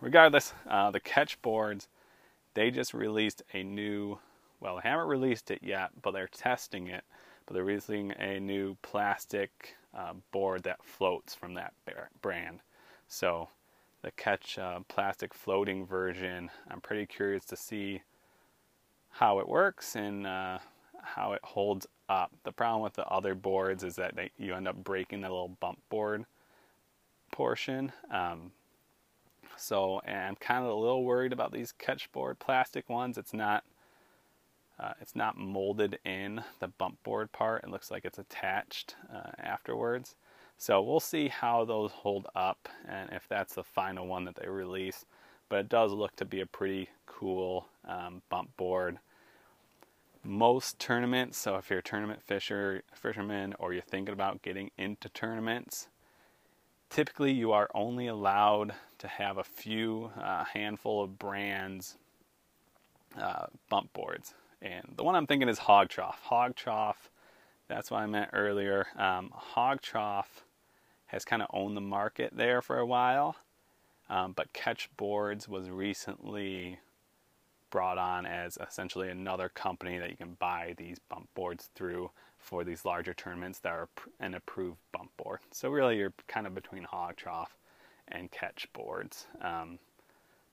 regardless, 0.00 0.52
uh, 0.68 0.90
the 0.90 1.00
Ketch 1.00 1.40
boards 1.42 1.88
they 2.54 2.70
just 2.70 2.94
released 2.94 3.42
a 3.52 3.62
new. 3.62 4.18
Well, 4.60 4.76
they 4.82 4.88
haven't 4.88 5.08
released 5.08 5.50
it 5.50 5.60
yet, 5.62 5.90
but 6.02 6.12
they're 6.12 6.28
testing 6.28 6.88
it. 6.88 7.04
But 7.46 7.54
they're 7.54 7.64
releasing 7.64 8.12
a 8.12 8.40
new 8.40 8.76
plastic 8.82 9.76
uh, 9.96 10.14
board 10.32 10.64
that 10.64 10.84
floats 10.84 11.34
from 11.34 11.54
that 11.54 11.72
brand. 12.20 12.60
So 13.06 13.48
the 14.02 14.10
Ketch 14.10 14.58
uh, 14.58 14.80
plastic 14.88 15.34
floating 15.34 15.86
version. 15.86 16.50
I'm 16.70 16.80
pretty 16.80 17.06
curious 17.06 17.44
to 17.46 17.56
see 17.56 18.02
how 19.10 19.38
it 19.38 19.48
works 19.48 19.96
and 19.96 20.26
uh, 20.26 20.58
how 21.02 21.32
it 21.32 21.40
holds 21.42 21.86
up. 22.08 22.30
The 22.44 22.52
problem 22.52 22.82
with 22.82 22.94
the 22.94 23.06
other 23.06 23.34
boards 23.34 23.82
is 23.82 23.96
that 23.96 24.14
they, 24.14 24.30
you 24.38 24.54
end 24.54 24.68
up 24.68 24.76
breaking 24.84 25.22
the 25.22 25.28
little 25.28 25.56
bump 25.60 25.80
board 25.88 26.24
portion. 27.32 27.92
Um, 28.10 28.52
so 29.58 30.00
I'm 30.06 30.36
kind 30.36 30.64
of 30.64 30.70
a 30.70 30.74
little 30.74 31.04
worried 31.04 31.32
about 31.32 31.52
these 31.52 31.72
Ketch 31.72 32.10
board 32.12 32.38
plastic 32.38 32.88
ones. 32.88 33.18
It's 33.18 33.34
not 33.34 33.64
uh, 34.80 34.92
it's 35.00 35.16
not 35.16 35.36
molded 35.36 35.98
in 36.04 36.42
the 36.60 36.68
bump 36.68 37.02
board 37.02 37.32
part. 37.32 37.64
It 37.64 37.70
looks 37.70 37.90
like 37.90 38.04
it's 38.04 38.18
attached 38.18 38.94
uh, 39.12 39.32
afterwards. 39.38 40.14
So 40.56 40.80
we'll 40.80 41.00
see 41.00 41.28
how 41.28 41.64
those 41.64 41.90
hold 41.90 42.26
up 42.34 42.68
and 42.88 43.10
if 43.12 43.26
that's 43.28 43.54
the 43.54 43.64
final 43.64 44.06
one 44.06 44.24
that 44.24 44.36
they 44.36 44.48
release. 44.48 45.04
But 45.48 45.60
it 45.60 45.68
does 45.68 45.92
look 45.92 46.14
to 46.16 46.24
be 46.24 46.40
a 46.40 46.46
pretty 46.46 46.90
cool 47.06 47.66
um, 47.86 48.22
bump 48.28 48.56
board. 48.56 48.98
Most 50.22 50.78
tournaments, 50.78 51.38
so 51.38 51.56
if 51.56 51.70
you're 51.70 51.78
a 51.78 51.82
tournament 51.82 52.22
fisher, 52.22 52.82
fisherman 52.92 53.54
or 53.58 53.72
you're 53.72 53.82
thinking 53.82 54.12
about 54.12 54.42
getting 54.42 54.70
into 54.76 55.08
tournaments, 55.08 55.88
typically 56.90 57.32
you 57.32 57.52
are 57.52 57.68
only 57.74 58.06
allowed 58.06 58.74
to 58.98 59.08
have 59.08 59.38
a 59.38 59.44
few 59.44 60.10
uh, 60.20 60.44
handful 60.44 61.02
of 61.02 61.18
brands 61.18 61.96
uh, 63.20 63.46
bump 63.68 63.92
boards. 63.92 64.34
And 64.60 64.94
the 64.96 65.04
one 65.04 65.14
I'm 65.14 65.26
thinking 65.26 65.48
is 65.48 65.58
Hawg 65.58 65.88
Trough. 65.88 66.20
Hawg 66.24 66.56
Trough, 66.56 67.10
that's 67.68 67.90
what 67.90 68.00
I 68.00 68.06
meant 68.06 68.30
earlier. 68.32 68.86
Um, 68.96 69.30
Hawg 69.32 69.80
Trough 69.80 70.44
has 71.06 71.24
kind 71.24 71.42
of 71.42 71.48
owned 71.52 71.76
the 71.76 71.80
market 71.82 72.32
there 72.34 72.60
for 72.60 72.78
a 72.78 72.86
while. 72.86 73.36
Um, 74.10 74.32
but 74.32 74.52
Ketch 74.52 74.88
Boards 74.96 75.48
was 75.48 75.68
recently 75.68 76.78
brought 77.70 77.98
on 77.98 78.24
as 78.24 78.56
essentially 78.66 79.10
another 79.10 79.50
company 79.50 79.98
that 79.98 80.10
you 80.10 80.16
can 80.16 80.36
buy 80.38 80.74
these 80.78 80.98
bump 81.10 81.28
boards 81.34 81.68
through 81.74 82.10
for 82.38 82.64
these 82.64 82.84
larger 82.84 83.12
tournaments 83.14 83.58
that 83.60 83.72
are 83.72 83.88
an 84.20 84.34
approved 84.34 84.78
bump 84.92 85.10
board. 85.16 85.40
So 85.50 85.70
really, 85.70 85.98
you're 85.98 86.14
kind 86.26 86.46
of 86.46 86.54
between 86.54 86.84
Hawg 86.84 87.16
Trough 87.16 87.56
and 88.08 88.30
Ketch 88.30 88.68
boards. 88.72 89.26
Um, 89.42 89.78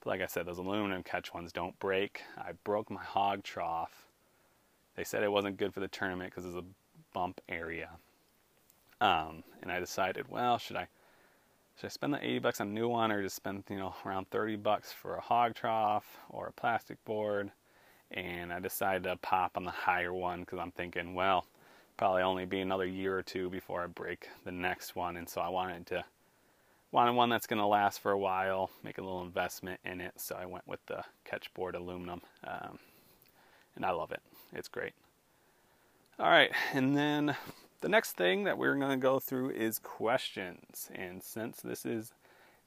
but 0.01 0.09
like 0.09 0.21
I 0.21 0.25
said, 0.25 0.45
those 0.45 0.57
aluminum 0.57 1.03
Ketch 1.03 1.33
ones 1.33 1.51
don't 1.51 1.77
break. 1.79 2.21
I 2.37 2.51
broke 2.63 2.89
my 2.89 3.03
Hawg 3.03 3.43
Trough. 3.43 4.07
They 4.95 5.03
said 5.03 5.23
it 5.23 5.31
wasn't 5.31 5.57
good 5.57 5.73
for 5.73 5.79
the 5.79 5.87
tournament 5.87 6.31
because 6.31 6.45
it's 6.45 6.57
a 6.57 6.65
bump 7.13 7.41
area. 7.49 7.89
Um, 9.01 9.43
and 9.61 9.71
I 9.71 9.79
decided, 9.79 10.29
well, 10.29 10.57
should 10.57 10.77
I 10.77 10.87
should 11.77 11.87
I 11.87 11.89
spend 11.89 12.13
the 12.13 12.25
80 12.25 12.39
bucks 12.39 12.61
on 12.61 12.69
a 12.69 12.71
new 12.71 12.87
one 12.87 13.11
or 13.11 13.21
just 13.21 13.35
spend, 13.35 13.65
you 13.69 13.75
know, 13.75 13.93
around 14.05 14.29
30 14.29 14.55
bucks 14.57 14.93
for 14.93 15.15
a 15.15 15.21
Hawg 15.21 15.55
Trough 15.55 16.05
or 16.29 16.47
a 16.47 16.53
plastic 16.53 17.03
board? 17.03 17.51
And 18.11 18.53
I 18.53 18.59
decided 18.59 19.03
to 19.03 19.17
pop 19.17 19.57
on 19.57 19.65
the 19.65 19.71
higher 19.71 20.13
one 20.13 20.41
because 20.41 20.59
I'm 20.59 20.71
thinking, 20.71 21.15
well, 21.15 21.45
probably 21.97 22.21
only 22.21 22.45
be 22.45 22.59
another 22.59 22.85
year 22.85 23.17
or 23.17 23.23
two 23.23 23.49
before 23.49 23.83
I 23.83 23.87
break 23.87 24.29
the 24.43 24.51
next 24.51 24.95
one. 24.95 25.17
And 25.17 25.27
so 25.29 25.41
I 25.41 25.49
wanted 25.49 25.85
to 25.87 26.03
wanted 26.91 27.11
one 27.11 27.29
that's 27.29 27.47
going 27.47 27.59
to 27.59 27.65
last 27.65 27.99
for 27.99 28.11
a 28.11 28.17
while, 28.17 28.69
make 28.81 28.97
a 28.97 29.01
little 29.01 29.21
investment 29.21 29.79
in 29.83 29.99
it. 29.99 30.13
So 30.15 30.35
I 30.35 30.45
went 30.45 30.65
with 30.65 30.79
the 30.85 31.03
Ketchboard 31.29 31.75
aluminum, 31.75 32.21
um, 32.45 32.79
and 33.75 33.85
I 33.85 33.91
love 33.91 34.11
it. 34.11 34.21
It's 34.53 34.69
great. 34.69 34.93
All 36.17 36.29
right, 36.29 36.51
and 36.73 36.95
then 36.95 37.35
the 37.81 37.89
next 37.89 38.13
thing 38.13 38.45
that 38.45 38.57
we're 38.57 38.75
going 38.75 38.91
to 38.91 38.97
go 38.97 39.19
through 39.19 39.49
is 39.49 39.77
questions. 39.77 40.89
And 40.95 41.21
since 41.21 41.59
this 41.59 41.85
is 41.85 42.13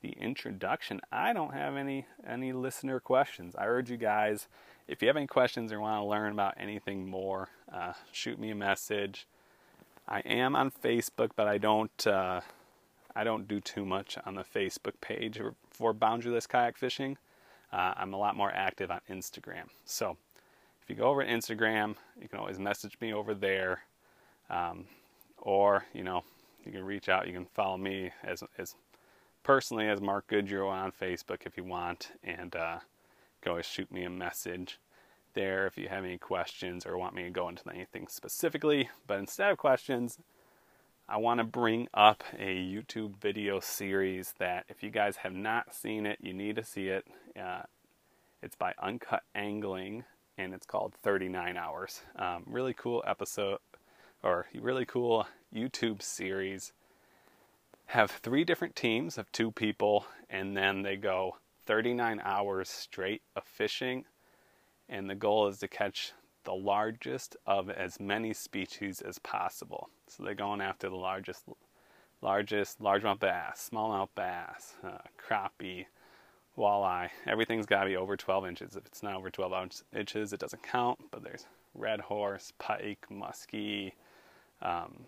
the 0.03 0.11
introduction, 0.11 1.01
I 1.11 1.33
don't 1.33 1.55
have 1.55 1.75
any 1.75 2.07
any 2.27 2.53
listener 2.53 3.01
questions. 3.01 3.57
I 3.57 3.65
urge 3.65 3.91
you 3.91 3.97
guys, 3.97 4.47
if 4.89 5.03
you 5.03 5.09
have 5.09 5.17
any 5.17 5.27
questions 5.27 5.73
or 5.73 5.81
want 5.81 6.03
to 6.03 6.07
learn 6.07 6.33
about 6.33 6.55
anything 6.59 7.09
more, 7.09 7.49
uh, 7.73 7.93
shoot 8.11 8.39
me 8.39 8.51
a 8.51 8.55
message. 8.55 9.27
I 10.09 10.21
am 10.21 10.57
on 10.57 10.71
Facebook, 10.71 11.31
but 11.37 11.47
I 11.47 11.59
don't 11.59 12.07
uh, 12.07 12.41
I 13.15 13.25
don't 13.25 13.47
do 13.47 13.61
too 13.61 13.85
much 13.85 14.17
on 14.25 14.35
the 14.35 14.45
Facebook 14.45 15.01
page 15.01 15.41
for 15.71 15.95
boundaryless 15.95 16.49
kayak 16.49 16.77
fishing. 16.77 17.19
Uh, 17.73 17.93
I'm 17.97 18.15
a 18.15 18.19
lot 18.19 18.37
more 18.37 18.51
active 18.51 18.91
on 18.91 19.01
Instagram. 19.11 19.69
So 19.85 20.17
if 20.83 20.89
you 20.89 20.97
go 20.97 21.05
over 21.05 21.23
to 21.23 21.31
Instagram, 21.31 21.97
you 22.21 22.29
can 22.29 22.39
always 22.39 22.59
message 22.59 22.97
me 23.01 23.13
over 23.13 23.35
there. 23.35 23.83
Um, 24.49 24.87
or 25.39 25.85
you 25.93 26.03
know 26.03 26.23
you 26.65 26.73
can 26.73 26.85
reach 26.85 27.09
out 27.09 27.27
you 27.27 27.33
can 27.33 27.47
follow 27.47 27.77
me 27.77 28.11
as 28.23 28.43
as 28.59 28.75
personally 29.43 29.89
as 29.89 30.01
mark 30.01 30.29
goodrow 30.29 30.69
on 30.69 30.93
facebook 30.93 31.47
if 31.47 31.57
you 31.57 31.65
want 31.65 32.11
and 32.25 32.55
uh, 32.57 32.79
always 33.47 33.67
shoot 33.67 33.91
me 33.93 34.05
a 34.05 34.11
message 34.11 34.79
there 35.35 35.67
if 35.67 35.77
you 35.79 35.89
have 35.89 36.05
any 36.05 36.19
questions 36.19 36.85
or 36.85 36.99
want 36.99 37.15
me 37.15 37.23
to 37.23 37.31
go 37.31 37.49
into 37.49 37.63
anything 37.71 38.09
specifically. 38.09 38.91
But 39.07 39.19
instead 39.19 39.51
of 39.51 39.59
questions 39.59 40.19
i 41.11 41.17
want 41.17 41.39
to 41.39 41.45
bring 41.45 41.89
up 41.95 42.23
a 42.39 42.55
youtube 42.55 43.17
video 43.17 43.61
series 43.61 44.35
that 44.39 44.67
if 44.69 44.83
you 44.83 44.91
guys 44.91 45.17
have 45.17 45.33
not 45.33 45.75
seen 45.75 46.05
it 46.05 46.19
you 46.21 46.35
need 46.35 46.57
to 46.57 46.65
see 46.65 46.89
it. 46.89 47.07
Uh, 47.41 47.63
it's 48.43 48.57
by 48.57 48.75
uncut 48.81 49.23
angling 49.35 50.05
and 50.37 50.55
it's 50.55 50.67
called 50.67 50.95
39 51.03 51.57
hours. 51.57 52.03
Um, 52.17 52.45
really 52.47 52.75
cool 52.75 53.03
episode 53.07 53.59
or 54.23 54.47
really 54.55 54.85
cool 54.85 55.27
YouTube 55.55 56.03
series. 56.03 56.73
Have 57.87 58.11
three 58.11 58.45
different 58.45 58.77
teams 58.77 59.17
of 59.17 59.33
two 59.33 59.51
people, 59.51 60.05
and 60.29 60.57
then 60.57 60.83
they 60.83 60.97
go 60.97 61.37
39 61.69 62.23
hours 62.25 62.71
straight 62.71 63.21
of 63.37 63.45
fishing. 63.45 64.07
And 64.89 65.09
the 65.09 65.15
goal 65.15 65.49
is 65.49 65.59
to 65.59 65.69
catch 65.69 66.13
the 66.45 66.55
largest 66.55 67.37
of 67.47 67.69
as 67.69 68.01
many 68.01 68.33
species 68.33 69.03
as 69.03 69.19
possible. 69.19 69.91
So 70.07 70.23
they're 70.23 70.35
going 70.35 70.63
after 70.63 70.89
the 70.89 70.97
largest, 70.97 71.45
largest 72.23 72.81
largemouth 72.81 73.21
bass, 73.21 73.69
smallmouth 73.71 74.09
bass, 74.15 74.77
uh, 74.83 74.97
crappie, 75.23 75.85
walleye. 76.57 77.11
Everything's 77.27 77.67
got 77.67 77.81
to 77.81 77.91
be 77.91 77.97
over 77.97 78.17
12 78.17 78.47
inches. 78.47 78.75
If 78.75 78.87
it's 78.87 79.03
not 79.03 79.15
over 79.15 79.29
12 79.29 79.83
inches, 79.95 80.33
it 80.33 80.41
doesn't 80.41 80.63
count. 80.63 80.99
But 81.11 81.23
there's 81.23 81.45
red 81.75 82.01
horse, 82.01 82.51
pike, 82.59 83.05
muskie, 83.13 83.93
um, 84.63 85.05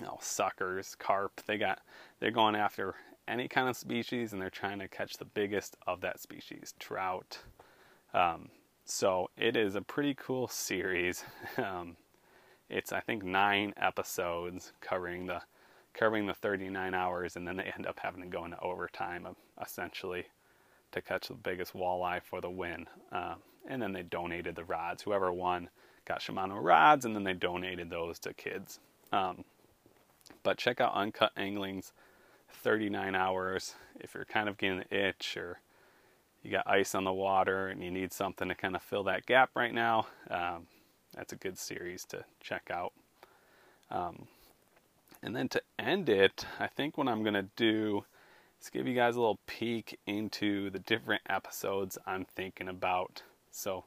you 0.00 0.06
know, 0.06 0.16
suckers, 0.22 0.94
carp. 0.98 1.42
They 1.46 1.58
got 1.58 1.80
they're 2.20 2.30
going 2.30 2.56
after 2.56 2.94
any 3.28 3.48
kind 3.48 3.68
of 3.68 3.76
species, 3.76 4.32
and 4.32 4.40
they're 4.40 4.50
trying 4.50 4.78
to 4.80 4.88
catch 4.88 5.16
the 5.16 5.24
biggest 5.24 5.76
of 5.86 6.00
that 6.00 6.20
species, 6.20 6.74
trout. 6.78 7.38
Um, 8.14 8.48
so 8.84 9.30
it 9.36 9.56
is 9.56 9.74
a 9.74 9.82
pretty 9.82 10.14
cool 10.14 10.48
series. 10.48 11.24
Um, 11.56 11.96
it's 12.68 12.90
I 12.90 13.00
think 13.00 13.22
nine 13.22 13.74
episodes 13.76 14.72
covering 14.80 15.26
the 15.26 15.42
covering 15.92 16.26
the 16.26 16.32
39 16.32 16.94
hours, 16.94 17.36
and 17.36 17.46
then 17.46 17.56
they 17.56 17.70
end 17.76 17.86
up 17.86 18.00
having 18.00 18.22
to 18.22 18.28
go 18.28 18.46
into 18.46 18.58
overtime, 18.60 19.26
essentially, 19.60 20.24
to 20.92 21.02
catch 21.02 21.28
the 21.28 21.34
biggest 21.34 21.74
walleye 21.74 22.22
for 22.22 22.40
the 22.40 22.50
win. 22.50 22.86
Uh, 23.12 23.34
and 23.68 23.82
then 23.82 23.92
they 23.92 24.02
donated 24.02 24.56
the 24.56 24.64
rods. 24.64 25.02
Whoever 25.02 25.30
won 25.32 25.68
got 26.06 26.20
Shimano 26.20 26.62
rods, 26.62 27.04
and 27.04 27.14
then 27.14 27.24
they 27.24 27.34
donated 27.34 27.90
those 27.90 28.18
to 28.20 28.32
kids. 28.32 28.80
Um, 29.12 29.44
but 30.42 30.56
check 30.56 30.80
out 30.80 30.94
Uncut 30.94 31.32
Angling's 31.36 31.92
39 32.52 33.14
hours 33.14 33.74
if 34.00 34.14
you're 34.14 34.24
kind 34.24 34.48
of 34.48 34.58
getting 34.58 34.78
the 34.88 34.96
itch 34.96 35.36
or 35.36 35.58
you 36.42 36.50
got 36.50 36.66
ice 36.66 36.94
on 36.94 37.04
the 37.04 37.12
water 37.12 37.68
and 37.68 37.82
you 37.82 37.90
need 37.90 38.12
something 38.12 38.48
to 38.48 38.54
kind 38.54 38.74
of 38.74 38.82
fill 38.82 39.04
that 39.04 39.26
gap 39.26 39.50
right 39.54 39.72
now. 39.72 40.06
Um, 40.30 40.66
that's 41.14 41.32
a 41.32 41.36
good 41.36 41.58
series 41.58 42.04
to 42.06 42.24
check 42.40 42.70
out. 42.70 42.92
Um, 43.90 44.26
and 45.22 45.36
then 45.36 45.48
to 45.50 45.62
end 45.78 46.08
it, 46.08 46.46
I 46.58 46.66
think 46.66 46.98
what 46.98 47.08
I'm 47.08 47.22
going 47.22 47.34
to 47.34 47.48
do 47.56 48.04
is 48.60 48.70
give 48.70 48.88
you 48.88 48.94
guys 48.94 49.14
a 49.14 49.20
little 49.20 49.38
peek 49.46 49.98
into 50.06 50.70
the 50.70 50.78
different 50.78 51.22
episodes 51.28 51.98
I'm 52.06 52.24
thinking 52.24 52.68
about. 52.68 53.22
So, 53.50 53.84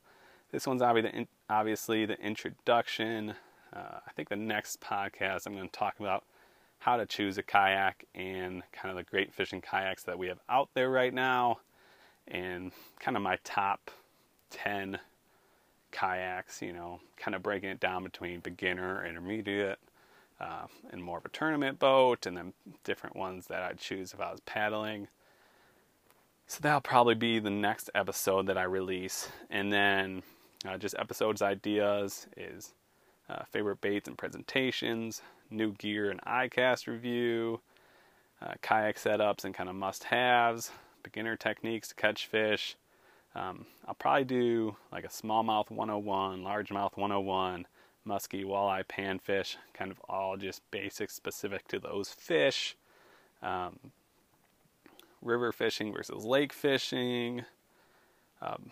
this 0.52 0.68
one's 0.68 0.82
obviously 1.50 2.06
the 2.06 2.20
introduction. 2.22 3.34
Uh, 3.76 4.00
I 4.08 4.12
think 4.16 4.30
the 4.30 4.38
next 4.38 4.80
podcast 4.80 5.46
I'm 5.46 5.56
going 5.56 5.68
to 5.68 5.78
talk 5.80 6.00
about 6.00 6.24
how 6.86 6.98
to 6.98 7.06
choose 7.08 7.40
a 7.40 7.42
kayak 7.42 8.06
and 8.14 8.62
kind 8.72 8.92
of 8.92 8.96
the 8.96 9.02
great 9.10 9.34
fishing 9.34 9.60
kayaks 9.60 10.04
that 10.04 10.20
we 10.20 10.28
have 10.28 10.38
out 10.48 10.70
there 10.76 10.92
right 10.92 11.16
now, 11.16 11.58
and 12.28 12.72
kind 13.00 13.18
of 13.18 13.24
my 13.24 13.40
top 13.44 13.90
10 14.52 15.00
kayaks, 15.92 16.62
you 16.62 16.72
know, 16.72 17.00
kind 17.18 17.34
of 17.34 17.42
breaking 17.42 17.70
it 17.70 17.80
down 17.80 18.04
between 18.04 18.40
beginner, 18.40 19.04
intermediate, 19.04 19.80
uh, 20.40 20.68
and 20.92 21.04
more 21.04 21.18
of 21.18 21.26
a 21.26 21.30
tournament 21.30 21.80
boat, 21.80 22.28
and 22.28 22.38
then 22.38 22.54
different 22.84 23.16
ones 23.16 23.48
that 23.48 23.64
I'd 23.64 23.80
choose 23.80 24.14
if 24.14 24.22
I 24.22 24.32
was 24.32 24.42
paddling. 24.42 25.08
So 26.46 26.60
that'll 26.62 26.82
probably 26.82 27.16
be 27.16 27.40
the 27.40 27.50
next 27.50 27.90
episode 27.96 28.46
that 28.46 28.60
I 28.60 28.64
release. 28.64 29.28
And 29.50 29.74
then 29.74 30.22
uh, 30.64 30.78
just 30.78 30.94
episodes 31.00 31.42
ideas 31.42 32.28
is 32.38 32.76
uh, 33.30 33.44
favorite 33.52 33.82
baits 33.82 34.08
and 34.08 34.18
presentations, 34.18 35.22
new 35.50 35.72
gear 35.74 36.12
and 36.12 36.22
iCast 36.22 36.88
review, 36.88 37.60
uh, 38.42 38.54
kayak 38.62 38.98
setups 38.98 39.46
and 39.46 39.54
kind 39.54 39.70
of 39.70 39.76
must 39.76 40.06
haves, 40.06 40.72
beginner 41.04 41.36
techniques 41.36 41.90
to 41.90 41.96
catch 41.96 42.28
fish. 42.28 42.76
Um, 43.36 43.66
I'll 43.88 43.96
probably 43.96 44.24
do 44.24 44.76
like 44.92 45.04
a 45.04 45.10
smallmouth 45.10 45.70
101, 45.70 46.44
largemouth 46.44 46.96
101, 46.96 47.68
musky, 48.06 48.44
walleye, 48.44 48.86
panfish, 48.86 49.58
kind 49.74 49.92
of 49.92 50.00
all 50.08 50.38
just 50.38 50.62
basics 50.72 51.14
specific 51.14 51.68
to 51.70 51.80
those 51.80 52.10
fish. 52.10 52.78
Um, 53.42 53.78
river 55.22 55.52
fishing 55.52 55.92
versus 55.92 56.24
lake 56.24 56.54
fishing, 56.54 57.44
um, 58.42 58.72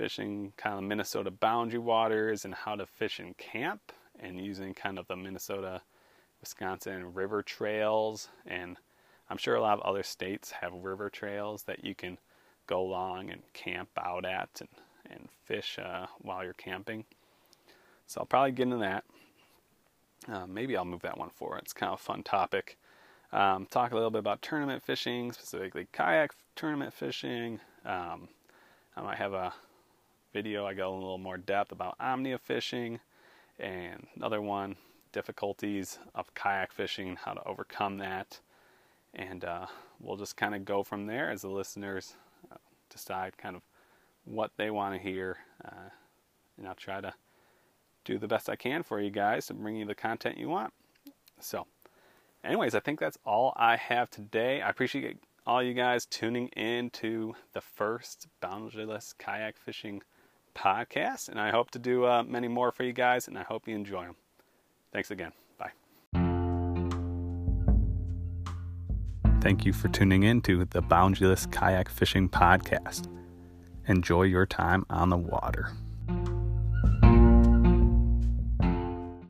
fishing 0.00 0.50
kind 0.56 0.78
of 0.78 0.82
Minnesota 0.82 1.30
boundary 1.30 1.78
waters, 1.78 2.46
and 2.46 2.54
how 2.54 2.74
to 2.74 2.86
fish 2.86 3.20
in 3.20 3.34
camp, 3.34 3.92
and 4.18 4.40
using 4.40 4.72
kind 4.72 4.98
of 4.98 5.06
the 5.08 5.14
Minnesota, 5.14 5.82
Wisconsin 6.40 7.12
river 7.12 7.42
trails. 7.42 8.28
And 8.46 8.78
I'm 9.28 9.36
sure 9.36 9.56
a 9.56 9.60
lot 9.60 9.78
of 9.78 9.84
other 9.84 10.02
states 10.02 10.52
have 10.52 10.72
river 10.72 11.10
trails 11.10 11.64
that 11.64 11.84
you 11.84 11.94
can 11.94 12.16
go 12.66 12.80
along 12.80 13.28
and 13.28 13.42
camp 13.52 13.90
out 13.98 14.24
at 14.24 14.48
and, 14.60 14.70
and 15.10 15.28
fish 15.44 15.78
uh, 15.78 16.06
while 16.22 16.42
you're 16.44 16.54
camping. 16.54 17.04
So 18.06 18.20
I'll 18.20 18.26
probably 18.26 18.52
get 18.52 18.62
into 18.62 18.78
that. 18.78 19.04
Uh, 20.32 20.46
maybe 20.46 20.78
I'll 20.78 20.86
move 20.86 21.02
that 21.02 21.18
one 21.18 21.28
forward. 21.28 21.60
It's 21.64 21.74
kind 21.74 21.92
of 21.92 22.00
a 22.00 22.02
fun 22.02 22.22
topic. 22.22 22.78
Um, 23.32 23.66
talk 23.70 23.92
a 23.92 23.96
little 23.96 24.10
bit 24.10 24.20
about 24.20 24.40
tournament 24.40 24.82
fishing, 24.82 25.32
specifically 25.32 25.88
kayak 25.92 26.32
tournament 26.56 26.94
fishing. 26.94 27.60
Um, 27.84 28.28
I 28.96 29.02
might 29.02 29.18
have 29.18 29.34
a 29.34 29.52
video 30.32 30.66
I 30.66 30.74
go 30.74 30.92
a 30.92 30.94
little 30.94 31.18
more 31.18 31.38
depth 31.38 31.72
about 31.72 31.96
omnia 32.00 32.38
fishing, 32.38 33.00
and 33.58 34.06
another 34.16 34.40
one 34.40 34.76
difficulties 35.12 35.98
of 36.14 36.32
kayak 36.34 36.72
fishing, 36.72 37.16
how 37.16 37.34
to 37.34 37.42
overcome 37.44 37.98
that, 37.98 38.40
and 39.14 39.44
uh, 39.44 39.66
we'll 40.00 40.16
just 40.16 40.36
kind 40.36 40.54
of 40.54 40.64
go 40.64 40.82
from 40.82 41.06
there 41.06 41.30
as 41.30 41.42
the 41.42 41.48
listeners 41.48 42.14
uh, 42.50 42.56
decide 42.88 43.36
kind 43.36 43.56
of 43.56 43.62
what 44.24 44.52
they 44.56 44.70
want 44.70 44.94
to 44.94 45.00
hear, 45.00 45.38
uh, 45.64 45.90
and 46.58 46.68
I'll 46.68 46.74
try 46.74 47.00
to 47.00 47.12
do 48.04 48.18
the 48.18 48.28
best 48.28 48.48
I 48.48 48.56
can 48.56 48.82
for 48.82 49.00
you 49.00 49.10
guys 49.10 49.46
to 49.46 49.54
bring 49.54 49.76
you 49.76 49.84
the 49.84 49.94
content 49.94 50.38
you 50.38 50.48
want. 50.48 50.72
So 51.40 51.66
anyways, 52.44 52.74
I 52.74 52.80
think 52.80 53.00
that's 53.00 53.18
all 53.24 53.52
I 53.56 53.76
have 53.76 54.10
today. 54.10 54.60
I 54.60 54.70
appreciate 54.70 55.18
all 55.46 55.62
you 55.62 55.74
guys 55.74 56.06
tuning 56.06 56.48
in 56.48 56.90
to 56.90 57.34
the 57.52 57.60
first 57.60 58.28
Boundaryless 58.42 59.16
Kayak 59.18 59.56
Fishing 59.58 60.02
podcast, 60.54 61.28
and 61.28 61.40
I 61.40 61.50
hope 61.50 61.70
to 61.72 61.78
do 61.78 62.04
uh, 62.04 62.22
many 62.22 62.48
more 62.48 62.72
for 62.72 62.84
you 62.84 62.92
guys, 62.92 63.28
and 63.28 63.38
I 63.38 63.42
hope 63.42 63.68
you 63.68 63.74
enjoy 63.74 64.04
them. 64.04 64.16
Thanks 64.92 65.10
again. 65.10 65.32
Bye. 65.58 65.72
Thank 69.40 69.64
you 69.64 69.72
for 69.72 69.88
tuning 69.88 70.22
in 70.22 70.42
to 70.42 70.64
the 70.66 70.82
Boundaryless 70.82 71.50
Kayak 71.50 71.88
Fishing 71.88 72.28
podcast. 72.28 73.06
Enjoy 73.86 74.22
your 74.22 74.46
time 74.46 74.84
on 74.90 75.08
the 75.08 75.16
water. 75.16 75.72